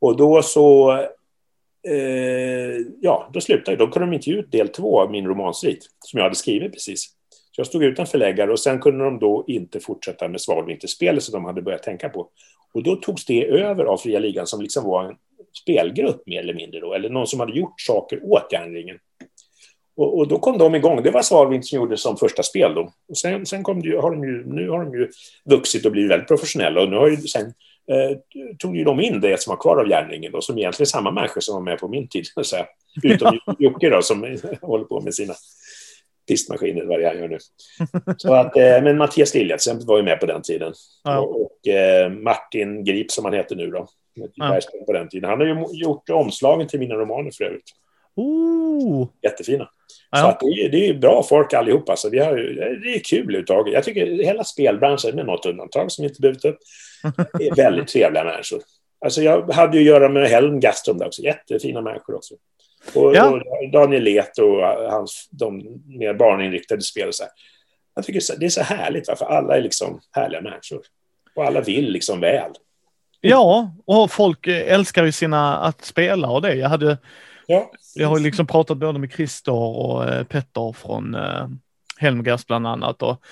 Och 0.01 0.17
då 0.17 0.43
så, 0.43 0.93
eh, 1.89 2.77
ja, 3.01 3.31
då 3.33 3.41
slutade 3.41 3.77
Då 3.77 3.87
kunde 3.87 4.07
de 4.07 4.15
inte 4.15 4.31
ge 4.31 4.37
ut 4.37 4.53
del 4.53 4.69
två 4.69 5.01
av 5.01 5.11
min 5.11 5.27
romansvit, 5.27 5.87
som 5.99 6.19
jag 6.19 6.25
hade 6.25 6.37
skrivit 6.37 6.73
precis. 6.73 7.17
Så 7.51 7.61
jag 7.61 7.67
stod 7.67 7.85
utan 7.85 8.07
förläggare 8.07 8.53
och 8.53 8.61
sen 8.61 8.81
kunde 8.81 9.05
de 9.05 9.19
då 9.19 9.45
inte 9.47 9.81
fortsätta 9.81 10.29
med 10.29 10.41
Svalvinterspelet 10.41 11.23
som 11.23 11.33
de 11.33 11.45
hade 11.45 11.63
börjat 11.63 11.83
tänka 11.83 12.09
på. 12.09 12.29
Och 12.75 12.83
då 12.83 12.97
togs 12.97 13.25
det 13.25 13.47
över 13.47 13.85
av 13.85 13.97
Fria 13.97 14.19
Ligan 14.19 14.47
som 14.47 14.61
liksom 14.61 14.85
var 14.85 15.05
en 15.05 15.17
spelgrupp 15.63 16.27
mer 16.27 16.41
eller 16.41 16.55
mindre 16.55 16.81
då, 16.81 16.95
eller 16.95 17.09
någon 17.09 17.27
som 17.27 17.41
hade 17.41 17.59
gjort 17.59 17.81
saker 17.81 18.21
åt 18.25 18.53
järnringen. 18.53 18.99
Och, 19.97 20.19
och, 20.19 20.29
då 20.29 20.39
kom 20.39 20.59
de 20.59 20.75
igång. 20.75 21.03
Det 21.03 21.11
var 21.11 21.23
Svalvind 21.23 21.67
som 21.67 21.77
gjorde 21.77 21.97
som 21.97 22.17
första 22.17 22.43
spel 22.43 22.75
då. 22.75 22.93
Och 23.09 23.19
sen, 23.19 23.47
sen 23.47 23.63
kom 23.63 23.83
det, 23.83 23.97
har 23.97 24.11
de 24.11 24.25
ju, 24.25 24.45
nu 24.47 24.69
har 24.69 24.85
de 24.85 24.95
ju 24.95 25.11
vuxit 25.45 25.87
och 25.87 25.93
blivit 25.93 26.11
väldigt 26.11 26.29
professionella. 26.29 26.83
Och 26.83 26.89
nu 26.89 26.97
har 26.97 27.09
ju 27.09 27.17
sen 27.17 27.47
eh, 27.91 28.17
tog 28.59 28.77
ju 28.77 28.85
de 28.85 29.01
in 29.01 29.21
det 29.21 29.41
som 29.41 29.51
var 29.51 29.63
kvar 29.63 29.77
av 29.77 29.89
järnringen 29.89 30.33
då, 30.33 30.41
som 30.41 30.59
egentligen 30.59 30.85
är 30.85 30.91
samma 30.91 31.11
människor 31.11 31.41
som 31.41 31.55
var 31.55 31.63
med 31.63 31.79
på 31.79 31.89
min 31.89 32.09
tid. 32.09 32.27
Så 32.43 32.57
här. 32.57 32.67
Utom 33.03 33.39
Jocke 33.59 33.91
då, 33.91 34.03
som 34.03 34.39
håller 34.63 34.85
på 34.85 35.01
med 35.01 35.15
sina 35.15 35.35
pistmaskiner, 36.29 36.85
vad 36.85 37.01
det 37.01 37.05
är 37.05 37.09
han 37.09 37.19
gör 37.19 37.29
nu. 37.29 37.39
Så 38.17 38.35
att, 38.35 38.57
eh, 38.57 38.83
men 38.83 38.99
Mattias 38.99 39.35
Lilja 39.35 39.57
var 39.87 39.97
ju 39.97 40.03
med 40.03 40.21
på 40.21 40.27
den 40.27 40.43
tiden. 40.43 40.73
Ja. 41.05 41.19
Och, 41.19 41.41
och 41.41 41.69
eh, 41.69 42.11
Martin 42.11 42.85
Grip, 42.85 43.11
som 43.11 43.25
han 43.25 43.35
heter 43.35 43.57
nu 43.57 43.71
då, 43.71 43.87
ja. 44.35 44.61
på 44.87 44.93
den 44.93 45.09
tiden. 45.09 45.31
Han 45.31 45.41
har 45.41 45.47
ju 45.47 45.65
gjort 45.73 46.11
omslagen 46.11 46.69
till 46.69 46.81
mina 46.81 46.95
romaner 46.95 47.31
för 47.31 47.45
övrigt. 47.45 47.71
Oh. 48.17 49.09
Jättefina. 49.23 49.69
Så 50.17 50.27
att 50.27 50.41
det, 50.41 50.47
är, 50.47 50.69
det 50.69 50.89
är 50.89 50.95
bra 50.95 51.23
folk 51.29 51.53
allihopa. 51.53 51.97
Så 51.97 52.11
vi 52.11 52.19
har, 52.19 52.37
det 52.85 52.95
är 52.95 52.99
kul 52.99 53.23
överhuvudtaget. 53.23 53.75
Jag 53.75 53.85
tycker 53.85 54.25
hela 54.25 54.45
spelbranschen, 54.45 55.17
med 55.17 55.27
något 55.27 55.47
undantag 55.47 55.93
som 55.93 56.05
inte 56.05 56.21
behövt 56.21 56.45
upp, 56.45 56.59
är 57.41 57.57
väldigt 57.57 57.89
trevliga 57.89 58.25
människor. 58.25 58.61
Alltså 59.05 59.23
jag 59.23 59.53
hade 59.53 59.79
ju 59.79 59.83
att 59.83 60.01
göra 60.01 60.09
med 60.09 60.29
Helm 60.29 60.61
Gastrom 60.61 60.99
där 60.99 61.07
också. 61.07 61.23
Jättefina 61.23 61.81
människor 61.81 62.15
också. 62.15 62.35
Och, 62.95 63.17
ja. 63.17 63.31
och 63.31 63.71
Daniel 63.73 64.03
Let 64.03 64.39
och 64.39 64.61
hans, 64.91 65.29
de 65.31 65.83
mer 65.87 66.15
barninriktade 66.15 66.83
spel 66.83 67.13
så 67.13 67.23
här. 67.23 67.33
Jag 67.95 68.05
tycker 68.05 68.39
det 68.39 68.47
är 68.47 68.51
så 68.51 68.63
härligt, 68.63 69.09
va? 69.09 69.17
för 69.17 69.27
alla 69.27 69.57
är 69.57 69.63
liksom 69.63 70.01
härliga 70.13 70.41
människor. 70.41 70.81
Och 71.35 71.45
alla 71.45 71.61
vill 71.61 71.93
liksom 71.93 72.21
väl. 72.21 72.53
Ja, 73.21 73.73
och 73.87 74.11
folk 74.11 74.47
älskar 74.47 75.05
ju 75.05 75.13
sina 75.13 75.57
att 75.57 75.85
spela 75.85 76.31
och 76.31 76.43
det. 76.43 76.55
Jag 76.55 76.69
hade 76.69 76.99
Ja. 77.51 77.71
Jag 77.95 78.09
har 78.09 78.19
liksom 78.19 78.47
pratat 78.47 78.79
både 78.79 78.99
med 78.99 79.13
Christer 79.13 79.53
och 79.53 80.09
eh, 80.09 80.25
Petter 80.25 80.73
från 80.73 81.15
eh, 81.15 81.49
Helmgas 81.99 82.47
bland 82.47 82.67
annat. 82.67 83.03
Och 83.03 83.23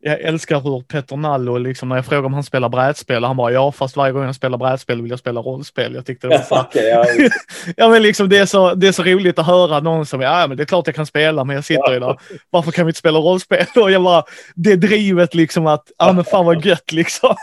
jag 0.00 0.20
älskar 0.20 0.60
hur 0.60 0.80
Petter 0.80 1.16
Nallo, 1.16 1.58
liksom, 1.58 1.88
när 1.88 1.96
jag 1.96 2.06
frågar 2.06 2.24
om 2.24 2.34
han 2.34 2.42
spelar 2.42 2.68
brädspel, 2.68 3.24
han 3.24 3.36
bara 3.36 3.52
ja, 3.52 3.72
fast 3.72 3.96
varje 3.96 4.12
gång 4.12 4.24
jag 4.24 4.34
spelar 4.34 4.58
brädspel 4.58 5.02
vill 5.02 5.10
jag 5.10 5.18
spela 5.18 5.40
rollspel. 5.40 5.94
Jag 5.94 6.06
tyckte 6.06 6.28
det 6.28 6.36
var 6.36 6.44
så, 6.44 6.66
ja, 6.78 7.06
ja, 7.76 7.88
men 7.88 8.02
liksom, 8.02 8.28
det, 8.28 8.38
är 8.38 8.46
så, 8.46 8.74
det 8.74 8.88
är 8.88 8.92
så 8.92 9.02
roligt 9.02 9.38
att 9.38 9.46
höra 9.46 9.80
någon 9.80 10.06
som, 10.06 10.20
ja 10.20 10.46
men 10.46 10.56
det 10.56 10.62
är 10.62 10.64
klart 10.64 10.86
jag 10.86 10.96
kan 10.96 11.06
spela, 11.06 11.44
men 11.44 11.56
jag 11.56 11.64
sitter 11.64 11.92
ju 11.92 12.00
där, 12.00 12.18
varför 12.50 12.70
kan 12.70 12.86
vi 12.86 12.90
inte 12.90 12.98
spela 12.98 13.18
rollspel? 13.18 13.66
Och 13.76 13.90
jag 13.90 14.02
bara, 14.02 14.24
det 14.54 14.76
drivet 14.76 15.34
liksom 15.34 15.66
att, 15.66 15.90
ja 15.98 16.12
men 16.12 16.24
fan 16.24 16.46
vad 16.46 16.64
gött 16.64 16.92
liksom. 16.92 17.36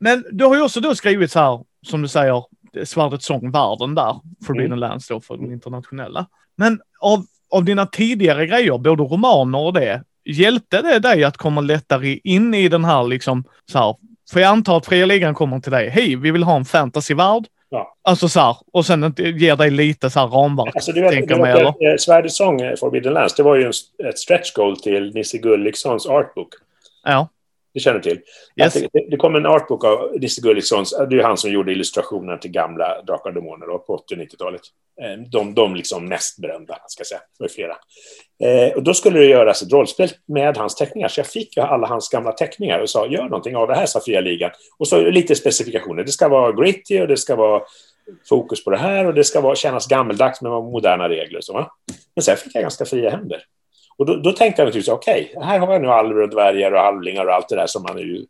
men 0.00 0.24
du 0.30 0.44
har 0.44 0.56
ju 0.56 0.62
också 0.62 0.80
då 0.80 0.94
skrivit 0.94 1.32
så 1.32 1.38
här, 1.38 1.60
som 1.86 2.02
du 2.02 2.08
säger, 2.08 2.44
Svärdets 2.84 3.26
sång-världen 3.26 3.94
där, 3.94 4.20
Forbidden 4.46 4.66
mm. 4.66 4.78
Lands 4.78 5.08
då 5.08 5.20
för 5.20 5.36
de 5.36 5.52
internationella. 5.52 6.26
Men 6.56 6.80
av, 7.00 7.24
av 7.50 7.64
dina 7.64 7.86
tidigare 7.86 8.46
grejer, 8.46 8.78
både 8.78 9.02
romaner 9.02 9.58
och 9.58 9.72
det, 9.72 10.02
hjälpte 10.24 10.82
det 10.82 10.98
dig 10.98 11.24
att 11.24 11.36
komma 11.36 11.60
lättare 11.60 12.20
in 12.24 12.54
i 12.54 12.68
den 12.68 12.84
här 12.84 13.04
liksom 13.04 13.44
så 13.72 13.78
här, 13.78 13.96
för 14.32 14.40
jag 14.40 14.48
antar 14.48 14.76
att 14.76 14.86
fria 14.86 15.06
ligan 15.06 15.34
kommer 15.34 15.60
till 15.60 15.72
dig, 15.72 15.88
hej, 15.88 16.16
vi 16.16 16.30
vill 16.30 16.42
ha 16.42 16.56
en 16.56 16.64
fantasyvärld. 16.64 17.44
Ja. 17.70 17.94
Alltså 18.02 18.28
så 18.28 18.40
här, 18.40 18.56
och 18.72 18.86
sen 18.86 19.14
ger 19.16 19.56
dig 19.56 19.70
lite 19.70 20.10
så 20.10 20.20
här 20.20 20.26
ramverk. 20.26 20.74
Alltså, 20.74 20.92
du 20.92 21.00
vet, 21.00 21.10
tänker 21.10 21.36
du 21.36 21.42
vet, 21.42 21.80
mig, 21.80 21.98
Svärdets 21.98 22.36
sång, 22.36 22.76
Forbidden 22.80 23.12
Lands, 23.12 23.34
det 23.34 23.42
var 23.42 23.56
ju 23.56 23.68
ett 24.08 24.18
stretch 24.18 24.52
goal 24.52 24.80
till 24.80 25.14
Nisse 25.14 25.38
Gullikssons 25.38 26.06
artbook. 26.06 26.48
Ja. 27.04 27.28
Det 27.74 27.80
känner 27.80 27.98
du 27.98 28.10
till? 28.10 28.20
Yes. 28.60 28.74
Det, 28.74 28.88
det, 29.10 29.16
kom 29.16 29.34
en 29.34 29.46
artbook 29.46 29.84
av 29.84 30.12
Nisse 30.20 30.42
Gullikssons, 30.42 30.94
det 31.10 31.18
är 31.18 31.22
han 31.22 31.36
som 31.36 31.50
gjorde 31.50 31.72
illustrationerna 31.72 32.38
till 32.38 32.50
gamla 32.50 33.02
Drakar 33.02 33.30
och 33.30 33.34
Demoner 33.34 33.78
på 33.78 33.94
80 33.94 34.14
och 34.14 34.20
90-talet. 34.20 34.60
Eh, 35.02 35.20
de, 35.30 35.54
de 35.54 35.74
liksom 35.74 36.08
mest 36.08 36.38
berömda, 36.38 36.78
ska 36.86 37.00
jag 37.00 37.06
säga. 37.06 37.20
Det 37.38 37.44
var 37.44 37.48
flera. 37.48 37.76
Eh, 38.44 38.72
och 38.76 38.82
då 38.82 38.94
skulle 38.94 39.18
det 39.18 39.26
göras 39.26 39.62
ett 39.62 39.72
rollspel 39.72 40.08
med 40.26 40.56
hans 40.56 40.74
teckningar, 40.74 41.08
så 41.08 41.20
jag 41.20 41.26
fick 41.26 41.58
alla 41.58 41.86
hans 41.86 42.08
gamla 42.08 42.32
teckningar 42.32 42.78
och 42.78 42.90
sa 42.90 43.06
gör 43.06 43.24
någonting 43.24 43.56
av 43.56 43.68
det 43.68 43.74
här, 43.74 43.86
sa 43.86 44.00
Fria 44.00 44.20
Ligan. 44.20 44.50
Och 44.78 44.88
så 44.88 45.10
lite 45.10 45.34
specifikationer. 45.34 46.04
Det 46.04 46.12
ska 46.12 46.28
vara 46.28 46.52
gritty 46.52 47.00
och 47.00 47.08
det 47.08 47.16
ska 47.16 47.36
vara 47.36 47.62
fokus 48.28 48.64
på 48.64 48.70
det 48.70 48.78
här 48.78 49.06
och 49.06 49.14
det 49.14 49.24
ska 49.24 49.40
vara, 49.40 49.54
kännas 49.54 49.86
gammeldags 49.86 50.42
med 50.42 50.52
moderna 50.52 51.08
regler. 51.08 51.40
Så, 51.40 51.52
va? 51.52 51.72
Men 52.14 52.22
sen 52.22 52.36
fick 52.36 52.54
jag 52.54 52.62
ganska 52.62 52.84
fria 52.84 53.10
händer. 53.10 53.44
Och 54.02 54.06
då, 54.06 54.16
då 54.16 54.32
tänkte 54.32 54.62
jag 54.62 54.66
naturligtvis, 54.66 54.92
okej, 54.92 55.32
okay, 55.34 55.46
här 55.48 55.58
har 55.58 55.72
jag 55.72 55.82
nu 55.82 55.88
alver 55.88 56.20
och 56.20 56.30
dvärgar 56.30 56.72
och 56.72 56.80
halvlingar 56.80 57.26
och 57.26 57.34
allt 57.34 57.48
det 57.48 57.56
där 57.56 57.66
som 57.66 57.82
man 57.82 57.98
ju 57.98 58.26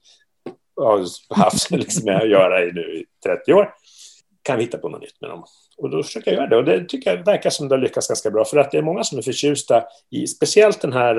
har 0.76 1.34
haft 1.36 1.70
liksom, 1.70 2.04
med 2.04 2.16
att 2.16 2.28
göra 2.28 2.64
i 2.64 2.72
nu 2.72 2.80
i 2.80 3.04
30 3.24 3.52
år. 3.52 3.74
Kan 4.42 4.58
vi 4.58 4.64
hitta 4.64 4.78
på 4.78 4.88
något 4.88 5.00
nytt 5.00 5.20
med 5.20 5.30
dem? 5.30 5.44
Och 5.76 5.90
då 5.90 6.02
försöker 6.02 6.30
jag 6.30 6.38
göra 6.38 6.48
det. 6.48 6.56
Och 6.56 6.64
det 6.64 6.88
tycker 6.88 7.16
jag 7.16 7.24
verkar 7.24 7.50
som 7.50 7.68
det 7.68 7.74
har 7.74 7.80
lyckats 7.80 8.08
ganska 8.08 8.30
bra. 8.30 8.44
För 8.44 8.56
att 8.56 8.70
det 8.70 8.78
är 8.78 8.82
många 8.82 9.04
som 9.04 9.18
är 9.18 9.22
förtjusta 9.22 9.84
i, 10.10 10.26
speciellt 10.26 10.80
den 10.80 10.92
här 10.92 11.18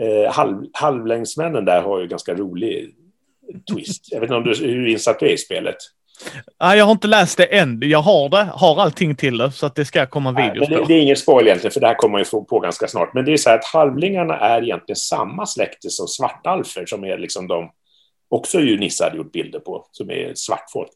eh, 0.00 0.32
halv, 0.32 0.66
halvlängdsmännen 0.72 1.64
där 1.64 1.82
har 1.82 2.00
ju 2.00 2.06
ganska 2.06 2.34
rolig 2.34 2.94
twist. 3.72 4.12
Jag 4.12 4.20
vet 4.20 4.26
inte 4.30 4.36
om 4.36 4.44
du, 4.44 4.66
hur 4.66 4.88
insatt 4.88 5.20
du 5.20 5.26
är 5.26 5.32
i 5.32 5.38
spelet? 5.38 5.76
Nej, 6.60 6.78
jag 6.78 6.84
har 6.84 6.92
inte 6.92 7.08
läst 7.08 7.36
det 7.36 7.44
än. 7.44 7.80
Jag 7.82 8.02
har 8.02 8.28
det, 8.28 8.48
har 8.54 8.80
allting 8.80 9.14
till 9.14 9.38
det, 9.38 9.52
så 9.52 9.66
att 9.66 9.74
det 9.74 9.84
ska 9.84 10.06
komma 10.06 10.32
videos 10.32 10.68
Nej, 10.68 10.78
det, 10.78 10.86
det, 10.86 10.94
är 10.94 11.02
ingen 11.02 11.16
spoil 11.16 11.46
egentligen, 11.46 11.72
för 11.72 11.80
det 11.80 11.86
här 11.86 11.94
kommer 11.94 12.12
man 12.12 12.20
ju 12.20 12.44
på 12.44 12.60
ganska 12.60 12.88
snart. 12.88 13.14
Men 13.14 13.24
det 13.24 13.32
är 13.32 13.36
så 13.36 13.50
här 13.50 13.58
att 13.58 13.64
halvlingarna 13.64 14.38
är 14.38 14.62
egentligen 14.62 14.96
samma 14.96 15.46
släkte 15.46 15.90
som 15.90 16.08
svartalfer, 16.08 16.86
som 16.86 17.04
är 17.04 17.18
liksom 17.18 17.48
de 17.48 17.70
också 18.28 18.60
ju 18.60 18.78
Nisse 18.78 19.04
hade 19.04 19.16
gjort 19.16 19.32
bilder 19.32 19.60
på, 19.60 19.86
som 19.92 20.10
är 20.10 20.32
svartfolk. 20.34 20.90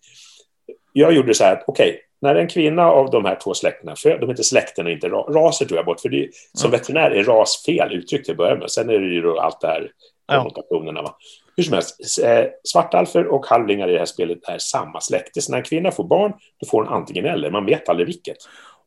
Jag 0.92 1.12
gjorde 1.12 1.34
så 1.34 1.44
här 1.44 1.52
att, 1.52 1.64
okej, 1.66 1.88
okay, 1.88 2.00
när 2.20 2.34
en 2.34 2.48
kvinna 2.48 2.82
av 2.82 3.10
de 3.10 3.24
här 3.24 3.38
två 3.42 3.54
släkterna, 3.54 3.96
för 3.96 4.18
de 4.18 4.30
heter 4.30 4.42
släkten 4.42 4.86
och 4.86 4.92
inte 4.92 5.08
raser 5.08 5.66
tog 5.66 5.78
jag 5.78 5.84
bort, 5.84 6.00
för 6.00 6.08
det, 6.08 6.28
som 6.52 6.68
mm. 6.68 6.80
veterinär 6.80 7.10
är 7.10 7.24
ras 7.24 7.62
fel 7.66 7.92
uttryck 7.92 8.24
till 8.24 8.32
att 8.32 8.38
börja 8.38 8.54
med. 8.54 8.70
Sen 8.70 8.90
är 8.90 8.98
det 8.98 9.14
ju 9.14 9.38
allt 9.38 9.60
det 9.60 9.66
här 9.66 9.90
konnotationerna. 10.26 11.00
Ja. 11.04 11.18
Hur 11.56 11.64
som 11.64 11.72
helst, 11.72 12.18
eh, 12.24 12.44
svartalfer 12.64 13.26
och 13.26 13.46
halvlingar 13.46 13.88
i 13.88 13.92
det 13.92 13.98
här 13.98 14.06
spelet 14.06 14.38
är 14.48 14.58
samma 14.58 15.00
släkte. 15.00 15.42
Så 15.42 15.52
när 15.52 15.58
en 15.58 15.64
kvinna 15.64 15.90
får 15.90 16.04
barn, 16.04 16.32
då 16.60 16.66
får 16.66 16.84
hon 16.84 16.92
antingen 16.92 17.24
eller. 17.24 17.50
Man 17.50 17.66
vet 17.66 17.88
aldrig 17.88 18.06
vilket. 18.06 18.36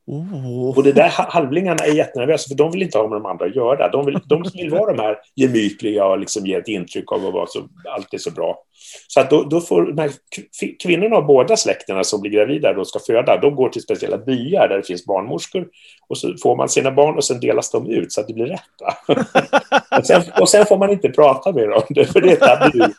Oh. 0.08 0.78
Och 0.78 0.84
det 0.84 0.92
där 0.92 1.10
halvlingarna 1.10 1.86
är 1.86 1.94
jättenervösa 1.94 2.48
för 2.48 2.56
de 2.56 2.72
vill 2.72 2.84
inte 2.84 2.98
ha 2.98 3.08
med 3.08 3.16
de 3.16 3.26
andra 3.26 3.46
att 3.46 3.56
göra. 3.56 3.90
De 3.90 4.06
vill, 4.06 4.20
de 4.26 4.44
vill 4.54 4.70
vara 4.70 4.94
de 4.94 5.02
här 5.02 5.18
gemytliga 5.36 6.06
och 6.06 6.20
liksom 6.20 6.46
ge 6.46 6.54
ett 6.54 6.68
intryck 6.68 7.12
av 7.12 7.26
att 7.26 7.34
vara 7.34 7.48
så, 7.48 7.68
allt 7.96 8.14
är 8.14 8.18
så 8.18 8.32
bra. 8.32 8.64
Så 9.08 9.20
att 9.20 9.30
då, 9.30 9.44
då 9.44 9.62
får 9.62 9.82
de 9.86 10.02
här 10.02 10.12
kvinnorna 10.84 11.16
av 11.16 11.26
båda 11.26 11.58
släkterna 11.58 12.04
som 12.04 12.22
blir 12.22 12.32
gravida 12.32 12.78
och 12.78 12.88
ska 12.88 13.00
föda, 13.00 13.38
de 13.38 13.56
går 13.56 13.70
till 13.70 13.82
speciella 13.82 14.18
byar 14.18 14.68
där 14.68 14.78
det 14.78 14.84
finns 14.84 15.06
barnmorskor 15.06 15.68
och 16.10 16.18
så 16.18 16.36
får 16.44 16.56
man 16.56 16.70
sina 16.70 16.92
barn 16.92 17.16
och 17.16 17.24
sen 17.24 17.40
delas 17.40 17.72
de 17.72 17.90
ut 17.90 18.12
så 18.12 18.22
att 18.22 18.28
det 18.28 18.34
blir 18.34 18.46
rätt. 18.46 18.62
och, 20.00 20.06
sen, 20.06 20.22
och 20.40 20.50
sen 20.50 20.66
får 20.66 20.78
man 20.78 20.90
inte 20.90 21.10
prata 21.10 21.52
med 21.52 21.70
dem, 21.70 21.82
för 22.14 22.22
det 22.22 22.32
är 22.32 22.36
tabu. 22.36 22.94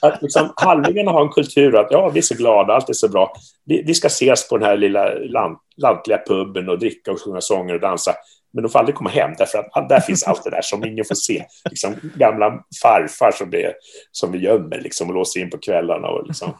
Att 0.00 0.22
liksom, 0.22 0.52
halvlingarna 0.56 1.10
har 1.10 1.22
en 1.22 1.28
kultur 1.28 1.76
att 1.76 1.88
ja, 1.90 2.08
vi 2.08 2.18
är 2.18 2.22
så 2.22 2.34
glada, 2.34 2.74
allt 2.74 2.88
är 2.88 2.92
så 2.92 3.08
bra. 3.08 3.32
Vi, 3.64 3.82
vi 3.82 3.94
ska 3.94 4.06
ses 4.06 4.48
på 4.48 4.58
den 4.58 4.68
här 4.68 4.76
lilla 4.76 5.14
land, 5.14 5.56
lantliga 5.76 6.18
puben 6.28 6.68
och 6.68 6.78
dricka 6.78 7.12
och 7.12 7.20
sjunga 7.20 7.40
sånger 7.40 7.74
och 7.74 7.80
dansa. 7.80 8.14
Men 8.52 8.62
de 8.62 8.68
får 8.68 8.78
aldrig 8.78 8.94
komma 8.94 9.10
hem 9.10 9.30
därför 9.38 9.68
att 9.72 9.88
där 9.88 10.00
finns 10.00 10.22
allt 10.22 10.44
det 10.44 10.50
där 10.50 10.62
som 10.62 10.84
ingen 10.84 11.04
får 11.04 11.14
se. 11.14 11.44
Liksom, 11.70 11.94
gamla 12.16 12.64
farfar 12.82 13.30
som, 13.30 13.50
det, 13.50 13.74
som 14.12 14.32
vi 14.32 14.38
gömmer 14.38 14.80
liksom, 14.80 15.08
och 15.08 15.14
låser 15.14 15.40
in 15.40 15.50
på 15.50 15.58
kvällarna. 15.58 16.08
Och, 16.08 16.26
liksom, 16.26 16.54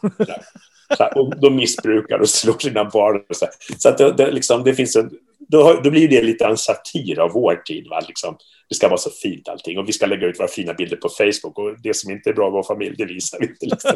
så 0.96 1.02
här, 1.02 1.18
och 1.18 1.40
de 1.40 1.56
missbrukar 1.56 2.18
och 2.18 2.28
slår 2.28 2.58
sina 2.58 2.84
barn. 2.84 3.22
så, 3.30 3.46
så 3.78 3.88
att 3.88 3.98
det, 3.98 4.12
det, 4.12 4.30
liksom, 4.30 4.64
det 4.64 4.74
finns 4.74 4.96
en, 4.96 5.10
då, 5.50 5.80
då 5.84 5.90
blir 5.90 6.08
det 6.08 6.22
lite 6.22 6.44
en 6.44 6.56
satir 6.56 7.18
av 7.18 7.30
vår 7.32 7.54
tid. 7.54 7.86
Va? 7.88 8.00
Liksom, 8.08 8.36
det 8.68 8.74
ska 8.74 8.88
vara 8.88 8.98
så 8.98 9.10
fint 9.10 9.48
allting 9.48 9.78
och 9.78 9.88
vi 9.88 9.92
ska 9.92 10.06
lägga 10.06 10.26
ut 10.26 10.40
våra 10.40 10.48
fina 10.48 10.74
bilder 10.74 10.96
på 10.96 11.08
Facebook 11.08 11.58
och 11.58 11.80
det 11.82 11.96
som 11.96 12.10
inte 12.10 12.30
är 12.30 12.34
bra 12.34 12.48
i 12.48 12.50
vår 12.50 12.62
familj, 12.62 12.94
det 12.98 13.04
visar 13.04 13.38
vi 13.40 13.46
inte. 13.46 13.66
Liksom. 13.66 13.92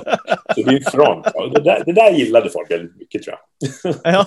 Så 0.55 0.63
det 0.63 0.77
är 0.77 0.91
front. 0.91 1.27
Det 1.55 1.61
där, 1.61 1.83
det 1.87 1.93
där 1.93 2.11
gillade 2.11 2.51
folk 2.51 2.71
väldigt 2.71 2.97
mycket 2.97 3.23
tror 3.23 3.37
jag. 3.37 3.95
Ja, 4.05 4.27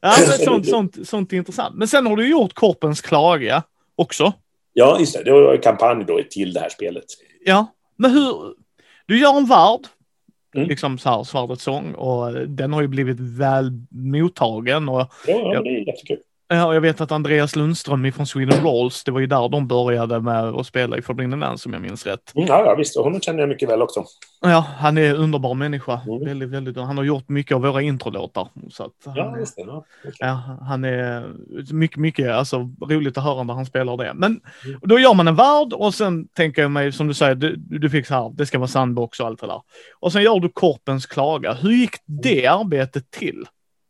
ja 0.00 0.12
sånt, 0.44 0.68
sånt, 0.68 1.08
sånt 1.08 1.32
är 1.32 1.36
intressant. 1.36 1.76
Men 1.76 1.88
sen 1.88 2.06
har 2.06 2.16
du 2.16 2.28
gjort 2.28 2.54
Korpens 2.54 3.00
klaga 3.00 3.62
också. 3.96 4.32
Ja, 4.72 4.98
just 5.00 5.14
det. 5.14 5.24
Det 5.24 5.32
var 5.32 5.54
en 5.54 5.60
kampanj 5.60 6.04
då 6.04 6.20
till 6.30 6.52
det 6.52 6.60
här 6.60 6.68
spelet. 6.68 7.04
Ja, 7.44 7.66
men 7.96 8.10
hur... 8.10 8.54
Du 9.06 9.18
gör 9.18 9.36
en 9.36 9.46
värld, 9.46 9.80
mm. 10.56 10.68
liksom 10.68 10.98
så 10.98 11.08
här 11.08 11.24
Svärdets 11.24 11.62
sång, 11.62 11.94
och 11.94 12.48
den 12.48 12.72
har 12.72 12.82
ju 12.82 12.88
blivit 12.88 13.20
väl 13.20 13.70
mottagen. 13.90 14.88
Och, 14.88 15.00
ja, 15.26 15.52
ja, 15.54 15.62
det 15.62 15.68
är 15.68 15.86
jättekul. 15.86 16.18
Ja, 16.54 16.74
jag 16.74 16.80
vet 16.80 17.00
att 17.00 17.12
Andreas 17.12 17.56
Lundström 17.56 18.12
från 18.12 18.26
Sweden 18.26 18.64
Rolls, 18.64 19.04
det 19.04 19.10
var 19.10 19.20
ju 19.20 19.26
där 19.26 19.48
de 19.48 19.68
började 19.68 20.20
med 20.20 20.44
att 20.44 20.66
spela 20.66 20.98
i 20.98 21.02
Forbidden 21.02 21.40
Land 21.40 21.60
som 21.60 21.72
jag 21.72 21.82
minns 21.82 22.06
rätt. 22.06 22.32
Mm, 22.34 22.48
ja, 22.48 22.64
ja, 22.64 22.74
visst. 22.74 22.96
Och 22.96 23.04
honom 23.04 23.20
känner 23.20 23.40
jag 23.40 23.48
mycket 23.48 23.68
väl 23.68 23.82
också. 23.82 24.04
Ja, 24.40 24.66
han 24.78 24.98
är 24.98 25.10
en 25.10 25.16
underbar 25.16 25.54
människa. 25.54 26.00
Mm. 26.06 26.24
Väldigt, 26.24 26.48
väldigt, 26.48 26.76
han 26.76 26.96
har 26.96 27.04
gjort 27.04 27.28
mycket 27.28 27.54
av 27.54 27.62
våra 27.62 27.82
introlåtar. 27.82 28.48
Så 28.70 28.84
att 28.84 28.92
ja, 29.04 29.38
just 29.38 29.56
det. 29.56 29.62
Ja, 29.62 29.84
okay. 30.00 30.12
ja, 30.18 30.58
han 30.60 30.84
är 30.84 31.32
mycket, 31.72 31.98
mycket, 31.98 32.30
alltså 32.30 32.70
roligt 32.88 33.18
att 33.18 33.24
höra 33.24 33.42
när 33.42 33.54
han 33.54 33.66
spelar 33.66 33.96
det. 33.96 34.12
Men 34.14 34.40
mm. 34.64 34.80
då 34.82 34.98
gör 34.98 35.14
man 35.14 35.28
en 35.28 35.36
värld 35.36 35.72
och 35.72 35.94
sen 35.94 36.28
tänker 36.28 36.62
jag 36.62 36.70
mig, 36.70 36.92
som 36.92 37.08
du 37.08 37.14
säger, 37.14 37.34
du, 37.34 37.56
du 37.56 37.90
fick 37.90 38.06
så 38.06 38.14
här, 38.14 38.32
det 38.34 38.46
ska 38.46 38.58
vara 38.58 38.68
sandbox 38.68 39.20
och 39.20 39.26
allt 39.26 39.40
det 39.40 39.46
där. 39.46 39.62
Och 40.00 40.12
sen 40.12 40.22
gör 40.22 40.40
du 40.40 40.48
Korpens 40.48 41.06
klaga. 41.06 41.52
Hur 41.52 41.72
gick 41.72 41.94
det 42.06 42.46
arbetet 42.46 43.10
till? 43.10 43.44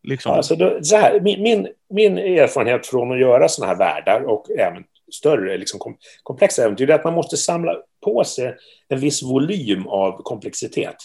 Liksom. 0.05 0.33
Alltså 0.33 0.57
då, 0.57 0.79
så 0.83 0.97
här, 0.97 1.21
min, 1.21 1.43
min, 1.43 1.69
min, 1.91 2.19
erfarenhet 2.19 2.87
från 2.87 3.13
att 3.13 3.21
göra 3.21 3.49
sådana 3.49 3.73
här 3.73 3.79
världar 3.79 4.21
och 4.21 4.51
även 4.51 4.85
större 5.13 5.59
liksom, 5.59 5.81
kom, 5.81 5.97
komplexa 6.23 6.65
äventyr 6.65 6.91
är 6.91 6.95
att 6.95 7.05
man 7.05 7.15
måste 7.15 7.37
samla 7.37 7.77
på 8.05 8.25
sig 8.25 8.57
en 8.89 9.01
viss 9.01 9.23
volym 9.23 9.87
av 9.87 10.23
komplexitet. 10.23 10.97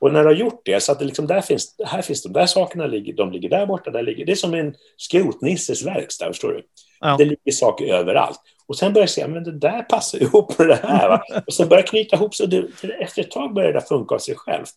Och 0.00 0.12
när 0.12 0.20
du 0.20 0.26
har 0.26 0.34
gjort 0.34 0.60
det, 0.64 0.80
så 0.80 0.92
att 0.92 0.98
det 0.98 1.04
liksom, 1.04 1.26
där 1.26 1.40
finns, 1.40 1.74
här 1.86 2.02
finns 2.02 2.22
de 2.22 2.32
där 2.32 2.46
sakerna, 2.46 2.86
ligger, 2.86 3.12
de 3.12 3.32
ligger 3.32 3.48
där 3.48 3.66
borta, 3.66 3.90
där 3.90 4.02
ligger, 4.02 4.26
det 4.26 4.32
är 4.32 4.36
som 4.36 4.54
en 4.54 4.74
skrotnisses 4.96 5.86
verkstad, 5.86 6.26
förstår 6.26 6.52
du? 6.52 6.62
Ja. 7.00 7.16
Det 7.18 7.24
ligger 7.24 7.52
saker 7.52 7.94
överallt. 7.94 8.40
Och 8.66 8.76
sen 8.76 8.92
börjar 8.92 9.02
jag 9.02 9.10
se, 9.10 9.28
men 9.28 9.44
det 9.44 9.58
där 9.58 9.82
passar 9.82 10.18
ihop 10.22 10.58
med 10.58 10.68
det 10.68 10.80
här. 10.82 11.08
Va? 11.08 11.22
Och 11.46 11.54
sen 11.54 11.68
börjar 11.68 11.82
knyta 11.82 12.16
ihop, 12.16 12.34
så 12.34 12.46
det, 12.46 12.64
efter 13.00 13.22
ett 13.22 13.30
tag 13.30 13.54
börjar 13.54 13.72
det 13.72 13.80
funka 13.80 14.14
av 14.14 14.18
sig 14.18 14.34
självt. 14.34 14.72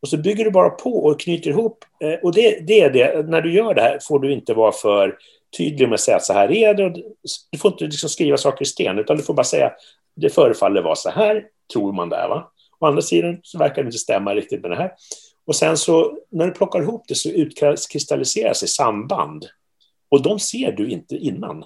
Och 0.00 0.08
så 0.08 0.16
bygger 0.16 0.44
du 0.44 0.50
bara 0.50 0.70
på 0.70 1.04
och 1.04 1.20
knyter 1.20 1.50
ihop. 1.50 1.84
Eh, 2.04 2.14
och 2.22 2.34
det, 2.34 2.66
det 2.66 2.80
är 2.80 2.90
det, 2.90 3.26
när 3.26 3.40
du 3.40 3.52
gör 3.52 3.74
det 3.74 3.82
här 3.82 3.98
får 4.02 4.18
du 4.18 4.32
inte 4.32 4.54
vara 4.54 4.72
för 4.72 5.18
tydlig 5.56 5.88
med 5.88 5.94
att 5.94 6.00
säga 6.00 6.16
att 6.16 6.24
så 6.24 6.32
här 6.32 6.52
är 6.52 6.74
det. 6.74 7.02
Du 7.50 7.58
får 7.58 7.72
inte 7.72 7.84
liksom 7.84 8.08
skriva 8.08 8.36
saker 8.36 8.62
i 8.62 8.68
sten, 8.68 8.98
utan 8.98 9.16
du 9.16 9.22
får 9.22 9.34
bara 9.34 9.44
säga 9.44 9.72
det 10.16 10.30
förefaller 10.30 10.82
vara 10.82 10.94
så 10.94 11.10
här, 11.10 11.44
tror 11.72 11.92
man 11.92 12.08
där. 12.08 12.28
Va? 12.28 12.52
Å 12.78 12.86
andra 12.86 13.02
sidan 13.02 13.40
så 13.42 13.58
verkar 13.58 13.82
det 13.82 13.86
inte 13.86 13.98
stämma 13.98 14.34
riktigt 14.34 14.62
med 14.62 14.70
det 14.70 14.76
här. 14.76 14.92
Och 15.46 15.56
sen 15.56 15.76
så 15.76 16.18
när 16.30 16.46
du 16.46 16.52
plockar 16.52 16.82
ihop 16.82 17.04
det 17.08 17.14
så 17.14 17.28
utkristalliseras 17.28 18.62
i 18.62 18.66
samband. 18.68 19.46
Och 20.08 20.22
de 20.22 20.38
ser 20.38 20.72
du 20.72 20.90
inte 20.90 21.16
innan. 21.16 21.64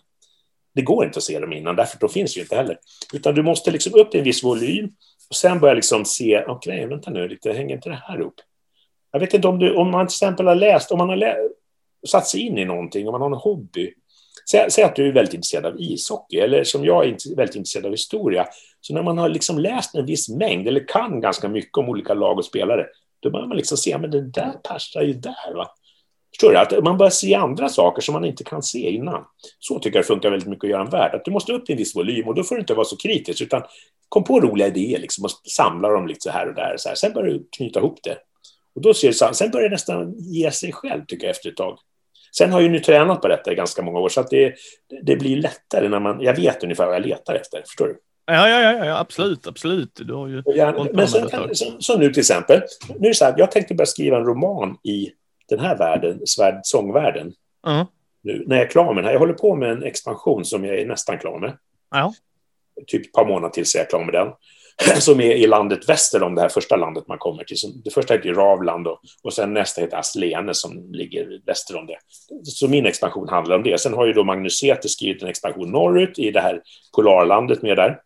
Det 0.75 0.83
går 0.83 1.05
inte 1.05 1.17
att 1.17 1.23
se 1.23 1.41
dem 1.41 1.53
innan, 1.53 1.77
därför 1.77 1.99
de 1.99 2.09
finns 2.09 2.37
ju 2.37 2.41
inte 2.41 2.57
heller. 2.57 2.79
Utan 3.13 3.35
du 3.35 3.43
måste 3.43 3.71
liksom 3.71 3.95
upp 3.95 4.15
i 4.15 4.19
en 4.19 4.25
viss 4.25 4.45
volym 4.45 4.91
och 5.31 5.37
sen 5.37 5.61
börjar 5.61 5.71
jag 5.71 5.77
liksom 5.77 6.05
se, 6.05 6.45
okej, 6.47 6.75
okay, 6.75 6.87
vänta 6.87 7.11
nu 7.11 7.29
lite, 7.29 7.53
hänger 7.53 7.75
inte 7.75 7.89
det 7.89 8.03
här 8.07 8.21
ihop? 8.21 8.35
Jag 9.13 9.21
vet 9.21 9.35
inte 9.35 9.49
om, 9.49 9.59
du, 9.59 9.75
om 9.75 9.91
man 9.91 10.07
till 10.07 10.15
exempel 10.15 10.47
har 10.47 10.55
läst, 10.55 10.93
om 10.93 10.99
man 10.99 11.09
har 11.09 11.17
lä 11.17 11.37
satt 12.07 12.27
sig 12.27 12.41
in 12.41 12.59
i 12.59 12.65
någonting, 12.65 13.09
om 13.09 13.13
man 13.13 13.21
har 13.21 13.29
en 13.29 13.35
hobby. 13.35 13.95
Säg, 14.51 14.71
säg, 14.71 14.85
att 14.85 14.97
du 14.97 15.09
är 15.09 15.13
väldigt 15.13 15.35
intresserad 15.35 15.67
av 15.67 15.81
ishockey, 15.81 16.37
eller 16.37 16.65
som 16.65 16.85
jag 16.85 17.07
är 17.07 17.37
väldigt 17.37 17.57
intresserad 17.57 17.87
av 17.87 17.93
historia. 17.93 18.47
Så 18.81 18.95
när 18.95 19.03
man 19.03 19.19
har 19.19 19.29
liksom 19.29 19.59
läst 19.59 19.95
en 19.95 20.07
viss 20.07 20.29
mängd, 20.29 20.69
eller 20.69 20.89
kan 20.89 21.21
ganska 21.21 21.49
mycket 21.49 21.79
om 21.79 21.89
olika 21.89 22.15
lag 22.15 22.39
och 22.39 22.45
spelare, 22.45 22.87
då 23.21 23.31
börjar 23.31 23.47
man 23.47 23.57
liksom 23.57 23.79
se, 23.79 23.99
men 23.99 24.11
det 24.11 24.21
där 24.21 24.53
passar 24.53 25.03
ju 25.03 25.13
där. 25.13 25.55
Va? 25.55 25.69
Förstår 26.31 26.51
du? 26.51 26.59
Att 26.59 26.85
man 26.85 26.99
börjar 26.99 27.11
se 27.11 27.35
andra 27.35 27.69
saker 27.69 28.03
som 28.03 28.13
man 28.13 28.25
inte 28.25 28.45
kan 28.45 28.63
se 28.63 28.91
innan. 28.91 29.25
Så 29.59 29.79
tycker 29.79 29.97
jag 29.97 30.05
det 30.05 30.07
funkar 30.07 30.31
väldigt 30.31 30.49
mycket 30.49 30.65
att 30.65 30.71
göra 30.71 30.83
en 30.83 30.91
värld. 30.91 31.15
Att 31.15 31.25
du 31.25 31.31
måste 31.31 31.53
upp 31.53 31.71
i 31.71 31.73
en 31.73 31.79
viss 31.79 31.97
volym 31.97 32.29
och 32.29 32.35
då 32.35 32.45
får 32.45 32.55
du 32.55 32.61
inte 32.61 32.75
vara 32.75 32.85
så 32.85 32.97
kritisk, 32.97 33.43
utan 33.43 33.63
kom 34.09 34.25
på 34.25 34.41
roliga 34.41 34.67
idéer 34.67 34.99
liksom 34.99 35.25
och 35.25 35.31
samla 35.31 35.89
dem 35.89 36.07
lite 36.07 36.21
så 36.21 36.31
här 36.31 36.49
och 36.49 36.55
där. 36.55 36.75
Så 36.77 36.89
här. 36.89 36.97
Sen 36.97 37.13
börjar 37.13 37.29
du 37.29 37.49
knyta 37.57 37.81
ihop 37.81 37.99
det. 38.03 38.19
Och 38.75 38.83
då 38.83 38.95
ser 38.95 39.09
det, 39.09 39.35
sen 39.35 39.51
börjar 39.51 39.69
det 39.69 39.75
nästan 39.75 40.15
ge 40.19 40.51
sig 40.51 40.73
själv, 40.73 41.05
tycker 41.07 41.27
jag, 41.27 41.31
efter 41.31 41.49
ett 41.49 41.57
tag. 41.57 41.79
Sen 42.37 42.53
har 42.53 42.61
jag 42.61 42.67
ju 42.67 42.73
nu 42.73 42.81
tränat 42.81 43.21
på 43.21 43.29
detta 43.29 43.53
i 43.53 43.55
ganska 43.55 43.83
många 43.83 43.99
år, 43.99 44.09
så 44.09 44.21
att 44.21 44.31
det, 44.31 44.55
det 45.03 45.17
blir 45.17 45.37
lättare 45.37 45.89
när 45.89 46.01
man... 46.01 46.21
Jag 46.21 46.37
vet 46.37 46.63
ungefär 46.63 46.87
vad 46.87 46.95
jag 46.95 47.07
letar 47.07 47.35
efter, 47.35 47.63
förstår 47.67 47.87
du? 47.87 47.99
Ja, 48.27 48.49
ja, 48.49 48.61
ja, 48.61 48.87
ja 48.87 48.99
absolut, 48.99 49.47
absolut. 49.47 49.91
Du 49.95 50.15
har 50.15 50.29
ju 50.29 50.43
ja, 50.47 50.87
men 50.93 51.09
sen, 51.09 51.29
kan, 51.29 51.55
så, 51.79 51.99
nu 51.99 52.13
till 52.13 52.21
exempel, 52.21 52.63
nu 52.89 53.07
är 53.07 53.11
det 53.11 53.15
så 53.15 53.25
här, 53.25 53.35
jag 53.37 53.51
tänkte 53.51 53.75
börja 53.75 53.87
skriva 53.87 54.17
en 54.17 54.25
roman 54.25 54.77
i 54.83 55.11
den 55.49 55.61
här 55.61 55.79
världen, 55.79 56.27
svärd, 56.27 56.61
sångvärlden. 56.63 57.33
Mm. 57.67 57.87
Nu, 58.23 58.45
när 58.47 58.57
jag 58.57 58.65
är 58.65 58.71
klar 58.71 58.95
med 58.95 58.97
den 58.97 59.05
här. 59.05 59.13
Jag 59.13 59.21
håller 59.21 59.35
på 59.35 59.57
med 59.57 59.71
en 59.71 59.83
expansion 59.83 60.45
som 60.45 60.65
jag 60.65 60.79
är 60.79 60.87
nästan 60.87 61.19
klar 61.19 61.39
med. 61.39 61.57
Ja. 61.91 62.15
Typ 62.87 63.07
ett 63.07 63.13
par 63.13 63.25
månader 63.25 63.53
till 63.53 63.67
så 63.67 63.79
är 63.79 63.81
jag 63.81 63.91
klar 63.91 64.05
med 64.05 64.15
den. 64.15 64.29
Som 65.01 65.21
är 65.21 65.33
i 65.33 65.47
landet 65.47 65.89
väster 65.89 66.23
om 66.23 66.35
det 66.35 66.41
här 66.41 66.49
första 66.49 66.77
landet 66.77 67.05
man 67.09 67.19
kommer 67.19 67.45
till. 67.45 67.57
Det 67.85 67.91
första 67.91 68.15
heter 68.15 68.35
Ravland 68.35 68.87
och, 68.87 69.01
och 69.23 69.33
sen 69.33 69.55
nästa 69.55 69.81
heter 69.81 69.97
Aslene 69.97 70.55
som 70.55 70.93
ligger 70.93 71.41
väster 71.47 71.77
om 71.77 71.87
det. 71.87 71.99
Så 72.45 72.69
min 72.69 72.87
expansion 72.87 73.29
handlar 73.29 73.57
om 73.57 73.63
det. 73.63 73.81
Sen 73.81 73.95
har 73.95 74.07
ju 74.07 74.13
då 74.13 74.25
Magnus 74.25 74.63
skrivit 74.85 75.23
en 75.23 75.29
expansion 75.29 75.71
norrut 75.71 76.19
i 76.19 76.31
det 76.31 76.41
här 76.41 76.63
polarlandet 76.97 77.63
med 77.63 77.77
där. 77.77 77.99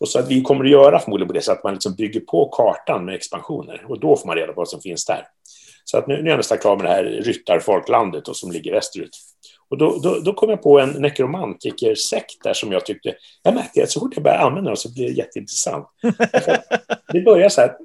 Och 0.00 0.08
så 0.08 0.18
att 0.18 0.30
vi 0.30 0.42
kommer 0.42 0.64
att 0.64 0.70
göra 0.70 0.98
förmodligen 0.98 1.28
på 1.28 1.34
det 1.34 1.40
så 1.40 1.52
att 1.52 1.64
man 1.64 1.72
liksom 1.72 1.94
bygger 1.94 2.20
på 2.20 2.48
kartan 2.48 3.04
med 3.04 3.14
expansioner 3.14 3.84
och 3.88 4.00
då 4.00 4.16
får 4.16 4.26
man 4.26 4.36
reda 4.36 4.52
på 4.52 4.60
vad 4.60 4.68
som 4.68 4.80
finns 4.80 5.04
där. 5.04 5.26
Så 5.84 5.98
att 5.98 6.06
nu, 6.06 6.14
nu 6.14 6.22
är 6.22 6.30
jag 6.30 6.36
nästan 6.36 6.58
klar 6.58 6.76
med 6.76 6.84
det 6.84 6.90
här 6.90 7.04
ryttarfolklandet 7.04 8.28
och 8.28 8.36
som 8.36 8.52
ligger 8.52 8.72
västerut. 8.72 9.10
Och 9.74 9.78
då, 9.78 9.98
då, 10.02 10.18
då 10.18 10.32
kom 10.32 10.50
jag 10.50 10.62
på 10.62 10.80
en 10.80 10.90
nekromantikersekt 10.90 12.42
där 12.42 12.52
som 12.52 12.72
jag 12.72 12.86
tyckte, 12.86 13.14
jag 13.42 13.54
märkte 13.54 13.82
att 13.82 13.90
så 13.90 14.00
fort 14.00 14.12
jag 14.14 14.22
började 14.22 14.42
använda 14.42 14.70
den 14.70 14.76
så 14.76 14.94
blev 14.94 15.06
det 15.08 15.12
jätteintressant. 15.12 15.88
det 17.12 17.20
börjar 17.20 17.48
så 17.48 17.60
här, 17.60 17.76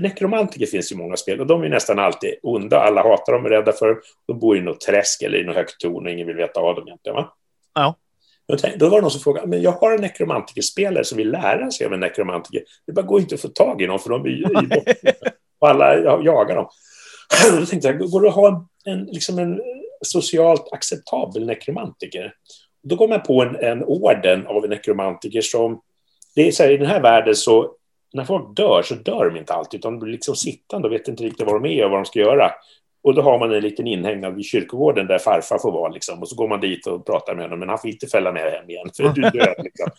nekromantiker 0.00 0.66
finns 0.66 0.92
ju 0.92 0.96
många 0.96 1.16
spel 1.16 1.40
och 1.40 1.46
de 1.46 1.62
är 1.62 1.68
nästan 1.68 1.98
alltid 1.98 2.34
onda, 2.42 2.80
alla 2.80 3.02
hatar 3.02 3.32
dem, 3.32 3.46
är 3.46 3.50
rädda 3.50 3.72
för 3.72 3.88
dem. 3.88 3.96
De 4.26 4.38
bor 4.38 4.56
i 4.56 4.60
något 4.60 4.80
träsk 4.80 5.22
eller 5.22 5.38
i 5.38 5.44
något 5.44 5.56
högt 5.56 5.80
torn 5.80 6.06
och 6.06 6.12
ingen 6.12 6.26
vill 6.26 6.36
veta 6.36 6.60
av 6.60 6.74
dem 6.74 6.88
egentligen. 6.88 7.16
Va? 7.16 7.32
Ja. 7.74 7.94
Då 8.76 8.88
var 8.88 8.96
det 8.96 9.02
någon 9.02 9.10
som 9.10 9.20
frågade, 9.20 9.46
men 9.46 9.62
jag 9.62 9.72
har 9.72 9.92
en 9.92 10.00
nekromantikerspelare 10.00 11.04
som 11.04 11.18
vill 11.18 11.30
lära 11.30 11.70
sig 11.70 11.86
av 11.86 11.92
en 11.92 12.00
nekromantiker. 12.00 12.62
Det 12.86 12.92
bara 12.92 13.06
går 13.06 13.20
inte 13.20 13.34
att 13.34 13.40
få 13.40 13.48
tag 13.48 13.82
i 13.82 13.86
någon 13.86 13.98
för 13.98 14.10
de 14.10 14.24
är 14.24 14.28
ju 14.28 14.44
och 15.58 15.68
alla 15.68 15.96
jagar 16.22 16.54
dem. 16.54 16.68
Då 17.60 17.66
tänkte 17.66 17.88
jag, 17.88 18.10
går 18.10 18.20
det 18.20 18.28
att 18.28 18.34
ha 18.34 18.68
en, 18.84 19.04
liksom 19.04 19.38
en 19.38 19.60
socialt 20.04 20.72
acceptabel 20.72 21.46
nekromantiker? 21.46 22.34
Då 22.82 22.96
går 22.96 23.08
man 23.08 23.22
på 23.22 23.42
en, 23.42 23.56
en 23.56 23.84
orden 23.84 24.46
av 24.46 24.64
en 24.64 24.70
nekromantiker 24.70 25.40
som... 25.40 25.80
Det 26.34 26.48
är 26.48 26.52
så 26.52 26.62
här, 26.62 26.70
I 26.70 26.76
den 26.76 26.86
här 26.86 27.00
världen 27.00 27.34
så, 27.34 27.72
när 28.12 28.24
folk 28.24 28.56
dör 28.56 28.82
så 28.82 28.94
dör 28.94 29.30
de 29.30 29.38
inte 29.38 29.54
alltid, 29.54 29.80
utan 29.80 29.92
de 29.92 29.98
blir 29.98 30.12
liksom 30.12 30.36
sittande 30.36 30.88
och 30.88 30.94
vet 30.94 31.08
inte 31.08 31.24
riktigt 31.24 31.46
vad 31.46 31.62
de 31.62 31.68
är 31.68 31.84
och 31.84 31.90
vad 31.90 31.98
de 31.98 32.04
ska 32.04 32.18
göra. 32.18 32.50
Och 33.02 33.14
då 33.14 33.22
har 33.22 33.38
man 33.38 33.52
en 33.52 33.62
liten 33.62 33.86
inhägnad 33.86 34.34
vid 34.34 34.44
kyrkogården 34.44 35.06
där 35.06 35.18
farfar 35.18 35.58
får 35.58 35.72
vara. 35.72 35.92
Liksom. 35.92 36.22
Och 36.22 36.28
så 36.28 36.36
går 36.36 36.48
man 36.48 36.60
dit 36.60 36.86
och 36.86 37.06
pratar 37.06 37.34
med 37.34 37.44
honom, 37.44 37.58
men 37.58 37.68
han 37.68 37.78
får 37.78 37.90
inte 37.90 38.06
fälla 38.06 38.32
med 38.32 38.52
hem 38.52 38.70
igen, 38.70 38.90
för 38.96 39.08
du 39.08 39.22
död. 39.22 39.54
Liksom. 39.58 39.90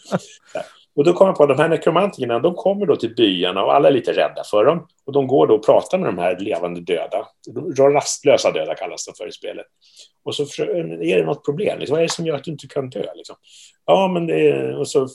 Och 0.95 1.03
då 1.03 1.13
kommer 1.13 1.29
jag 1.29 1.37
på 1.37 1.43
att 1.43 1.49
de 1.49 1.61
här 1.61 1.69
nekromantikerna, 1.69 2.39
de 2.39 2.55
kommer 2.55 2.85
då 2.85 2.95
till 2.95 3.15
byarna 3.15 3.63
och 3.63 3.73
alla 3.73 3.87
är 3.87 3.93
lite 3.93 4.11
rädda 4.11 4.43
för 4.51 4.65
dem. 4.65 4.87
Och 5.05 5.13
de 5.13 5.27
går 5.27 5.47
då 5.47 5.55
och 5.55 5.65
pratar 5.65 5.97
med 5.97 6.07
de 6.07 6.17
här 6.17 6.39
levande 6.39 6.81
döda. 6.81 7.27
De 7.75 7.93
rastlösa 7.93 8.51
döda 8.51 8.75
kallas 8.75 9.05
de 9.05 9.13
för 9.13 9.27
i 9.27 9.31
spelet. 9.31 9.65
Och 10.23 10.35
så 10.35 10.43
är 10.43 11.17
det 11.17 11.25
något 11.25 11.45
problem. 11.45 11.79
Liksom, 11.79 11.93
vad 11.93 11.99
är 11.99 12.07
det 12.07 12.11
som 12.11 12.25
gör 12.25 12.35
att 12.35 12.43
du 12.43 12.51
inte 12.51 12.67
kan 12.67 12.89
dö? 12.89 13.05
Liksom? 13.15 13.35
Ja, 13.85 14.07
men 14.07 14.27
det 14.27 14.49
är... 14.49 14.79
Och 14.79 14.87
så 14.87 15.07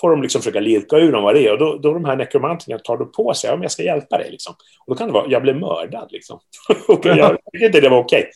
får 0.00 0.10
de 0.10 0.22
liksom 0.22 0.40
försöka 0.40 0.60
lirka 0.60 0.96
ur 0.96 1.12
dem 1.12 1.22
vad 1.22 1.34
det 1.34 1.46
är. 1.46 1.52
Och 1.52 1.58
då, 1.58 1.76
då 1.76 1.92
de 1.92 2.04
här 2.04 2.16
nekromantikerna 2.16 2.78
tar 2.78 2.96
då 2.96 3.04
på 3.04 3.34
sig, 3.34 3.50
ja, 3.50 3.56
men 3.56 3.62
jag 3.62 3.72
ska 3.72 3.82
hjälpa 3.82 4.18
dig. 4.18 4.30
Liksom. 4.30 4.54
Och 4.86 4.94
då 4.94 4.98
kan 4.98 5.06
det 5.06 5.12
vara, 5.12 5.26
jag 5.28 5.42
blev 5.42 5.56
mördad. 5.56 6.08
Liksom. 6.12 6.38
och 6.88 7.06
jag 7.06 7.30
tyckte 7.52 7.66
inte 7.66 7.80
det 7.80 7.88
var 7.88 7.98
okej. 7.98 8.18
Okay. 8.18 8.30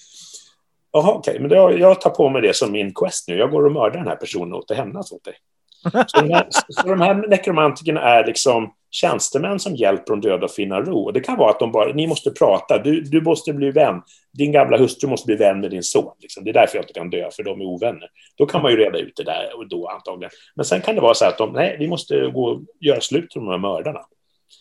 Jaha, 0.92 1.11
okej, 1.11 1.30
okay. 1.30 1.40
men 1.40 1.51
då, 1.51 1.78
jag 1.78 2.01
tar 2.01 2.11
på 2.11 2.28
mig 2.28 2.42
det 2.42 2.57
som 2.57 2.72
min 2.72 2.94
quest 2.94 3.28
nu. 3.28 3.38
Jag 3.38 3.51
går 3.51 3.66
och 3.66 3.72
mördar 3.72 3.98
den 3.98 4.09
här 4.09 4.16
personen 4.16 4.53
och 4.53 4.64
hämnas 4.70 5.12
åt 5.12 5.24
dig. 5.24 5.34
Så 5.83 6.20
de, 6.20 6.31
här, 6.31 6.47
så 6.68 6.89
de 6.89 7.01
här 7.01 7.14
nekromantikerna 7.14 8.01
är 8.01 8.26
liksom 8.26 8.72
tjänstemän 8.91 9.59
som 9.59 9.76
hjälper 9.76 10.12
de 10.12 10.20
döda 10.20 10.45
att 10.45 10.55
finna 10.55 10.81
ro. 10.81 11.05
Och 11.05 11.12
det 11.12 11.20
kan 11.20 11.39
vara 11.39 11.51
att 11.51 11.59
de 11.59 11.72
bara, 11.72 11.93
ni 11.93 12.07
måste 12.07 12.31
prata, 12.31 12.78
du, 12.78 13.01
du 13.01 13.20
måste 13.20 13.53
bli 13.53 13.70
vän. 13.70 14.03
Din 14.33 14.53
gamla 14.53 14.78
hustru 14.78 15.09
måste 15.09 15.26
bli 15.26 15.37
vän 15.37 15.61
med 15.61 15.70
din 15.70 15.83
son. 15.83 16.14
Liksom. 16.18 16.45
Det 16.45 16.51
är 16.51 16.55
därför 16.55 16.76
jag 16.76 16.83
inte 16.83 16.93
kan 16.93 17.11
dö, 17.11 17.31
för 17.37 17.43
de 17.43 17.61
är 17.61 17.64
ovänner. 17.64 18.09
Då 18.39 18.47
kan 18.47 18.62
man 18.62 18.70
ju 18.70 18.76
reda 18.76 18.99
ut 18.99 19.16
det 19.16 19.24
där 19.24 19.57
och 19.57 19.68
då 19.68 19.89
antagligen. 19.89 20.31
Men 20.55 20.64
sen 20.64 20.81
kan 20.81 20.95
det 20.95 21.01
vara 21.01 21.14
så 21.14 21.24
att 21.24 21.39
de, 21.39 21.53
nej, 21.53 21.76
vi 21.78 21.89
måste 21.89 22.26
gå 22.26 22.45
och 22.45 22.61
göra 22.81 23.01
slut 23.01 23.37
med 23.37 23.45
de 23.45 23.51
här 23.51 23.59
mördarna. 23.59 24.01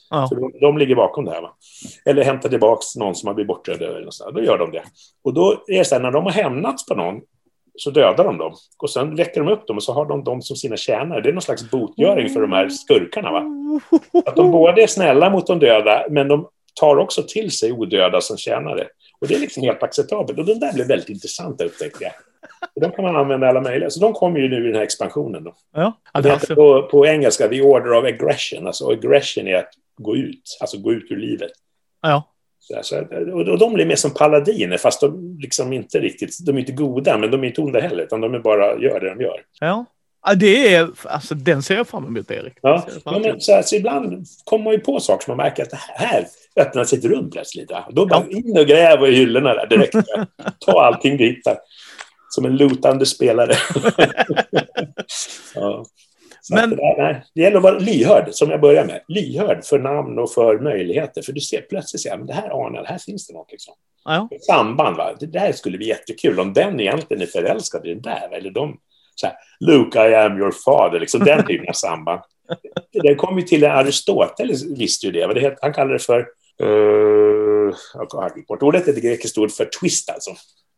Ja. 0.09 0.28
Så 0.28 0.36
de, 0.36 0.51
de, 0.61 0.78
ligger 0.78 0.95
bakom 0.95 1.26
det 1.26 1.32
här. 1.32 1.41
Va? 1.41 1.53
Eller 2.05 2.24
hämta 2.24 2.49
tillbaka 2.49 2.82
någon 2.99 3.15
som 3.15 3.28
har 3.28 3.34
blivit 3.34 3.47
bortrövad. 3.47 4.09
Då 4.34 4.43
gör 4.43 4.57
de 4.57 4.72
det. 4.72 4.84
Och 5.24 5.34
då 5.34 5.63
är 5.67 5.78
det 5.78 5.86
så 5.86 5.95
här, 5.95 6.01
när 6.01 6.11
de 6.11 6.24
har 6.24 6.32
hämnats 6.32 6.86
på 6.86 6.95
någon 6.95 7.22
så 7.82 7.91
dödar 7.91 8.23
de 8.23 8.38
dem. 8.38 8.53
Och 8.77 8.89
sen 8.89 9.15
väcker 9.15 9.41
de 9.41 9.51
upp 9.51 9.67
dem 9.67 9.77
och 9.77 9.84
så 9.84 9.93
har 9.93 10.05
de 10.05 10.23
dem 10.23 10.41
som 10.41 10.55
sina 10.55 10.77
tjänare. 10.77 11.21
Det 11.21 11.30
är 11.30 11.34
någon 11.34 11.41
slags 11.41 11.71
botgöring 11.71 12.30
för 12.30 12.41
de 12.41 12.51
här 12.51 12.69
skurkarna. 12.69 13.32
Va? 13.32 13.43
Att 14.25 14.36
de 14.36 14.51
både 14.51 14.84
är 14.84 14.88
snälla 14.88 15.30
mot 15.30 15.47
de 15.47 15.59
döda, 15.59 16.05
men 16.09 16.27
de 16.27 16.47
tar 16.80 16.97
också 16.97 17.23
till 17.27 17.51
sig 17.51 17.71
odöda 17.71 18.21
som 18.21 18.38
tjänare. 18.38 18.88
Och 19.21 19.27
det 19.27 19.36
är 19.36 19.39
liksom 19.39 19.63
helt 19.63 19.84
acceptabelt. 19.84 20.39
Och 20.39 20.45
de 20.45 20.53
där 20.53 20.73
blev 20.73 20.88
väldigt 20.88 21.09
intressanta 21.09 21.65
upptäckte 21.65 22.03
jag. 22.03 22.13
Och 22.75 22.82
de 22.82 22.91
kan 22.91 23.05
man 23.05 23.15
använda 23.15 23.47
alla 23.47 23.61
möjliga. 23.61 23.89
Så 23.89 23.99
de 23.99 24.13
kommer 24.13 24.39
ju 24.39 24.49
nu 24.49 24.63
i 24.63 24.67
den 24.67 24.75
här 24.75 24.84
expansionen. 24.84 25.43
Då. 25.43 25.53
Ja, 25.73 25.93
det 26.23 26.30
heter 26.30 26.55
på, 26.55 26.84
på 26.84 27.05
engelska 27.05 27.47
The 27.47 27.61
Order 27.61 27.93
of 27.93 28.05
Aggression. 28.05 28.67
Alltså 28.67 28.91
aggression 28.91 29.47
är 29.47 29.55
att 29.55 29.71
gå 29.97 30.15
ut, 30.15 30.57
alltså 30.61 30.77
gå 30.77 30.93
ut 30.93 31.11
ur 31.11 31.17
livet. 31.17 31.51
Ja. 32.01 32.23
Så, 32.82 32.99
och 33.34 33.59
de 33.59 33.74
blir 33.74 33.86
mer 33.86 33.95
som 33.95 34.13
paladiner, 34.13 34.78
fast 34.78 35.01
de 35.01 35.38
liksom 35.39 35.74
inte 35.74 35.99
riktigt, 35.99 36.45
de 36.45 36.55
är 36.55 36.59
inte 36.59 36.72
goda, 36.72 37.17
men 37.17 37.32
de 37.32 37.43
är 37.43 37.47
inte 37.47 37.61
onda 37.61 37.80
heller, 37.80 38.03
utan 38.03 38.22
de 38.22 38.34
är 38.34 38.39
bara 38.39 38.80
gör 38.80 38.99
det 38.99 39.09
de 39.09 39.22
gör. 39.22 39.41
Ja. 39.59 39.86
Ja, 40.26 40.36
det 40.36 40.76
är, 40.76 40.89
alltså 41.03 41.36
den 41.36 41.63
ser 41.63 41.76
jag 41.76 41.88
fram 41.88 42.05
emot, 42.05 42.32
Erik. 42.32 42.53
Ja, 42.61 42.88
ja 43.05 43.20
men 43.20 43.41
så, 43.41 43.61
så 43.63 43.76
ibland 43.76 44.26
kommer 44.43 44.63
man 44.63 44.74
ju 44.74 44.80
på 44.80 44.99
saker 44.99 45.26
som 45.26 45.38
man 45.38 45.45
märker 45.45 45.63
att 45.63 45.70
det 45.70 45.80
här 45.80 46.26
öppnar 46.55 46.84
sig 46.84 46.99
ett 46.99 47.05
rum 47.05 47.30
plötsligt. 47.30 47.72
Då 47.89 48.05
bara 48.05 48.26
ja. 48.30 48.38
in 48.38 48.57
och 48.57 48.65
gräv 48.65 49.05
i 49.05 49.15
hyllorna 49.15 49.53
där 49.53 49.67
direkt. 49.67 49.95
Ta 50.65 50.86
allting 50.86 51.17
dit 51.17 51.43
där. 51.43 51.57
Som 52.30 52.45
en 52.45 52.57
lutande 52.57 53.05
spelare. 53.05 53.53
ja. 55.55 55.86
Men... 56.51 56.69
Det, 56.69 56.95
nej, 56.97 57.23
det 57.35 57.41
gäller 57.41 57.57
att 57.57 57.63
vara 57.63 57.79
lyhörd, 57.79 58.27
som 58.31 58.49
jag 58.49 58.61
börjar 58.61 58.85
med. 58.85 59.01
Lyhörd 59.07 59.65
för 59.65 59.79
namn 59.79 60.19
och 60.19 60.31
för 60.31 60.59
möjligheter. 60.59 61.21
För 61.21 61.33
du 61.33 61.41
ser 61.41 61.61
plötsligt, 61.61 62.05
ja, 62.05 62.17
men 62.17 62.27
det 62.27 62.33
här 62.33 62.65
anar 62.65 62.85
här 62.85 62.97
finns 62.97 63.27
det 63.27 63.33
något. 63.33 63.51
Liksom. 63.51 63.73
Ja. 64.05 64.29
Samband, 64.41 64.97
va? 64.97 65.15
det 65.19 65.25
där 65.25 65.51
skulle 65.51 65.77
bli 65.77 65.87
jättekul. 65.87 66.39
Om 66.39 66.53
den 66.53 66.79
egentligen 66.79 67.23
är 67.23 67.27
förälskad 67.27 67.85
i 67.85 67.89
den 67.93 68.01
där, 68.01 68.29
eller 68.31 68.51
de, 68.51 68.79
så 69.15 69.27
här, 69.27 69.35
Luke, 69.59 70.09
I 70.09 70.15
am 70.15 70.37
your 70.37 70.53
father, 70.65 70.99
liksom 70.99 71.23
den 71.23 71.45
typen 71.45 71.69
av 71.69 71.73
samband. 71.73 72.21
Det 72.91 73.15
kom 73.15 73.37
ju 73.37 73.43
till 73.43 73.65
Aristoteles, 73.65 74.65
visste 74.65 75.05
ju 75.05 75.11
det. 75.11 75.33
det 75.33 75.57
han 75.61 75.73
kallade 75.73 75.93
det 75.93 76.03
för, 76.03 76.27
uh, 76.63 77.73
bort 78.47 78.63
ordet, 78.63 78.87
är 78.87 78.91
ett 78.91 79.03
grekiskt 79.03 79.37
ord 79.37 79.51
för 79.51 79.65
twist 79.65 80.09
alltså. 80.09 80.31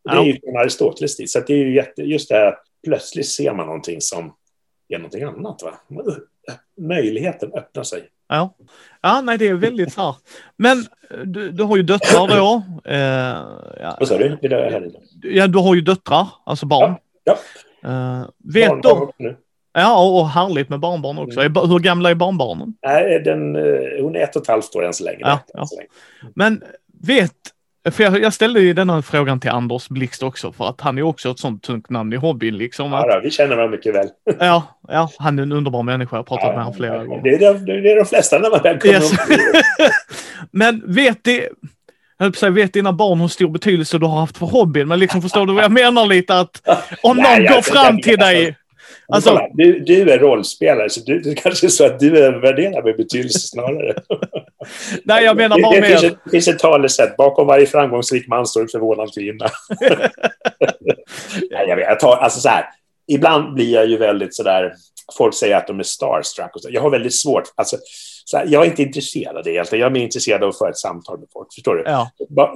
Det 0.04 0.16
är 0.16 0.22
ju 0.22 0.40
från 0.40 0.56
Aristoteles 0.56 1.16
tid, 1.16 1.30
så 1.30 1.40
det 1.40 1.52
är 1.52 1.56
ju 1.56 1.74
jätte, 1.74 2.02
just 2.02 2.28
det 2.28 2.34
här, 2.34 2.54
plötsligt 2.84 3.28
ser 3.28 3.52
man 3.52 3.66
någonting 3.66 4.00
som 4.00 4.34
är 4.92 4.98
någonting 4.98 5.22
annat. 5.22 5.62
Va? 5.62 5.74
Möjligheten 6.80 7.52
öppnar 7.52 7.82
sig. 7.82 8.08
Ja. 8.28 8.54
ja, 9.00 9.20
nej 9.20 9.38
det 9.38 9.48
är 9.48 9.54
väldigt 9.54 9.92
så 9.92 10.16
Men 10.56 10.78
eh, 11.10 11.18
du, 11.18 11.50
du 11.50 11.62
har 11.62 11.76
ju 11.76 11.82
döttrar 11.82 12.28
då. 12.28 12.62
Eh, 12.84 12.98
ja. 13.80 13.96
Vad 13.98 14.08
sa 14.08 14.18
du? 14.18 14.38
Det 14.42 14.46
är 14.46 14.70
här 14.70 14.90
ja, 15.22 15.46
du 15.46 15.58
har 15.58 15.74
ju 15.74 15.80
döttrar, 15.80 16.26
alltså 16.44 16.66
barn. 16.66 16.94
Ja. 17.24 17.38
ja. 17.82 18.20
Eh, 18.20 18.28
vet 18.54 18.68
barnbarn 18.68 19.12
de... 19.18 19.36
Ja, 19.74 20.20
och 20.20 20.28
härligt 20.28 20.68
med 20.68 20.80
barnbarn 20.80 21.18
också. 21.18 21.40
Mm. 21.40 21.70
Hur 21.70 21.78
gamla 21.78 22.10
är 22.10 22.14
barnbarnen? 22.14 22.74
Nej, 22.82 23.20
den, 23.20 23.56
eh, 23.56 24.02
hon 24.02 24.16
är 24.16 24.20
ett 24.20 24.36
och 24.36 24.42
ett 24.42 24.48
halvt 24.48 24.76
år 24.76 24.84
än 24.84 24.92
så 24.92 25.04
länge. 25.04 25.20
Ja, 25.20 25.40
ja. 25.54 25.66
Men 26.34 26.62
vet 27.06 27.36
för 27.90 28.04
jag, 28.04 28.22
jag, 28.22 28.32
ställde 28.32 28.60
ju 28.60 28.72
denna 28.72 29.02
frågan 29.02 29.40
till 29.40 29.50
Anders 29.50 29.88
Blixt 29.88 30.22
också, 30.22 30.52
för 30.52 30.68
att 30.68 30.80
han 30.80 30.98
är 30.98 31.02
också 31.02 31.30
ett 31.30 31.38
sånt 31.38 31.62
tungt 31.62 31.90
namn 31.90 32.12
i 32.12 32.16
hobbyn. 32.16 32.56
Liksom, 32.56 32.94
att, 32.94 33.06
ja, 33.08 33.20
vi 33.24 33.30
känner 33.30 33.56
varandra 33.56 33.76
mycket 33.76 33.94
väl. 33.94 34.08
ja, 34.38 34.78
ja, 34.88 35.10
han 35.18 35.38
är 35.38 35.42
en 35.42 35.52
underbar 35.52 35.82
människa. 35.82 36.16
Jag 36.16 36.18
har 36.18 36.24
pratat 36.24 36.44
ja, 36.44 36.52
med 36.52 36.64
honom 36.64 36.74
flera 36.74 36.96
ja, 36.96 37.04
gånger. 37.04 37.22
Det 37.22 37.34
är, 37.34 37.54
de, 37.54 37.64
det 37.82 37.92
är 37.92 37.96
de 37.96 38.04
flesta 38.04 38.38
när 38.38 38.50
man 38.50 38.62
väl 38.62 38.78
kommer 38.78 38.94
yes. 38.94 39.12
Men 40.50 40.82
vet 40.86 41.24
det, 41.24 41.48
jag 42.18 42.36
säga, 42.36 42.50
vet 42.50 42.72
dina 42.72 42.92
barn 42.92 43.20
hur 43.20 43.28
stor 43.28 43.48
betydelse 43.48 43.98
du 43.98 44.06
har 44.06 44.20
haft 44.20 44.38
för 44.38 44.46
hobbyn? 44.46 44.88
Men 44.88 44.98
liksom 44.98 45.22
förstår 45.22 45.46
du 45.46 45.52
vad 45.52 45.64
jag 45.64 45.72
menar 45.72 46.06
lite? 46.06 46.38
Att 46.38 46.62
om 47.02 47.16
någon 47.16 47.24
Nej, 47.24 47.46
går 47.46 47.62
fram 47.62 48.00
till 48.00 48.18
dig 48.18 48.56
Alltså, 49.08 49.48
du, 49.54 49.78
du 49.78 50.10
är 50.10 50.18
rollspelare, 50.18 50.90
så 50.90 51.00
du, 51.00 51.20
det 51.20 51.34
kanske 51.34 51.66
är 51.66 51.68
så 51.68 51.86
att 51.86 52.00
du 52.00 52.18
övervärderar 52.18 52.82
med 52.82 52.96
betydelse 52.96 53.38
snarare. 53.38 53.94
Nej, 55.04 55.24
jag 55.24 55.36
menar 55.36 55.62
bara 55.62 55.74
det, 55.74 55.80
det 55.80 55.86
finns 55.86 56.04
ett, 56.04 56.18
finns 56.30 56.48
ett 56.48 56.58
talesätt. 56.58 57.16
Bakom 57.16 57.46
varje 57.46 57.66
framgångsrik 57.66 58.28
man 58.28 58.46
står 58.46 58.60
en 58.60 58.68
förvånad 58.68 59.14
kvinna. 59.14 59.46
Nej, 61.50 61.64
jag, 61.68 61.76
vet, 61.76 61.86
jag 61.86 62.00
tar, 62.00 62.16
alltså 62.16 62.40
så 62.40 62.48
här, 62.48 62.64
ibland 63.08 63.54
blir 63.54 63.74
jag 63.74 63.86
ju 63.86 63.96
väldigt 63.96 64.34
sådär... 64.34 64.72
Folk 65.16 65.34
säger 65.34 65.56
att 65.56 65.66
de 65.66 65.78
är 65.78 65.82
starstruck. 65.82 66.54
Och 66.54 66.62
så. 66.62 66.68
Jag 66.70 66.82
har 66.82 66.90
väldigt 66.90 67.14
svårt... 67.14 67.44
Alltså, 67.54 67.76
så 68.24 68.36
här, 68.36 68.46
jag 68.48 68.62
är 68.62 68.66
inte 68.66 68.82
intresserad 68.82 69.36
av 69.36 69.44
det 69.44 69.50
egentligen. 69.50 69.80
Jag 69.80 69.86
är 69.86 69.92
mer 69.92 70.02
intresserad 70.02 70.42
av 70.42 70.48
att 70.48 70.58
föra 70.58 70.70
ett 70.70 70.78
samtal 70.78 71.18
med 71.18 71.28
folk. 71.32 71.54
Förstår 71.54 71.74
du? 71.74 71.82
Ja. 71.86 72.10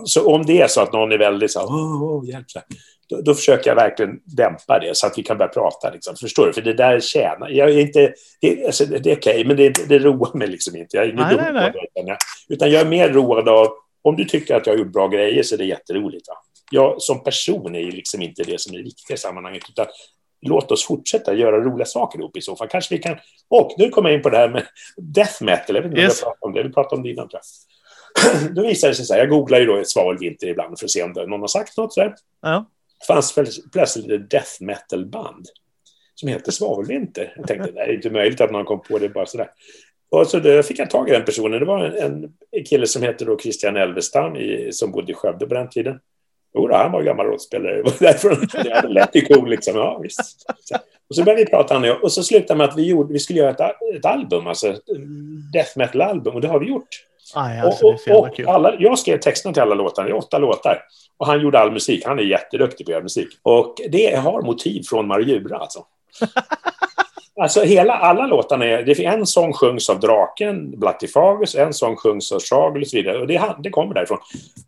Så 0.05 0.35
om 0.35 0.47
det 0.47 0.61
är 0.61 0.69
så 0.69 0.81
att 0.81 0.93
någon 0.93 1.12
är 1.12 1.19
väldigt 1.19 1.53
så 1.53 1.61
här, 1.61 1.67
oh, 1.67 2.05
oh, 2.05 2.29
hjälp, 2.29 2.51
så 2.51 2.59
här, 2.59 2.67
då, 3.09 3.21
då, 3.21 3.35
försöker 3.35 3.71
jag 3.71 3.75
verkligen 3.75 4.21
dämpa 4.25 4.79
det 4.79 4.97
så 4.97 5.07
att 5.07 5.19
vi 5.19 5.23
kan 5.23 5.39
börja 5.39 5.49
prata. 5.49 5.91
Liksom. 5.91 6.17
Förstår 6.17 6.47
du? 6.47 6.53
För 6.53 6.62
det 6.62 6.73
där 6.73 7.01
tjänar... 7.01 7.49
Jag 7.49 7.71
är 7.71 7.79
inte... 7.79 8.12
Det, 8.41 8.67
alltså, 8.67 8.85
det 8.85 8.97
är 8.97 9.17
okej, 9.17 9.17
okay, 9.17 9.45
men 9.45 9.57
det, 9.57 9.89
det 9.89 9.99
roar 9.99 10.39
mig 10.39 10.49
liksom 10.49 10.77
inte. 10.77 10.97
Jag 10.97 11.07
är 11.07 11.12
nej, 11.12 11.37
nej, 11.37 11.53
nej. 11.53 11.69
Utan, 11.69 12.07
jag, 12.07 12.17
utan 12.49 12.71
jag 12.71 12.81
är 12.81 12.87
mer 12.87 13.09
road 13.09 13.49
av... 13.49 13.69
Om 14.03 14.17
du 14.17 14.25
tycker 14.25 14.55
att 14.55 14.67
jag 14.67 14.75
har 14.75 14.79
gjort 14.79 14.93
bra 14.93 15.09
grejer 15.09 15.43
så 15.43 15.55
är 15.55 15.59
det 15.59 15.64
jätteroligt. 15.64 16.29
Va? 16.29 16.35
Jag 16.71 17.03
som 17.03 17.25
person 17.25 17.75
är 17.75 17.93
liksom 17.93 18.23
inte 18.23 18.43
det 18.43 18.61
som 18.61 18.75
är 18.75 18.83
viktigt 18.83 19.11
i 19.11 19.17
sammanhanget. 19.17 19.62
Utan 19.69 19.87
låt 20.41 20.72
oss 20.72 20.87
fortsätta 20.87 21.34
göra 21.34 21.61
roliga 21.61 21.87
saker 21.87 22.18
ihop 22.18 22.37
i 22.37 22.41
så 22.41 22.57
fall. 22.57 22.68
Kanske 22.68 22.95
vi 22.95 23.03
kan... 23.03 23.16
Och 23.49 23.74
nu 23.78 23.89
kommer 23.89 24.09
jag 24.09 24.16
in 24.16 24.22
på 24.22 24.30
det 24.30 24.37
här 24.37 24.49
med 24.49 24.66
death 24.97 25.43
metal. 25.43 25.76
Jag 25.76 25.82
vet 25.82 25.91
inte 25.91 26.01
yes. 26.01 26.22
om 26.22 26.26
jag 26.26 26.34
pratar 26.34 26.47
om 26.47 26.53
det. 26.53 26.62
Vi 26.62 26.72
pratade 26.72 26.97
om 26.97 27.03
det 27.03 27.11
innan, 27.11 27.28
tror 27.28 27.41
jag. 27.43 28.55
Då 28.55 28.62
visar 28.62 28.89
det 28.89 28.95
sig 28.95 29.05
så 29.05 29.14
här, 29.14 29.20
jag 29.20 29.30
googlar 29.30 29.59
ju 29.59 29.66
då 29.66 29.76
ett 29.76 29.89
svavelvinter 29.89 30.47
ibland 30.47 30.78
för 30.78 30.87
att 30.87 30.91
se 30.91 31.03
om 31.03 31.12
någon 31.12 31.41
har 31.41 31.47
sagt 31.47 31.76
något. 31.76 31.93
Så 31.93 32.01
här. 32.01 32.14
Ja 32.43 32.66
fanns 33.07 33.34
plötsligt 33.72 34.11
ett 34.11 34.30
death 34.30 34.51
metal-band 34.61 35.47
som 36.14 36.28
heter 36.28 36.53
Svavelvinter. 36.53 37.34
Jag 37.37 37.47
tänkte, 37.47 37.70
det 37.70 37.80
är 37.80 37.95
inte 37.95 38.11
möjligt 38.11 38.41
att 38.41 38.51
någon 38.51 38.64
kom 38.64 38.82
på 38.82 38.99
det 38.99 39.09
bara 39.09 39.26
sådär. 39.26 39.51
Och 40.11 40.26
så 40.26 40.39
då 40.39 40.62
fick 40.62 40.78
jag 40.78 40.91
tag 40.91 41.09
i 41.09 41.12
den 41.12 41.24
personen. 41.24 41.61
Det 41.61 41.66
var 41.66 41.84
en, 41.84 42.32
en 42.51 42.64
kille 42.64 42.87
som 42.87 43.03
hette 43.03 43.24
då 43.24 43.39
Christian 43.39 43.76
Elvestam 43.76 44.37
i, 44.37 44.68
som 44.72 44.93
bodde 44.93 45.12
i 45.12 45.14
Skövde 45.14 45.47
på 45.47 45.55
den 45.55 45.68
tiden. 45.68 46.01
Jo, 46.57 46.72
han 46.72 46.92
var 46.92 47.02
gammal 47.02 47.26
rollspelare. 47.26 47.82
det 48.82 48.88
lät 48.88 49.16
ju 49.16 49.20
cool 49.20 49.50
liksom. 49.50 49.76
Ja, 49.76 49.98
visst. 50.02 50.46
Och 51.09 51.16
så 51.16 51.24
började 51.24 51.44
vi 51.44 51.50
prata 51.50 51.74
han 51.74 51.82
och 51.82 51.88
jag. 51.88 52.04
Och 52.04 52.12
så 52.12 52.22
slutade 52.22 52.59
med 52.59 52.68
att 52.68 52.76
vi, 52.76 52.86
gjorde, 52.86 53.12
vi 53.12 53.18
skulle 53.18 53.38
göra 53.38 53.50
ett, 53.50 53.61
ett 53.96 54.04
album, 54.04 54.46
alltså 54.46 54.68
ett 54.68 54.82
death 55.52 55.78
metal-album. 55.78 56.34
Och 56.34 56.40
det 56.40 56.48
har 56.48 56.61
vi 56.61 56.66
gjort. 56.66 56.88
Aj, 57.34 57.59
alltså, 57.59 57.86
och, 57.86 58.00
och, 58.09 58.40
och 58.40 58.54
alla, 58.54 58.74
jag 58.78 58.98
skrev 58.98 59.18
texterna 59.18 59.52
till 59.52 59.62
alla 59.62 59.74
låtar, 59.74 60.04
det 60.04 60.11
är 60.11 60.16
åtta 60.16 60.38
låtar. 60.38 60.82
Och 61.16 61.26
han 61.26 61.42
gjorde 61.42 61.59
all 61.59 61.72
musik, 61.72 62.07
han 62.07 62.18
är 62.18 62.22
jätteduktig 62.22 62.86
på 62.86 62.90
att 62.90 62.94
göra 62.94 63.02
musik. 63.02 63.28
Och 63.42 63.74
det 63.88 64.16
har 64.16 64.42
motiv 64.42 64.82
från 64.82 65.07
Marjura 65.07 65.57
alltså. 65.57 65.84
Alltså 67.41 67.62
hela, 67.62 67.93
alla 67.93 68.26
låtarna 68.26 68.64
är, 68.64 68.82
det 68.82 68.99
är 68.99 69.12
en 69.12 69.26
sång 69.26 69.53
sjungs 69.53 69.91
av 69.91 70.01
draken, 70.01 70.78
Blattifagus, 70.80 71.55
en 71.55 71.72
sång 71.72 71.97
sjungs 71.97 72.32
av 72.32 72.41
Chagel 72.41 72.82
och 72.82 72.89
så 72.89 72.97
vidare. 72.97 73.18
Och 73.18 73.26
det, 73.26 73.57
det 73.62 73.70
kommer 73.70 73.95
därifrån. 73.95 74.18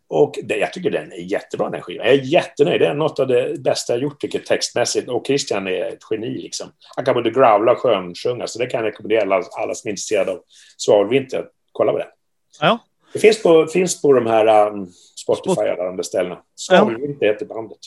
Och 0.07 0.35
det, 0.43 0.57
jag 0.57 0.73
tycker 0.73 0.89
den 0.89 1.11
är 1.11 1.31
jättebra 1.31 1.69
den 1.69 1.81
skivan. 1.81 2.05
Jag 2.05 2.15
är 2.15 2.21
jättenöjd. 2.23 2.81
Det 2.81 2.87
är 2.87 2.93
något 2.93 3.19
av 3.19 3.27
det 3.27 3.59
bästa 3.59 3.93
jag 3.93 4.01
gjort 4.01 4.21
tycker 4.21 4.39
textmässigt. 4.39 5.09
Och 5.09 5.27
Christian 5.27 5.67
är 5.67 5.85
ett 5.85 5.99
geni 6.11 6.41
liksom. 6.41 6.67
Han 6.95 7.05
kan 7.05 7.13
både 7.13 7.31
growla 7.31 7.71
och 7.71 7.77
skönsjunga. 7.77 8.47
Så 8.47 8.59
det 8.59 8.65
kan 8.65 8.79
jag 8.79 8.87
rekommendera 8.87 9.21
alla, 9.21 9.43
alla 9.57 9.75
som 9.75 9.87
är 9.87 9.91
intresserade 9.91 10.31
av 10.31 10.39
Svavelvinter 10.77 11.39
att 11.39 11.51
kolla 11.71 11.91
på 11.91 11.97
det. 11.97 12.07
Ja. 12.61 12.79
Det 13.13 13.19
finns 13.19 13.43
på, 13.43 13.67
finns 13.67 14.01
på 14.01 14.13
de 14.13 14.25
här 14.25 14.67
um, 14.67 14.87
Spotify 15.15 15.61
och 15.61 15.67
alla 15.67 15.83
de 15.83 15.95
där 15.95 16.03
ställena. 16.03 16.39
Svavelvinter 16.55 17.25
ja. 17.25 17.31
heter 17.31 17.45
bandet. 17.45 17.77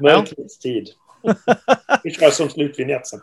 Mörkrets 0.00 0.58
tid. 0.58 0.88
Vi 2.02 2.10
kör 2.10 2.30
som 2.30 2.48
slutvinjett 2.48 3.06
sen. 3.06 3.20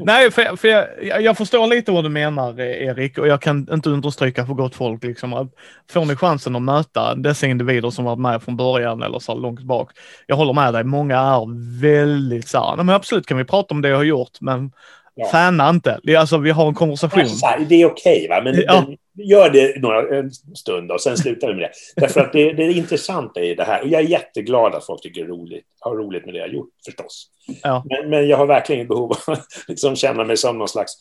Nej, 0.00 0.30
för, 0.30 0.56
för 0.56 0.68
jag, 0.68 1.22
jag, 1.22 1.36
förstår 1.36 1.66
lite 1.66 1.92
vad 1.92 2.04
du 2.04 2.08
menar 2.08 2.60
Erik 2.60 3.18
och 3.18 3.28
jag 3.28 3.42
kan 3.42 3.68
inte 3.72 3.90
understryka 3.90 4.46
för 4.46 4.54
gott 4.54 4.74
folk 4.74 5.04
liksom 5.04 5.32
att 5.32 5.48
får 5.90 6.04
ni 6.04 6.16
chansen 6.16 6.56
att 6.56 6.62
möta 6.62 7.14
dessa 7.14 7.46
individer 7.46 7.90
som 7.90 8.04
varit 8.04 8.18
med 8.18 8.42
från 8.42 8.56
början 8.56 9.02
eller 9.02 9.18
så 9.18 9.34
långt 9.34 9.62
bak. 9.62 9.90
Jag 10.26 10.36
håller 10.36 10.52
med 10.52 10.74
dig, 10.74 10.84
många 10.84 11.18
är 11.18 11.80
väldigt 11.80 12.48
så 12.48 12.58
här, 12.58 12.76
men 12.76 12.88
absolut 12.88 13.26
kan 13.26 13.36
vi 13.36 13.44
prata 13.44 13.74
om 13.74 13.82
det 13.82 13.88
jag 13.88 13.96
har 13.96 14.04
gjort, 14.04 14.40
men 14.40 14.72
Ja. 15.14 15.26
Fana 15.26 15.70
inte. 15.70 16.00
Alltså, 16.18 16.38
vi 16.38 16.50
har 16.50 16.68
en 16.68 16.74
konversation. 16.74 17.24
Här, 17.42 17.58
det 17.68 17.82
är 17.82 17.86
okej, 17.86 18.24
okay, 18.24 18.42
men, 18.42 18.62
ja. 18.66 18.84
men, 18.86 18.96
gör 19.26 19.50
det 19.50 19.82
några, 19.82 20.18
en 20.18 20.30
stund 20.56 20.92
och 20.92 21.00
sen 21.00 21.16
slutar 21.16 21.48
vi 21.48 21.54
med 21.54 21.62
det. 21.62 22.00
Därför 22.00 22.20
att 22.20 22.32
det, 22.32 22.52
det 22.52 22.72
intressanta 22.72 23.40
i 23.40 23.54
det 23.54 23.64
här, 23.64 23.82
och 23.82 23.88
jag 23.88 24.00
är 24.02 24.06
jätteglad 24.06 24.74
att 24.74 24.86
folk 24.86 25.02
tycker 25.02 25.20
det 25.20 25.26
är 25.26 25.28
roligt, 25.28 25.64
har 25.80 25.96
roligt 25.96 26.24
med 26.24 26.34
det 26.34 26.38
jag 26.38 26.46
har 26.46 26.52
gjort 26.52 26.70
förstås. 26.84 27.28
Ja. 27.62 27.84
Men, 27.88 28.10
men, 28.10 28.28
jag 28.28 28.36
har 28.36 28.46
verkligen 28.46 28.88
behov 28.88 29.12
av 29.12 29.34
att 29.34 29.46
liksom 29.68 29.96
känna 29.96 30.24
mig 30.24 30.36
som 30.36 30.58
någon 30.58 30.68
slags 30.68 30.92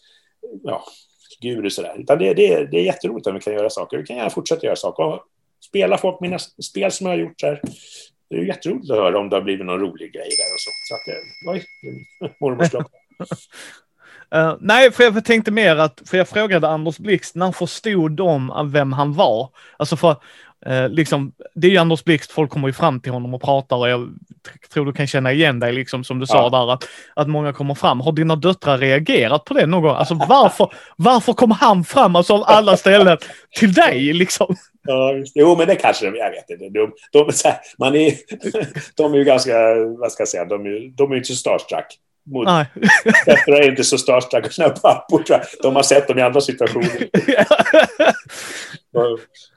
ja, 0.64 0.84
guru 1.42 1.70
sådär. 1.70 1.96
Utan 2.00 2.20
det, 2.20 2.34
det, 2.34 2.66
det 2.72 2.78
är 2.78 2.84
jätteroligt 2.84 3.28
om 3.28 3.34
vi 3.34 3.40
kan 3.40 3.54
göra 3.54 3.70
saker. 3.70 3.98
Vi 3.98 4.04
kan 4.04 4.18
gärna 4.18 4.30
fortsätta 4.30 4.66
göra 4.66 4.76
saker. 4.76 5.04
Och 5.04 5.24
spela 5.68 5.98
folk 5.98 6.20
mina 6.20 6.40
spel 6.40 6.92
som 6.92 7.08
jag 7.08 7.14
har 7.14 7.20
gjort 7.20 7.40
så 7.40 7.48
här. 7.48 7.62
Det 8.30 8.36
är 8.36 8.44
jätteroligt 8.44 8.92
att 8.92 8.98
höra 8.98 9.20
om 9.20 9.30
det 9.30 9.36
har 9.36 9.42
blivit 9.42 9.66
någon 9.66 9.80
rolig 9.80 10.14
grej 10.14 10.30
där 10.30 10.54
och 10.54 10.60
så. 10.60 10.72
så 10.88 10.96
att, 10.96 11.56
oj, 11.56 11.64
mormors 12.40 12.72
Uh, 14.36 14.56
nej, 14.60 14.92
för 14.92 15.04
jag 15.04 15.26
tänkte 15.26 15.52
mer 15.52 15.76
att, 15.76 16.02
för 16.06 16.18
jag 16.18 16.28
frågade 16.28 16.68
Anders 16.68 16.98
Blixt, 16.98 17.36
när 17.36 17.52
förstod 17.52 18.12
de 18.12 18.70
vem 18.74 18.94
han 18.94 19.14
var? 19.14 19.50
Alltså 19.78 19.96
för, 19.96 20.12
uh, 20.70 20.90
liksom, 20.90 21.32
det 21.56 21.68
är 21.68 21.72
ju 21.72 21.78
Anders 21.78 22.04
Blixt, 22.04 22.32
folk 22.32 22.52
kommer 22.52 22.68
ju 22.68 22.74
fram 22.74 23.00
till 23.00 23.12
honom 23.12 23.34
och 23.34 23.42
pratar 23.42 23.78
och 23.78 23.90
jag 23.90 24.10
tror 24.74 24.86
du 24.86 24.94
kan 24.94 25.08
känna 25.08 25.32
igen 25.32 25.60
dig, 25.60 25.74
liksom 25.74 26.04
som 26.04 26.20
du 26.20 26.26
ja. 26.30 26.34
sa 26.34 26.50
där, 26.50 26.74
att, 26.74 26.90
att 27.14 27.30
många 27.30 27.54
kommer 27.54 27.76
fram. 27.76 28.00
Har 28.00 28.12
dina 28.12 28.36
döttrar 28.36 28.78
reagerat 28.78 29.46
på 29.46 29.54
det 29.54 29.66
någon 29.66 29.82
gång? 29.82 29.96
Alltså 29.96 30.16
varför, 30.30 30.74
varför 30.96 31.34
kommer 31.34 31.56
han 31.56 31.84
fram, 31.84 32.16
alltså 32.16 32.34
av 32.34 32.44
alla 32.46 32.78
ställen, 32.78 33.18
till 33.60 33.74
dig 33.74 34.14
liksom? 34.14 34.56
Ja, 34.84 35.14
jo, 35.36 35.56
men 35.58 35.68
det 35.68 35.76
kanske 35.76 36.06
de, 36.06 36.18
jag 36.18 36.32
vet 36.32 36.50
inte. 36.50 36.70
De, 36.70 36.94
de, 37.12 37.32
här, 37.44 37.58
man 37.78 37.96
är, 37.96 38.14
de 38.96 39.14
är 39.14 39.18
ju 39.18 39.24
ganska, 39.24 39.76
vad 40.00 40.12
ska 40.12 40.22
jag 40.22 40.28
säga, 40.28 40.46
de 40.46 40.66
är, 40.66 40.98
de 40.98 41.12
är 41.12 41.16
inte 41.16 41.28
så 41.28 41.36
starstruck 41.36 41.98
mot 42.26 42.48
Petra 43.26 43.58
är 43.58 43.70
inte 43.70 43.84
så 43.84 43.98
sina 43.98 44.70
pappor. 44.70 45.24
De 45.62 45.76
har 45.76 45.84
sett 45.84 46.08
dem 46.08 46.20
i 46.20 46.22
andra 46.22 46.42
situationer. 46.42 47.10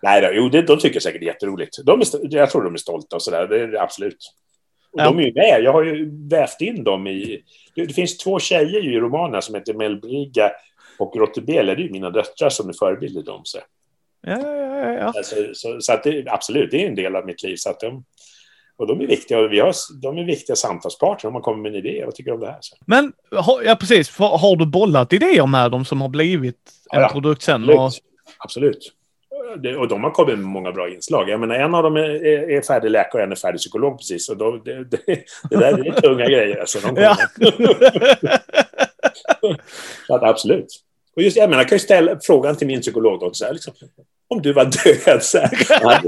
Nej, 0.02 0.20
då, 0.20 0.28
jo, 0.32 0.48
det, 0.48 0.62
de 0.62 0.78
tycker 0.78 1.00
säkert 1.00 1.20
det 1.20 1.26
är 1.26 1.32
jätteroligt. 1.32 1.78
De 1.84 2.00
är, 2.00 2.06
jag 2.34 2.50
tror 2.50 2.64
de 2.64 2.74
är 2.74 2.78
stolta 2.78 3.16
och 3.16 3.22
sådär. 3.22 3.46
Det 3.46 3.60
är 3.60 3.82
absolut. 3.82 4.18
Och 4.92 5.00
ja. 5.00 5.04
De 5.04 5.18
är 5.18 5.22
ju 5.22 5.32
med. 5.32 5.62
Jag 5.62 5.72
har 5.72 5.82
ju 5.82 6.10
vävt 6.28 6.60
in 6.60 6.84
dem 6.84 7.06
i... 7.06 7.42
Det, 7.74 7.86
det 7.86 7.94
finns 7.94 8.18
två 8.18 8.38
tjejer 8.38 8.88
i 8.88 9.00
romanen 9.00 9.42
som 9.42 9.54
heter 9.54 9.74
Melbriga 9.74 10.52
och 10.98 11.16
Rottebele. 11.16 11.74
Det 11.74 11.82
är 11.82 11.84
ju 11.84 11.92
mina 11.92 12.10
döttrar 12.10 12.48
som 12.48 12.68
är 12.68 12.72
förebilder 12.72 13.22
dem. 13.22 13.40
Så. 13.44 13.58
Ja, 14.26 14.56
ja, 14.56 14.92
ja. 14.92 15.12
Alltså, 15.16 15.36
så, 15.52 15.80
så 15.80 15.92
att 15.92 16.02
det, 16.02 16.24
absolut, 16.28 16.70
det 16.70 16.82
är 16.82 16.88
en 16.88 16.94
del 16.94 17.16
av 17.16 17.26
mitt 17.26 17.42
liv. 17.42 17.56
Så 17.56 17.70
att 17.70 17.80
de, 17.80 18.04
och 18.76 18.86
de 18.86 19.00
är 19.00 19.06
viktiga, 19.06 19.48
vi 19.48 19.60
har, 19.60 19.74
de 20.02 20.18
är 20.18 20.24
viktiga 20.24 20.56
samtalspartner 20.56 21.28
om 21.28 21.32
man 21.32 21.42
kommer 21.42 21.62
med 21.62 21.74
en 21.74 21.78
idé. 21.86 22.02
Vad 22.04 22.14
tycker 22.14 22.30
du 22.30 22.34
om 22.34 22.40
det 22.40 22.46
här? 22.46 22.58
Så. 22.60 22.76
Men, 22.86 23.12
ja 23.64 23.76
precis, 23.80 24.18
har 24.18 24.56
du 24.56 24.66
bollat 24.66 25.12
idéer 25.12 25.46
med 25.46 25.70
dem 25.70 25.84
som 25.84 26.00
har 26.00 26.08
blivit 26.08 26.72
en 26.92 27.00
ja, 27.00 27.08
produkt 27.08 27.42
sen? 27.42 27.62
Absolut. 27.62 27.78
Och... 27.78 27.92
absolut. 28.38 28.92
Det, 29.62 29.76
och 29.76 29.88
de 29.88 30.04
har 30.04 30.10
kommit 30.10 30.38
med 30.38 30.46
många 30.46 30.72
bra 30.72 30.88
inslag. 30.88 31.28
Jag 31.28 31.40
menar, 31.40 31.54
en 31.54 31.74
av 31.74 31.82
dem 31.82 31.96
är, 31.96 32.26
är, 32.26 32.50
är 32.50 32.62
färdig 32.62 32.90
läkare 32.90 33.22
och 33.22 33.26
en 33.26 33.32
är 33.32 33.36
färdig 33.36 33.58
psykolog 33.60 33.98
precis. 33.98 34.28
Och 34.28 34.36
då, 34.36 34.56
det, 34.64 34.84
det, 34.84 35.04
det 35.50 35.56
där 35.56 35.86
är 35.86 35.92
tunga 36.00 36.24
grejer. 36.24 36.60
Alltså, 36.60 36.78
ja. 36.96 37.16
så 40.06 40.14
att, 40.14 40.22
absolut. 40.22 40.66
Och 41.16 41.22
just, 41.22 41.36
jag 41.36 41.50
menar, 41.50 41.62
jag 41.62 41.68
kan 41.68 41.76
ju 41.76 41.80
ställa 41.80 42.18
frågan 42.22 42.56
till 42.56 42.66
min 42.66 42.80
psykolog 42.80 43.22
också. 43.22 43.52
Liksom, 43.52 43.74
om 44.28 44.42
du 44.42 44.52
var 44.52 44.64
död, 44.64 45.22
så 45.22 45.38
här, 45.38 46.00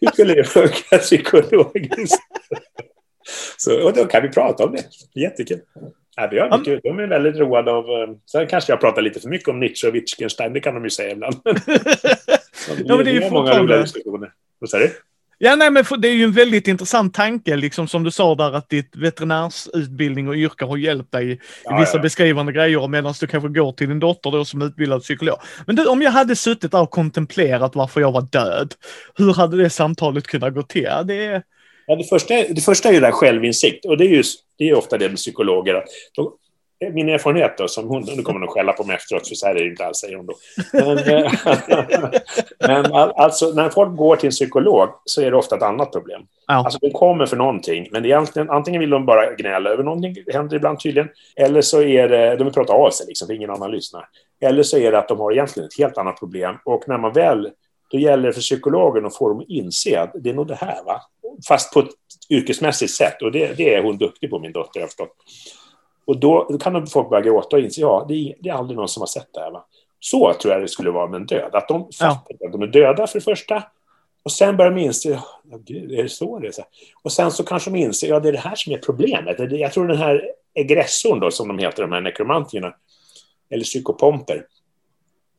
hur 0.00 0.10
skulle 0.12 0.34
det 0.34 0.44
funka 0.44 0.98
psykologiskt? 0.98 2.22
Så, 3.56 3.86
och 3.86 3.92
då 3.92 4.04
kan 4.04 4.22
vi 4.22 4.28
prata 4.28 4.64
om 4.64 4.72
det. 4.72 4.84
Jättekul. 5.20 5.60
Ja, 6.16 6.28
vi 6.30 6.38
har 6.38 6.58
mycket, 6.58 6.82
de 6.82 6.98
är 6.98 7.06
väldigt 7.06 7.36
roade 7.36 7.70
av... 7.70 7.84
Eh, 7.84 8.08
sen 8.32 8.46
kanske 8.46 8.72
jag 8.72 8.80
pratar 8.80 9.02
lite 9.02 9.20
för 9.20 9.28
mycket 9.28 9.48
om 9.48 9.60
Nietzsche 9.60 9.88
och 9.88 9.94
Wittgenstein, 9.94 10.52
det 10.52 10.60
kan 10.60 10.74
de 10.74 10.84
ju 10.84 10.90
säga 10.90 11.10
ibland. 11.10 11.36
ja, 11.44 12.96
men 12.96 13.04
det 13.04 13.10
är 13.10 13.20
ju 13.20 13.30
många 13.30 13.58
roliga 13.58 13.78
diskussioner. 13.78 14.32
Vad 14.58 14.70
säger 14.70 14.88
du? 14.88 14.94
Ja, 15.42 15.56
nej, 15.56 15.70
men 15.70 15.84
det 15.98 16.08
är 16.08 16.12
ju 16.12 16.24
en 16.24 16.32
väldigt 16.32 16.68
intressant 16.68 17.14
tanke, 17.14 17.56
liksom 17.56 17.88
som 17.88 18.04
du 18.04 18.10
sa 18.10 18.34
där, 18.34 18.52
att 18.52 18.68
ditt 18.68 18.96
veterinärsutbildning 18.96 20.28
och 20.28 20.34
yrke 20.34 20.64
har 20.64 20.76
hjälpt 20.76 21.12
dig 21.12 21.32
i 21.32 21.38
ja, 21.64 21.78
vissa 21.80 21.96
ja. 21.96 22.02
beskrivande 22.02 22.52
grejer, 22.52 22.88
medan 22.88 23.14
du 23.20 23.26
kanske 23.26 23.48
går 23.48 23.72
till 23.72 23.88
din 23.88 24.00
dotter 24.00 24.30
då 24.30 24.44
som 24.44 24.62
utbildad 24.62 25.02
psykolog. 25.02 25.38
Men 25.66 25.76
du, 25.76 25.86
om 25.86 26.02
jag 26.02 26.10
hade 26.10 26.36
suttit 26.36 26.72
där 26.72 26.80
och 26.80 26.90
kontemplerat 26.90 27.76
varför 27.76 28.00
jag 28.00 28.12
var 28.12 28.22
död, 28.22 28.74
hur 29.16 29.34
hade 29.34 29.56
det 29.56 29.70
samtalet 29.70 30.26
kunnat 30.26 30.54
gå 30.54 30.62
till? 30.62 30.82
Ja, 30.82 31.02
det, 31.02 31.42
ja, 31.86 31.96
det, 31.96 32.04
första, 32.04 32.34
det 32.34 32.64
första 32.64 32.88
är 32.88 32.92
ju 32.92 33.00
där 33.00 33.12
självinsikt, 33.12 33.84
och 33.84 33.98
det 33.98 34.04
är 34.04 34.10
ju 34.10 34.22
det 34.58 34.68
är 34.68 34.74
ofta 34.74 34.98
det 34.98 35.08
med 35.08 35.16
psykologer, 35.16 35.74
att 35.74 35.88
de, 36.16 36.32
min 36.92 37.08
erfarenhet 37.08 37.58
då, 37.58 37.68
som 37.68 37.88
hon, 37.88 38.02
nu 38.16 38.22
kommer 38.22 38.40
hon 38.40 38.48
att 38.48 38.54
skälla 38.54 38.72
på 38.72 38.84
mig 38.84 38.96
efteråt, 38.96 39.28
för 39.28 39.34
så 39.34 39.46
här 39.46 39.54
är 39.54 39.60
det 39.60 39.70
inte 39.70 39.86
alls, 39.86 39.98
säger 39.98 40.16
hon 40.16 40.26
då. 40.26 40.34
Men, 40.72 40.98
eh, 40.98 41.32
men 42.84 42.92
alltså, 42.92 43.52
när 43.52 43.68
folk 43.68 43.96
går 43.96 44.16
till 44.16 44.26
en 44.26 44.30
psykolog 44.30 44.88
så 45.04 45.22
är 45.22 45.30
det 45.30 45.36
ofta 45.36 45.56
ett 45.56 45.62
annat 45.62 45.92
problem. 45.92 46.22
Ja. 46.46 46.54
Alltså, 46.54 46.78
de 46.78 46.90
kommer 46.90 47.26
för 47.26 47.36
någonting, 47.36 47.88
men 47.90 48.04
egentligen, 48.04 48.50
antingen 48.50 48.80
vill 48.80 48.90
de 48.90 49.06
bara 49.06 49.34
gnälla 49.34 49.70
över 49.70 49.84
någonting, 49.84 50.16
det 50.26 50.32
händer 50.32 50.56
ibland 50.56 50.80
tydligen, 50.80 51.08
eller 51.36 51.60
så 51.60 51.82
är 51.82 52.08
det, 52.08 52.36
de 52.36 52.44
vill 52.44 52.54
prata 52.54 52.72
av 52.72 52.90
sig, 52.90 53.06
liksom, 53.06 53.26
för 53.26 53.34
ingen 53.34 53.50
annan 53.50 53.70
lyssnar. 53.70 54.08
Eller 54.40 54.62
så 54.62 54.78
är 54.78 54.92
det 54.92 54.98
att 54.98 55.08
de 55.08 55.18
har 55.18 55.32
egentligen 55.32 55.66
ett 55.66 55.78
helt 55.78 55.98
annat 55.98 56.18
problem, 56.18 56.56
och 56.64 56.84
när 56.88 56.98
man 56.98 57.12
väl 57.12 57.50
då 57.90 57.98
gäller 57.98 58.26
det 58.26 58.32
för 58.32 58.40
psykologen 58.40 59.06
att 59.06 59.16
få 59.16 59.28
dem 59.28 59.40
att 59.40 59.48
inse 59.48 60.00
att 60.00 60.10
det 60.14 60.30
är 60.30 60.34
nog 60.34 60.46
det 60.46 60.54
här, 60.54 60.84
va? 60.84 61.00
Fast 61.48 61.74
på 61.74 61.80
ett 61.80 61.90
yrkesmässigt 62.30 62.92
sätt. 62.92 63.22
Och 63.22 63.32
det, 63.32 63.56
det 63.56 63.74
är 63.74 63.82
hon 63.82 63.98
duktig 63.98 64.30
på, 64.30 64.38
min 64.38 64.52
dotter, 64.52 64.80
jag 64.80 64.88
förstått. 64.88 65.16
Och 66.10 66.16
då, 66.16 66.46
då 66.50 66.58
kan 66.58 66.86
folk 66.86 67.10
börja 67.10 67.22
gråta 67.22 67.56
och 67.56 67.62
inse, 67.62 67.80
ja, 67.80 68.04
det 68.08 68.14
är, 68.14 68.34
det 68.40 68.48
är 68.48 68.52
aldrig 68.52 68.76
någon 68.76 68.88
som 68.88 69.00
har 69.00 69.06
sett 69.06 69.28
det 69.32 69.40
här. 69.40 69.50
Va? 69.50 69.64
Så 70.00 70.34
tror 70.34 70.54
jag 70.54 70.62
det 70.62 70.68
skulle 70.68 70.90
vara 70.90 71.06
med 71.06 71.20
en 71.20 71.26
död. 71.26 71.54
Att 71.54 71.68
de 71.68 71.92
fattar 71.92 72.36
ja. 72.38 72.46
att 72.46 72.52
de 72.52 72.62
är 72.62 72.66
döda 72.66 73.06
för 73.06 73.18
det 73.18 73.24
första. 73.24 73.62
Och 74.22 74.32
sen 74.32 74.56
börjar 74.56 74.72
de 74.72 74.80
inse, 74.80 75.08
ja, 75.50 75.58
gud, 75.66 75.92
är 75.92 76.02
det 76.02 76.08
så 76.08 76.38
det 76.38 76.46
är? 76.46 76.52
Så 76.52 76.62
och 77.02 77.12
sen 77.12 77.30
så 77.30 77.44
kanske 77.44 77.70
de 77.70 77.76
inser, 77.78 78.08
ja, 78.08 78.20
det 78.20 78.28
är 78.28 78.32
det 78.32 78.38
här 78.38 78.54
som 78.54 78.72
är 78.72 78.78
problemet. 78.78 79.52
Jag 79.52 79.72
tror 79.72 79.88
den 79.88 79.96
här 79.96 80.30
egressorn 80.54 81.20
då, 81.20 81.30
som 81.30 81.48
de 81.48 81.58
heter, 81.58 81.82
de 81.82 81.92
här 81.92 82.00
nekromantierna, 82.00 82.74
eller 83.50 83.64
psykopomper, 83.64 84.46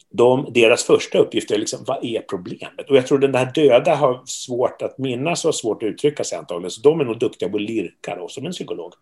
de, 0.10 0.48
deras 0.54 0.84
första 0.84 1.18
uppgift 1.18 1.52
är 1.52 1.58
liksom, 1.58 1.80
vad 1.88 2.06
är 2.06 2.22
problemet? 2.22 2.90
Och 2.90 2.98
jag 2.98 3.08
tror 3.08 3.20
den 3.20 3.32
där 3.32 3.52
döda 3.56 3.96
har 3.96 4.22
svårt 4.26 4.82
att 4.82 4.98
minnas 4.98 5.46
och 5.46 5.56
svårt 5.56 5.84
att 5.84 5.88
uttrycka 5.88 6.24
sig 6.24 6.38
antagligen, 6.38 6.72
så 6.72 6.82
de 6.82 7.00
är 7.00 7.06
nog 7.06 7.20
duktiga 7.20 7.50
på 7.50 7.58
att 7.58 7.62
lirka 7.62 8.16
då, 8.16 8.28
som 8.28 8.46
en 8.46 8.52
psykolog. 8.52 8.94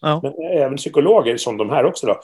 Ja. 0.00 0.20
Men 0.22 0.32
även 0.52 0.76
psykologer 0.76 1.36
som 1.36 1.56
de 1.56 1.70
här 1.70 1.84
också 1.84 2.06
då, 2.06 2.20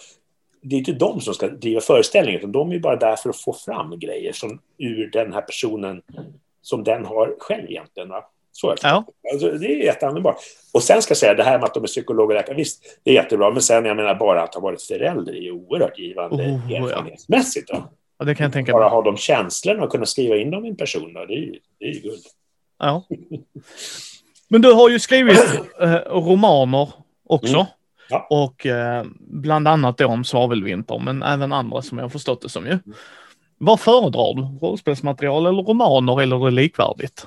det 0.63 0.77
är 0.77 0.79
inte 0.79 0.93
de 0.93 1.21
som 1.21 1.35
ska 1.35 1.49
driva 1.49 1.81
föreställningen, 1.81 2.39
utan 2.39 2.53
de 2.53 2.73
är 2.73 2.79
bara 2.79 2.97
där 2.97 3.17
för 3.17 3.31
att 3.31 3.37
få 3.37 3.53
fram 3.53 3.99
grejer 3.99 4.33
som 4.33 4.59
ur 4.79 5.11
den 5.11 5.33
här 5.33 5.43
personen 5.43 6.03
som 6.63 6.85
den 6.85 7.05
har 7.05 7.37
själv 7.39 7.71
egentligen. 7.71 8.09
Va? 8.09 8.25
Så 8.53 8.71
är 8.71 8.75
det. 8.75 8.81
Ja. 8.83 9.05
Alltså, 9.33 9.51
det 9.51 9.67
är 9.67 9.85
jätteanvändbart. 9.85 10.37
Och 10.73 10.83
sen 10.83 11.03
ska 11.03 11.11
jag 11.11 11.19
säga 11.19 11.35
det 11.35 11.45
här 11.45 11.59
med 11.59 11.65
att 11.65 11.75
de 11.75 11.83
är 11.83 11.87
psykologer 11.87 12.35
och 12.35 12.41
läkare, 12.41 12.57
visst, 12.57 13.01
det 13.03 13.11
är 13.11 13.15
jättebra, 13.15 13.51
men 13.51 13.63
sen 13.63 13.85
jag 13.85 13.97
menar 13.97 14.15
bara 14.15 14.43
att 14.43 14.55
ha 14.55 14.61
varit 14.61 14.83
förälder 14.83 15.37
är 15.37 15.51
oerhört 15.51 15.99
givande 15.99 16.45
oh, 16.45 16.73
erfarenhetsmässigt. 16.73 17.69
Då. 17.69 17.89
Ja, 18.19 18.25
det 18.25 18.35
kan 18.35 18.45
jag 18.45 18.53
tänka 18.53 18.73
Bara 18.73 18.89
ha 18.89 19.03
de 19.03 19.17
känslorna 19.17 19.85
och 19.85 19.91
kunna 19.91 20.07
skriva 20.07 20.37
in 20.37 20.51
dem 20.51 20.65
i 20.65 20.69
en 20.69 20.77
person, 20.77 21.13
då, 21.13 21.25
det 21.25 21.35
är 21.35 21.37
ju 21.37 21.59
det 21.79 21.85
är 21.85 22.01
guld. 22.03 22.23
Ja. 22.79 23.05
Men 24.49 24.63
du 24.63 24.73
har 24.73 24.89
ju 24.89 24.99
skrivit 24.99 25.39
eh, 25.81 25.95
romaner 25.95 26.89
också. 27.27 27.55
Mm. 27.55 27.67
Ja. 28.11 28.27
Och 28.31 28.67
eh, 28.67 29.05
bland 29.19 29.69
annat 29.69 29.99
då 29.99 30.07
om 30.07 30.25
svavelvinter, 30.25 30.99
men 30.99 31.23
även 31.23 31.53
andra 31.53 31.83
som 31.83 31.99
jag 31.99 32.13
förstått 32.13 32.43
det 32.43 32.49
som 32.49 32.65
ju. 32.65 32.73
Mm. 32.73 32.83
Vad 33.59 33.81
föredrar 33.81 34.35
du? 34.35 34.67
Rollspelsmaterial 34.67 35.47
eller 35.47 35.63
romaner 35.63 36.23
eller 36.23 36.37
är 36.37 36.45
det 36.45 36.51
likvärdigt? 36.51 37.27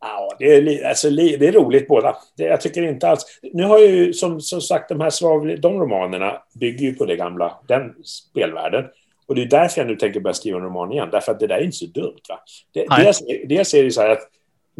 Ja, 0.00 0.36
det 0.38 0.44
är, 0.44 0.88
alltså, 0.88 1.10
det 1.10 1.48
är 1.48 1.52
roligt 1.52 1.88
båda. 1.88 2.16
Det, 2.36 2.44
jag 2.44 2.60
tycker 2.60 2.82
inte 2.82 3.08
alls... 3.08 3.40
Nu 3.52 3.64
har 3.64 3.78
ju 3.78 4.12
som, 4.12 4.40
som 4.40 4.60
sagt 4.60 4.88
de 4.88 5.00
här 5.00 5.10
svavel, 5.10 5.60
de 5.60 5.80
romanerna 5.80 6.42
bygger 6.60 6.86
ju 6.86 6.94
på 6.94 7.04
det 7.04 7.16
gamla, 7.16 7.58
den 7.68 7.94
spelvärlden. 8.04 8.84
Och 9.26 9.34
det 9.34 9.42
är 9.42 9.46
därför 9.46 9.80
jag 9.80 9.88
nu 9.88 9.96
tänker 9.96 10.20
börja 10.20 10.34
skriva 10.34 10.58
en 10.58 10.64
roman 10.64 10.92
igen, 10.92 11.08
därför 11.12 11.32
att 11.32 11.40
det 11.40 11.46
där 11.46 11.56
är 11.56 11.64
inte 11.64 11.76
så 11.76 11.86
dumt. 11.86 12.20
Va? 12.28 12.38
Det, 12.72 12.86
dels, 12.96 13.22
dels 13.48 13.74
är 13.74 13.84
det 13.84 13.90
så 13.90 14.00
här 14.00 14.10
att 14.10 14.28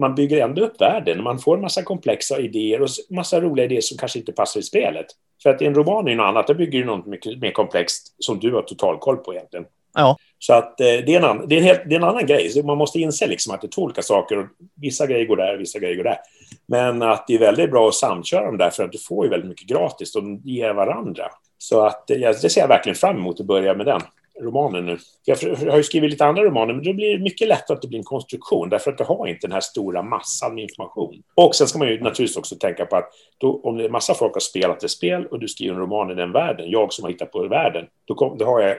man 0.01 0.15
bygger 0.15 0.45
ändå 0.45 0.63
upp 0.63 0.81
världen. 0.81 1.23
Man 1.23 1.39
får 1.39 1.57
en 1.57 1.63
massa 1.63 1.83
komplexa 1.83 2.39
idéer 2.39 2.83
och 2.83 2.89
massa 3.11 3.41
roliga 3.41 3.65
idéer 3.65 3.81
som 3.81 3.99
kanske 3.99 4.19
inte 4.19 4.33
passar 4.33 4.61
i 4.61 4.63
spelet. 4.63 5.07
För 5.43 5.51
att 5.51 5.63
en 5.63 5.75
roman 5.75 6.09
är 6.09 6.17
något 6.17 6.25
annat, 6.25 6.47
där 6.47 6.55
bygger 6.55 6.79
du 6.79 6.85
något 6.85 7.07
mycket 7.07 7.39
mer 7.39 7.51
komplext 7.51 8.15
som 8.19 8.39
du 8.39 8.53
har 8.53 8.63
total 8.63 8.99
koll 8.99 9.17
på 9.17 9.35
egentligen. 9.35 9.65
Ja. 9.95 10.17
Så 10.39 10.53
att 10.53 10.81
eh, 10.81 10.85
det, 10.87 11.15
är 11.15 11.19
en 11.19 11.25
annan, 11.25 11.49
det, 11.49 11.59
är 11.59 11.63
helt, 11.63 11.83
det 11.87 11.95
är 11.95 11.99
en 11.99 12.05
annan 12.05 12.27
grej. 12.27 12.49
Så 12.49 12.63
man 12.63 12.79
måste 12.79 12.99
inse 12.99 13.27
liksom 13.27 13.55
att 13.55 13.61
det 13.61 13.67
är 13.67 13.69
två 13.69 13.83
olika 13.83 14.03
saker. 14.03 14.39
Och 14.39 14.47
vissa 14.81 15.07
grejer 15.07 15.27
går 15.27 15.37
där, 15.37 15.57
vissa 15.57 15.79
grejer 15.79 15.97
går 15.97 16.05
där. 16.05 16.19
Men 16.67 17.03
att 17.03 17.27
det 17.27 17.35
är 17.35 17.39
väldigt 17.39 17.71
bra 17.71 17.89
att 17.89 17.95
samköra 17.95 18.47
dem 18.47 18.59
där 18.59 18.71
för 18.71 18.85
att 18.85 18.93
du 18.93 18.99
får 18.99 19.25
ju 19.25 19.31
väldigt 19.31 19.49
mycket 19.49 19.69
gratis. 19.69 20.13
De 20.13 20.41
ger 20.45 20.73
varandra. 20.73 21.25
Så 21.59 21.87
att, 21.87 22.05
ja, 22.07 22.33
det 22.43 22.51
ser 22.51 22.61
jag 22.61 22.69
verkligen 22.69 22.97
fram 22.97 23.17
emot 23.17 23.41
att 23.41 23.47
börja 23.47 23.75
med 23.75 23.87
den 23.87 24.01
romanen 24.41 24.87
nu. 24.87 24.99
Jag 25.25 25.37
har 25.71 25.77
ju 25.77 25.83
skrivit 25.83 26.11
lite 26.11 26.25
andra 26.25 26.45
romaner, 26.45 26.75
men 26.75 26.85
då 26.85 26.93
blir 26.93 27.19
det 27.19 27.23
mycket 27.23 27.49
lättare 27.49 27.75
att 27.75 27.83
det 27.83 27.89
blir 27.89 27.99
en 27.99 28.05
konstruktion, 28.05 28.69
därför 28.69 28.91
att 28.91 28.99
du 28.99 29.05
har 29.05 29.27
inte 29.27 29.47
den 29.47 29.53
här 29.53 29.61
stora 29.61 30.03
massan 30.03 30.55
med 30.55 30.63
information. 30.63 31.23
Och 31.35 31.55
sen 31.55 31.67
ska 31.67 31.79
man 31.79 31.89
ju 31.89 31.95
naturligtvis 31.95 32.37
också 32.37 32.57
tänka 32.57 32.87
på 32.87 32.97
att 32.97 33.11
då, 33.39 33.61
om 33.65 33.77
det 33.77 33.85
är 33.85 33.89
massa 33.89 34.15
folk 34.15 34.33
har 34.35 34.41
spelat 34.41 34.85
ett 34.85 34.91
spel 34.91 35.27
och 35.27 35.39
du 35.39 35.49
skriver 35.49 35.75
en 35.75 35.81
roman 35.81 36.11
i 36.11 36.15
den 36.15 36.33
världen, 36.33 36.71
jag 36.71 36.93
som 36.93 37.05
har 37.05 37.11
hittat 37.11 37.33
på 37.33 37.49
världen, 37.49 37.87
då, 38.05 38.15
kom, 38.15 38.39
då 38.39 38.45
har 38.45 38.61
jag 38.61 38.77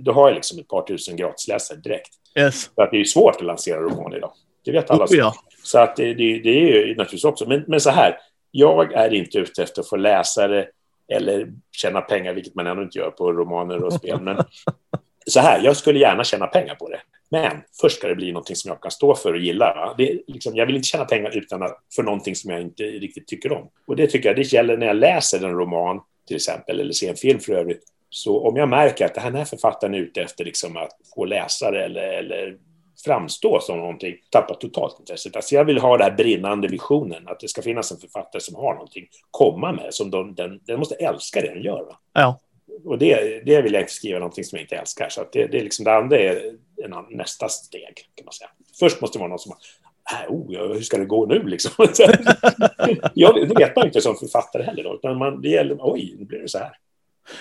då 0.00 0.12
har 0.12 0.28
jag 0.28 0.34
liksom 0.34 0.58
ett 0.58 0.68
par 0.68 0.82
tusen 0.82 1.16
gratisläsare 1.16 1.78
direkt. 1.78 2.10
Yes. 2.38 2.70
För 2.74 2.82
att 2.82 2.90
det 2.90 3.00
är 3.00 3.04
svårt 3.04 3.36
att 3.36 3.46
lansera 3.46 3.80
roman 3.80 4.14
idag. 4.14 4.32
Det 4.64 4.72
vet 4.72 4.90
alla. 4.90 5.04
Oh, 5.04 5.16
ja. 5.16 5.34
Så 5.62 5.78
att 5.78 5.96
det, 5.96 6.14
det, 6.14 6.38
det, 6.38 6.50
är 6.50 6.86
ju 6.86 6.88
naturligtvis 6.88 7.24
också. 7.24 7.48
Men, 7.48 7.64
men 7.66 7.80
så 7.80 7.90
här, 7.90 8.18
jag 8.50 8.92
är 8.92 9.14
inte 9.14 9.38
ute 9.38 9.62
efter 9.62 9.80
att 9.80 9.88
få 9.88 9.96
läsare 9.96 10.66
eller 11.10 11.52
tjäna 11.72 12.00
pengar, 12.00 12.34
vilket 12.34 12.54
man 12.54 12.66
ändå 12.66 12.82
inte 12.82 12.98
gör 12.98 13.10
på 13.10 13.32
romaner 13.32 13.84
och 13.84 13.92
spel. 13.92 14.20
Men 14.20 14.44
så 15.26 15.40
här, 15.40 15.60
jag 15.64 15.76
skulle 15.76 15.98
gärna 15.98 16.24
tjäna 16.24 16.46
pengar 16.46 16.74
på 16.74 16.88
det. 16.88 17.00
Men 17.30 17.62
först 17.80 17.98
ska 17.98 18.08
det 18.08 18.14
bli 18.14 18.32
någonting 18.32 18.56
som 18.56 18.68
jag 18.68 18.80
kan 18.80 18.90
stå 18.90 19.14
för 19.14 19.32
och 19.32 19.40
gilla. 19.40 19.94
Det 19.98 20.20
liksom, 20.26 20.56
jag 20.56 20.66
vill 20.66 20.76
inte 20.76 20.88
tjäna 20.88 21.04
pengar 21.04 21.36
utan 21.36 21.62
att, 21.62 21.78
för 21.96 22.02
någonting 22.02 22.36
som 22.36 22.50
jag 22.50 22.60
inte 22.60 22.82
riktigt 22.82 23.26
tycker 23.26 23.52
om. 23.52 23.70
Och 23.86 23.96
det 23.96 24.06
tycker 24.06 24.28
jag 24.28 24.36
det 24.36 24.52
gäller 24.52 24.76
när 24.76 24.86
jag 24.86 24.96
läser 24.96 25.44
en 25.44 25.54
roman 25.54 26.00
till 26.26 26.36
exempel, 26.36 26.80
eller 26.80 26.92
ser 26.92 27.10
en 27.10 27.16
film 27.16 27.40
för 27.40 27.52
övrigt. 27.52 27.82
Så 28.10 28.48
om 28.48 28.56
jag 28.56 28.68
märker 28.68 29.04
att 29.04 29.14
den 29.14 29.34
här 29.34 29.44
författaren 29.44 29.94
är 29.94 29.98
ute 29.98 30.22
efter 30.22 30.44
liksom 30.44 30.76
att 30.76 30.92
få 31.14 31.24
läsare 31.24 31.84
eller, 31.84 32.12
eller 32.12 32.56
framstå 33.04 33.60
som 33.60 33.78
någonting, 33.78 34.16
tappar 34.30 34.54
totalt 34.54 34.96
intresset. 35.00 35.36
Alltså 35.36 35.54
jag 35.54 35.64
vill 35.64 35.78
ha 35.78 35.96
den 35.96 36.10
här 36.10 36.16
brinnande 36.16 36.68
visionen, 36.68 37.28
att 37.28 37.40
det 37.40 37.48
ska 37.48 37.62
finnas 37.62 37.92
en 37.92 37.98
författare 37.98 38.42
som 38.42 38.54
har 38.54 38.74
någonting 38.74 39.06
komma 39.30 39.72
med, 39.72 39.94
som 39.94 40.10
de, 40.10 40.34
den, 40.34 40.60
den 40.66 40.78
måste 40.78 40.94
älska 40.94 41.40
det 41.40 41.54
den 41.54 41.62
gör. 41.62 41.84
Va? 41.84 41.98
Ja. 42.12 42.40
Och 42.84 42.98
det, 42.98 43.42
det 43.44 43.62
vill 43.62 43.72
jag 43.72 43.82
inte 43.82 43.92
skriva 43.92 44.18
någonting 44.18 44.44
som 44.44 44.56
jag 44.56 44.64
inte 44.64 44.76
älskar. 44.76 45.08
Så 45.08 45.24
det, 45.32 45.46
det, 45.46 45.58
är 45.58 45.62
liksom, 45.62 45.84
det 45.84 45.94
andra 45.94 46.18
är 46.18 46.54
en, 46.84 47.16
nästa 47.16 47.48
steg, 47.48 47.94
kan 48.14 48.24
man 48.24 48.32
säga. 48.32 48.50
Först 48.78 49.00
måste 49.00 49.18
det 49.18 49.20
vara 49.20 49.28
någon 49.28 49.38
som 49.38 49.52
äh, 50.12 50.32
oh, 50.32 50.74
hur 50.74 50.80
ska 50.80 50.98
det 50.98 51.04
gå 51.04 51.26
nu 51.26 51.42
liksom? 51.42 51.72
ja, 53.14 53.32
det 53.32 53.54
vet 53.58 53.76
man 53.76 53.86
inte 53.86 54.00
som 54.00 54.16
författare 54.16 54.62
heller 54.62 54.82
då, 54.82 54.94
utan 54.94 55.18
man, 55.18 55.42
det 55.42 55.48
gäller, 55.48 55.76
oj, 55.80 56.14
nu 56.18 56.24
blir 56.24 56.38
det 56.38 56.48
så 56.48 56.58
här. 56.58 56.72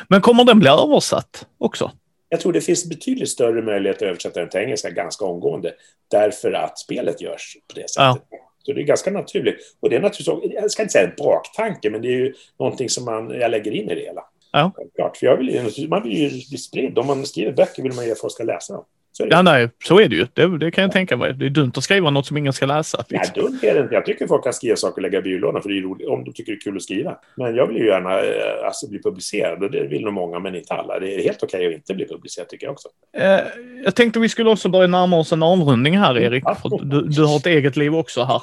Men 0.07 0.21
kommer 0.21 0.43
den 0.43 0.59
bli 0.59 0.69
översatt 0.69 1.47
också? 1.57 1.91
Jag 2.29 2.39
tror 2.39 2.53
det 2.53 2.61
finns 2.61 2.89
betydligt 2.89 3.29
större 3.29 3.61
möjlighet 3.61 3.97
att 3.97 4.01
översätta 4.01 4.39
den 4.39 4.49
till 4.49 4.59
engelska 4.59 4.89
ganska 4.89 5.25
omgående 5.25 5.73
därför 6.11 6.51
att 6.51 6.79
spelet 6.79 7.21
görs 7.21 7.57
på 7.67 7.75
det 7.75 7.89
sättet. 7.89 8.23
Ja. 8.29 8.47
Så 8.63 8.73
det 8.73 8.81
är 8.81 8.85
ganska 8.85 9.11
naturligt. 9.11 9.55
Och 9.79 9.89
det 9.89 9.95
är 9.95 9.99
naturligtvis, 9.99 10.53
jag 10.53 10.71
ska 10.71 10.81
inte 10.81 10.91
säga 10.91 11.07
en 11.07 11.15
baktanke, 11.17 11.89
men 11.89 12.01
det 12.01 12.07
är 12.07 12.17
ju 12.17 12.33
någonting 12.59 12.89
som 12.89 13.05
man, 13.05 13.29
jag 13.29 13.51
lägger 13.51 13.71
in 13.71 13.89
i 13.89 13.95
det 13.95 14.01
hela. 14.01 14.23
Ja. 14.51 14.71
Klart, 14.95 15.17
för 15.17 15.25
jag 15.25 15.37
vill, 15.37 15.89
man 15.89 16.03
vill 16.03 16.17
ju 16.17 16.29
bli 16.29 16.57
spridd. 16.57 16.97
Om 16.97 17.07
man 17.07 17.25
skriver 17.25 17.51
böcker 17.51 17.83
vill 17.83 17.93
man 17.93 18.05
ju 18.05 18.11
att 18.11 18.19
folk 18.19 18.33
ska 18.33 18.43
läsa 18.43 18.73
dem. 18.73 18.85
Ja, 19.17 19.41
nej, 19.41 19.69
så 19.83 19.99
är 19.99 20.09
det 20.09 20.15
ju. 20.15 20.27
Det, 20.33 20.57
det, 20.57 20.71
kan 20.71 20.81
jag 20.81 20.91
tänka 20.91 21.17
mig. 21.17 21.33
Det 21.33 21.45
är 21.45 21.49
dumt 21.49 21.71
att 21.75 21.83
skriva 21.83 22.09
något 22.09 22.25
som 22.25 22.37
ingen 22.37 22.53
ska 22.53 22.65
läsa. 22.65 23.05
Nej, 23.09 23.31
dumt 23.35 23.59
är 23.61 23.73
det 23.73 23.79
inte. 23.79 23.95
Jag 23.95 24.05
tycker 24.05 24.27
folk 24.27 24.43
kan 24.43 24.53
skriva 24.53 24.75
saker 24.75 24.95
och 24.95 25.01
lägga 25.01 25.19
i 25.19 25.21
byrålådan 25.21 25.61
för 25.61 25.69
det 25.69 25.77
är 25.77 25.81
roligt, 25.81 26.07
om 26.07 26.23
de 26.23 26.33
tycker 26.33 26.51
det 26.51 26.57
är 26.57 26.61
kul 26.61 26.75
att 26.75 26.83
skriva. 26.83 27.17
Men 27.35 27.55
jag 27.55 27.67
vill 27.67 27.77
ju 27.77 27.87
gärna 27.87 28.19
eh, 28.19 28.65
alltså, 28.65 28.89
bli 28.89 29.01
publicerad 29.01 29.63
och 29.63 29.71
det 29.71 29.87
vill 29.87 30.03
nog 30.03 30.13
många, 30.13 30.39
men 30.39 30.55
inte 30.55 30.73
alla. 30.73 30.99
Det 30.99 31.15
är 31.15 31.23
helt 31.23 31.43
okej 31.43 31.67
att 31.67 31.73
inte 31.73 31.93
bli 31.93 32.07
publicerad 32.07 32.49
tycker 32.49 32.65
jag 32.65 32.73
också. 32.73 32.87
Eh, 33.17 33.39
jag 33.83 33.95
tänkte 33.95 34.19
vi 34.19 34.29
skulle 34.29 34.49
också 34.49 34.69
börja 34.69 34.87
närma 34.87 35.17
oss 35.17 35.31
en 35.31 35.43
avrundning 35.43 35.97
här, 35.97 36.17
Erik. 36.17 36.43
Du, 36.81 37.01
du, 37.01 37.25
har 37.25 37.37
ett 37.37 37.45
eget 37.45 37.77
liv 37.77 37.95
också 37.95 38.23
här. 38.23 38.41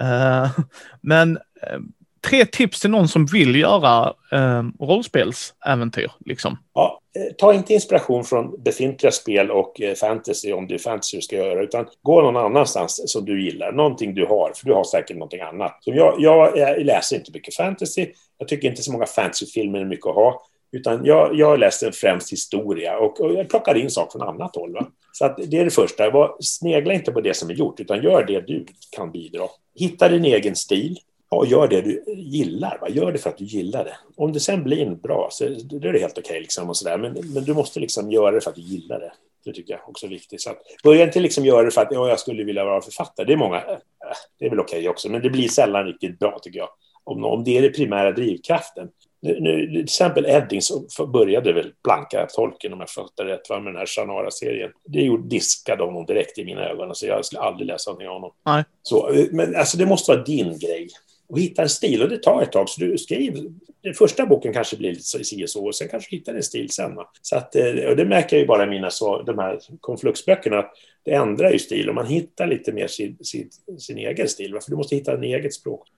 Eh, 0.00 0.50
men 1.00 1.36
eh, 1.36 1.78
tre 2.28 2.44
tips 2.44 2.80
till 2.80 2.90
någon 2.90 3.08
som 3.08 3.26
vill 3.26 3.56
göra 3.56 4.12
eh, 4.32 4.62
rollspelsäventyr. 4.80 6.10
Liksom. 6.24 6.58
Ja, 6.74 6.89
Eh, 7.16 7.34
ta 7.38 7.54
inte 7.54 7.74
inspiration 7.74 8.24
från 8.24 8.62
befintliga 8.62 9.12
spel 9.12 9.50
och 9.50 9.80
eh, 9.80 9.94
fantasy 9.94 10.52
om 10.52 10.66
det 10.66 10.74
är 10.74 10.78
fantasy 10.78 11.16
du 11.16 11.22
ska 11.22 11.36
göra, 11.36 11.62
utan 11.62 11.86
gå 12.02 12.22
någon 12.22 12.36
annanstans 12.36 13.12
som 13.12 13.24
du 13.24 13.44
gillar. 13.44 13.72
Någonting 13.72 14.14
du 14.14 14.26
har, 14.26 14.52
för 14.56 14.66
du 14.66 14.74
har 14.74 14.84
säkert 14.84 15.16
någonting 15.16 15.40
annat. 15.40 15.78
Så 15.80 15.90
jag, 15.94 16.14
jag, 16.18 16.58
jag 16.58 16.84
läser 16.84 17.16
inte 17.16 17.32
mycket 17.32 17.54
fantasy. 17.54 18.06
Jag 18.38 18.48
tycker 18.48 18.68
inte 18.68 18.82
så 18.82 18.92
många 18.92 19.06
fantasyfilmer 19.06 19.78
är 19.78 19.84
mycket 19.84 20.06
att 20.06 20.14
ha. 20.14 20.42
Utan 20.72 21.04
jag, 21.04 21.34
jag 21.34 21.58
läste 21.58 21.92
främst 21.92 22.32
historia 22.32 22.98
och, 22.98 23.20
och 23.20 23.34
jag 23.34 23.48
plockar 23.48 23.76
in 23.76 23.90
saker 23.90 24.18
från 24.18 24.28
annat 24.28 24.56
håll. 24.56 24.72
Va? 24.72 24.86
Så 25.12 25.24
att 25.24 25.36
det 25.46 25.58
är 25.58 25.64
det 25.64 25.70
första. 25.70 26.10
Var, 26.10 26.36
snegla 26.40 26.94
inte 26.94 27.12
på 27.12 27.20
det 27.20 27.34
som 27.34 27.50
är 27.50 27.54
gjort, 27.54 27.80
utan 27.80 28.02
gör 28.02 28.24
det 28.24 28.40
du 28.40 28.66
kan 28.96 29.12
bidra. 29.12 29.48
Hitta 29.74 30.08
din 30.08 30.24
egen 30.24 30.56
stil. 30.56 30.98
Ja, 31.30 31.46
gör 31.46 31.68
det 31.68 31.80
du 31.80 32.04
gillar. 32.16 32.78
Va? 32.80 32.88
Gör 32.88 33.12
det 33.12 33.18
för 33.18 33.30
att 33.30 33.38
du 33.38 33.44
gillar 33.44 33.84
det. 33.84 33.96
Om 34.16 34.32
det 34.32 34.40
sen 34.40 34.64
blir 34.64 34.90
bra 34.90 35.28
så 35.30 35.44
då 35.48 35.88
är 35.88 35.92
det 35.92 35.98
helt 35.98 36.18
okej. 36.18 36.30
Okay, 36.30 36.40
liksom, 36.40 36.74
men, 36.84 37.12
men 37.34 37.44
du 37.44 37.54
måste 37.54 37.80
liksom 37.80 38.10
göra 38.10 38.30
det 38.30 38.40
för 38.40 38.50
att 38.50 38.56
du 38.56 38.62
gillar 38.62 39.00
det. 39.00 39.12
Det 39.44 39.52
tycker 39.52 39.72
jag 39.72 39.88
också 39.88 40.06
är 40.06 40.10
viktigt. 40.10 40.40
Så 40.40 40.50
att, 40.50 40.58
börja 40.84 41.04
inte 41.04 41.20
liksom 41.20 41.44
göra 41.44 41.62
det 41.62 41.70
för 41.70 41.80
att 41.80 41.88
ja, 41.90 42.08
jag 42.08 42.20
skulle 42.20 42.44
vilja 42.44 42.64
vara 42.64 42.80
författare. 42.80 43.26
Det 43.26 43.32
är 43.32 43.36
många. 43.36 43.56
Äh, 43.56 43.76
det 44.38 44.46
är 44.46 44.50
väl 44.50 44.60
okej 44.60 44.78
okay 44.78 44.88
också, 44.88 45.08
men 45.08 45.22
det 45.22 45.30
blir 45.30 45.48
sällan 45.48 45.86
riktigt 45.86 46.18
bra 46.18 46.38
tycker 46.42 46.58
jag. 46.58 46.68
Om, 47.04 47.24
om 47.24 47.44
det 47.44 47.58
är 47.58 47.62
den 47.62 47.72
primära 47.72 48.12
drivkraften. 48.12 48.88
Nu, 49.22 49.40
nu, 49.40 49.66
till 49.66 49.84
exempel 49.84 50.26
Edding 50.26 50.60
började 51.12 51.52
väl 51.52 51.72
blanka 51.84 52.26
tolken 52.26 52.72
om 52.72 52.80
jag 52.80 52.90
fattar 52.90 53.24
rätt 53.24 53.50
med 53.50 53.64
den 53.64 53.76
här 53.76 53.86
Shannara-serien. 53.86 54.70
Det 54.84 55.00
gjorde, 55.00 55.28
diskade 55.28 55.84
honom 55.84 56.06
direkt 56.06 56.38
i 56.38 56.44
mina 56.44 56.68
ögon. 56.68 56.88
Alltså 56.88 57.06
jag 57.06 57.24
skulle 57.24 57.40
aldrig 57.40 57.66
läsa 57.66 57.90
någonting 57.90 58.08
av 58.08 58.14
honom. 58.14 58.32
Nej. 58.46 58.64
Så, 58.82 59.26
men 59.32 59.56
alltså 59.56 59.78
det 59.78 59.86
måste 59.86 60.12
vara 60.12 60.22
din 60.22 60.58
grej 60.58 60.88
och 61.30 61.38
hitta 61.38 61.62
en 61.62 61.68
stil. 61.68 62.02
Och 62.02 62.08
det 62.08 62.18
tar 62.18 62.42
ett 62.42 62.52
tag, 62.52 62.68
så 62.68 62.80
du 62.80 62.98
skriver. 62.98 63.42
Den 63.82 63.94
första 63.94 64.26
boken 64.26 64.52
kanske 64.52 64.76
blir 64.76 64.90
lite 64.90 65.24
si 65.24 65.44
och 65.44 65.50
så, 65.50 65.66
och 65.66 65.74
sen 65.74 65.88
kanske 65.88 66.10
du 66.10 66.16
hittar 66.16 66.34
en 66.34 66.42
stil 66.42 66.70
sen. 66.70 66.92
Så 67.22 67.36
att, 67.36 67.56
eh, 67.56 67.64
och 67.88 67.96
det 67.96 68.04
märker 68.04 68.36
jag 68.36 68.40
ju 68.40 68.46
bara 68.46 68.64
i 68.64 68.66
mina 68.66 68.90
så, 68.90 69.22
de 69.22 69.38
här 69.38 69.60
konfluxböckerna, 69.80 70.58
att 70.58 70.72
det 71.04 71.12
ändrar 71.12 71.50
ju 71.50 71.58
stil 71.58 71.88
och 71.88 71.94
man 71.94 72.06
hittar 72.06 72.46
lite 72.46 72.72
mer 72.72 72.86
sin, 72.86 73.16
sin, 73.20 73.50
sin 73.78 73.98
egen 73.98 74.28
stil. 74.28 74.58
För 74.62 74.70
du 74.70 74.76
måste 74.76 74.96
hitta 74.96 75.12
en 75.12 75.24
eget 75.24 75.54
språk. 75.54 75.88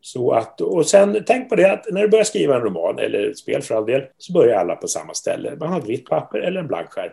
Så 0.00 0.32
att, 0.32 0.60
och 0.60 0.86
sen 0.86 1.24
tänk 1.26 1.48
på 1.48 1.56
det 1.56 1.72
att 1.72 1.86
när 1.90 2.02
du 2.02 2.08
börjar 2.08 2.24
skriva 2.24 2.56
en 2.56 2.62
roman, 2.62 2.98
eller 2.98 3.30
ett 3.30 3.38
spel 3.38 3.62
för 3.62 3.74
all 3.74 3.86
del, 3.86 4.02
så 4.18 4.32
börjar 4.32 4.58
alla 4.58 4.76
på 4.76 4.88
samma 4.88 5.14
ställe. 5.14 5.56
Man 5.56 5.68
har 5.68 5.78
ett 5.78 5.88
vitt 5.88 6.06
papper 6.06 6.38
eller 6.38 6.60
en 6.60 6.66
blank 6.66 6.90
skärm. 6.90 7.12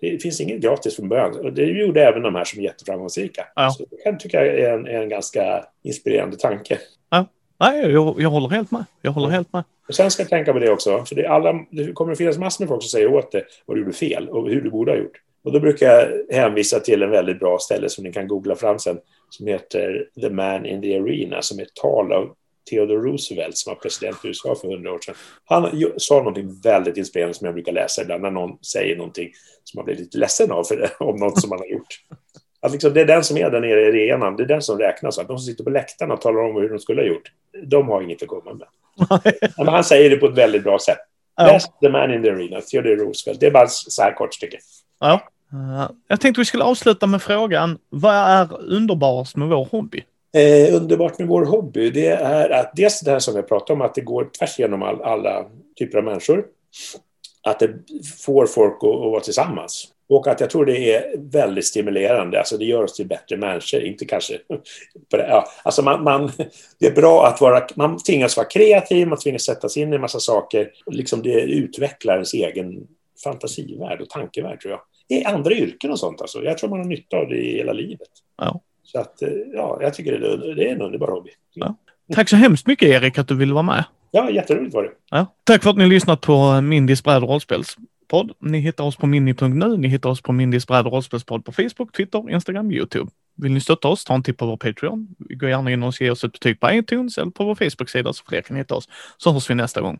Det 0.00 0.22
finns 0.22 0.40
inget 0.40 0.60
gratis 0.60 0.96
från 0.96 1.08
början. 1.08 1.40
Och 1.40 1.52
det 1.52 1.64
gjorde 1.64 2.04
även 2.04 2.22
de 2.22 2.34
här 2.34 2.44
som 2.44 2.60
är 2.60 2.64
jätteframgångsrika. 2.64 3.46
Ja. 3.54 3.70
Så 3.70 3.84
det 3.90 3.96
kan 3.96 4.18
tycka 4.18 4.46
jag 4.46 4.58
är 4.58 4.72
en, 4.72 4.86
är 4.86 5.02
en 5.02 5.08
ganska 5.08 5.64
inspirerande 5.82 6.36
tanke. 6.36 6.78
Nej, 7.60 7.90
jag, 7.92 8.14
jag 8.18 8.30
håller 8.30 8.48
helt 8.48 8.70
med. 8.70 8.84
Jag 9.02 9.12
håller 9.12 9.28
helt 9.28 9.52
med. 9.52 9.64
Och 9.88 9.94
sen 9.94 10.10
ska 10.10 10.22
jag 10.22 10.30
tänka 10.30 10.52
på 10.52 10.58
det 10.58 10.70
också, 10.70 11.04
för 11.04 11.14
det, 11.14 11.26
alla, 11.26 11.64
det 11.70 11.92
kommer 11.92 12.12
att 12.12 12.18
finnas 12.18 12.38
massor 12.38 12.64
med 12.64 12.68
folk 12.68 12.82
som 12.82 12.88
säger 12.88 13.14
åt 13.14 13.32
dig 13.32 13.44
vad 13.66 13.76
du 13.76 13.80
gjorde 13.80 13.92
fel 13.92 14.28
och 14.28 14.48
hur 14.48 14.60
du 14.60 14.70
borde 14.70 14.92
ha 14.92 14.98
gjort. 14.98 15.20
Och 15.44 15.52
då 15.52 15.60
brukar 15.60 15.86
jag 15.86 16.36
hänvisa 16.36 16.80
till 16.80 17.02
en 17.02 17.10
väldigt 17.10 17.38
bra 17.38 17.58
ställe 17.58 17.88
som 17.88 18.04
ni 18.04 18.12
kan 18.12 18.28
googla 18.28 18.56
fram 18.56 18.78
sen, 18.78 18.98
som 19.30 19.46
heter 19.46 20.08
The 20.20 20.30
Man 20.30 20.66
in 20.66 20.82
the 20.82 20.98
Arena, 20.98 21.42
som 21.42 21.58
är 21.58 21.62
ett 21.62 21.74
tal 21.74 22.12
av 22.12 22.34
Theodore 22.70 23.10
Roosevelt 23.10 23.56
som 23.56 23.70
var 23.70 23.80
president 23.80 24.24
i 24.24 24.28
USA 24.28 24.54
för 24.54 24.68
hundra 24.68 24.92
år 24.92 24.98
sedan. 24.98 25.14
Han 25.44 25.70
sa 25.96 26.18
någonting 26.18 26.60
väldigt 26.62 26.96
inspirerande 26.96 27.34
som 27.34 27.44
jag 27.44 27.54
brukar 27.54 27.72
läsa 27.72 28.02
ibland 28.02 28.22
när 28.22 28.30
någon 28.30 28.58
säger 28.62 28.96
någonting 28.96 29.32
som 29.64 29.78
man 29.78 29.84
blir 29.84 29.96
lite 29.96 30.18
ledsen 30.18 30.52
av 30.52 30.64
för 30.64 30.76
det, 30.76 30.90
om 30.98 31.16
något 31.16 31.40
som 31.40 31.50
man 31.50 31.58
har 31.58 31.66
gjort. 31.66 32.00
Att 32.64 32.72
liksom, 32.72 32.94
det 32.94 33.00
är 33.00 33.04
den 33.04 33.24
som 33.24 33.36
är 33.36 33.50
där 33.50 33.60
nere 33.60 33.80
i 33.80 34.10
arenan, 34.10 34.36
det 34.36 34.42
är 34.42 34.46
den 34.46 34.62
som 34.62 34.78
räknas. 34.78 35.18
Att 35.18 35.28
de 35.28 35.38
som 35.38 35.46
sitter 35.46 35.64
på 35.64 35.70
läktarna 35.70 36.14
och 36.14 36.20
talar 36.20 36.40
om 36.40 36.56
hur 36.56 36.68
de 36.68 36.78
skulle 36.78 37.02
ha 37.02 37.08
gjort, 37.08 37.32
de 37.66 37.88
har 37.88 38.02
inget 38.02 38.22
att 38.22 38.28
komma 38.28 38.52
med. 38.54 38.66
Men 39.56 39.68
han 39.68 39.84
säger 39.84 40.10
det 40.10 40.16
på 40.16 40.26
ett 40.26 40.38
väldigt 40.38 40.64
bra 40.64 40.78
sätt. 40.78 40.98
Ja. 41.36 41.44
Best 41.44 41.72
the 41.80 41.88
man 41.88 42.14
in 42.14 42.22
the 42.22 42.30
arena, 42.30 42.60
Theodore 42.60 42.96
Roosevelt. 42.96 43.40
Det 43.40 43.46
är 43.46 43.50
bara 43.50 43.66
så 43.68 44.02
här 44.02 44.12
kort 44.12 44.34
stycke. 44.34 44.58
Ja. 45.00 45.20
Uh, 45.52 45.90
jag 46.08 46.20
tänkte 46.20 46.40
vi 46.40 46.44
skulle 46.44 46.64
avsluta 46.64 47.06
med 47.06 47.22
frågan, 47.22 47.78
vad 47.88 48.14
är 48.14 48.60
underbarast 48.60 49.36
med 49.36 49.48
vår 49.48 49.64
hobby? 49.64 50.04
Eh, 50.36 50.74
underbart 50.74 51.18
med 51.18 51.28
vår 51.28 51.44
hobby, 51.44 51.90
det 51.90 52.08
är 52.08 52.50
att 52.50 52.72
dels 52.76 53.00
det 53.00 53.10
här 53.10 53.18
som 53.18 53.36
jag 53.36 53.48
pratade 53.48 53.72
om, 53.72 53.80
att 53.80 53.94
det 53.94 54.00
går 54.00 54.24
tvärs 54.38 54.58
igenom 54.58 54.82
all, 54.82 55.02
alla 55.02 55.44
typer 55.78 55.98
av 55.98 56.04
människor. 56.04 56.44
Att 57.42 57.58
det 57.58 57.70
får 58.24 58.46
folk 58.46 58.74
att, 58.74 58.84
att 58.84 59.10
vara 59.12 59.20
tillsammans. 59.20 59.93
Och 60.08 60.26
att 60.26 60.40
jag 60.40 60.50
tror 60.50 60.66
det 60.66 60.94
är 60.94 61.18
väldigt 61.18 61.66
stimulerande, 61.66 62.38
alltså 62.38 62.56
det 62.56 62.64
gör 62.64 62.82
oss 62.82 62.94
till 62.94 63.06
bättre 63.06 63.36
människor, 63.36 63.80
inte 63.80 64.04
kanske... 64.04 64.38
ja, 65.10 65.48
alltså 65.62 65.82
man, 65.82 66.02
man, 66.02 66.32
det 66.78 66.86
är 66.86 66.94
bra 66.94 67.26
att 67.26 67.40
vara... 67.40 67.66
Man 67.74 68.02
tvingas 68.02 68.36
vara 68.36 68.46
kreativ, 68.46 69.08
man 69.08 69.18
tvingas 69.18 69.42
sätta 69.42 69.68
sig 69.68 69.82
in 69.82 69.92
i 69.92 69.94
en 69.94 70.00
massa 70.00 70.20
saker. 70.20 70.70
Liksom 70.86 71.22
det 71.22 71.40
utvecklar 71.40 72.14
ens 72.14 72.34
egen 72.34 72.86
fantasivärld 73.24 74.00
och 74.00 74.08
tankevärld, 74.08 74.60
tror 74.60 74.72
jag. 74.72 74.80
I 75.18 75.24
andra 75.24 75.52
yrken 75.52 75.90
och 75.90 75.98
sånt, 75.98 76.20
alltså. 76.20 76.44
Jag 76.44 76.58
tror 76.58 76.70
man 76.70 76.78
har 76.78 76.86
nytta 76.86 77.16
av 77.16 77.28
det 77.28 77.36
i 77.36 77.56
hela 77.56 77.72
livet. 77.72 78.08
Ja. 78.36 78.60
Så 78.82 79.00
att, 79.00 79.22
eh, 79.22 79.28
ja, 79.54 79.78
jag 79.80 79.94
tycker 79.94 80.18
det, 80.18 80.54
det 80.54 80.68
är 80.68 80.72
en 80.72 80.82
underbar 80.82 81.08
hobby. 81.08 81.30
Ja. 81.54 81.76
Tack 82.12 82.28
så 82.28 82.36
hemskt 82.36 82.66
mycket 82.66 82.88
Erik 82.88 83.18
att 83.18 83.28
du 83.28 83.36
ville 83.36 83.54
vara 83.54 83.62
med. 83.62 83.84
Ja, 84.10 84.30
jätteroligt 84.30 84.74
var 84.74 84.82
det. 84.82 84.90
Ja. 85.10 85.26
Tack 85.44 85.62
för 85.62 85.70
att 85.70 85.76
ni 85.76 85.86
lyssnat 85.86 86.20
på 86.20 86.60
Mindys 86.60 87.04
bräd 87.04 87.22
och 87.22 87.28
podd. 88.08 88.32
Ni 88.40 88.58
hittar 88.58 88.84
oss 88.84 88.96
på 88.96 89.06
mini.nu. 89.06 89.76
Ni 89.76 89.88
hittar 89.88 90.10
oss 90.10 90.22
på 90.22 90.32
Mindys 90.32 90.66
bräd 90.66 90.86
rollspelspodd 90.86 91.44
på 91.44 91.52
Facebook, 91.52 91.92
Twitter, 91.96 92.30
Instagram, 92.30 92.70
Youtube. 92.70 93.10
Vill 93.36 93.52
ni 93.52 93.60
stötta 93.60 93.88
oss, 93.88 94.04
ta 94.04 94.14
en 94.14 94.22
titt 94.22 94.38
på 94.38 94.46
vår 94.46 94.56
Patreon. 94.56 95.08
Gå 95.18 95.48
gärna 95.48 95.70
in 95.70 95.82
och 95.82 96.00
ge 96.00 96.10
oss 96.10 96.24
ett 96.24 96.32
betyg 96.32 96.60
på 96.60 96.72
iTunes 96.72 97.18
eller 97.18 97.30
på 97.30 97.44
vår 97.44 97.54
Facebook-sida 97.54 98.12
så 98.12 98.24
fler 98.24 98.42
kan 98.42 98.56
hitta 98.56 98.74
oss. 98.74 98.88
Så 99.16 99.32
hörs 99.32 99.50
vi 99.50 99.54
nästa 99.54 99.80
gång. 99.80 99.98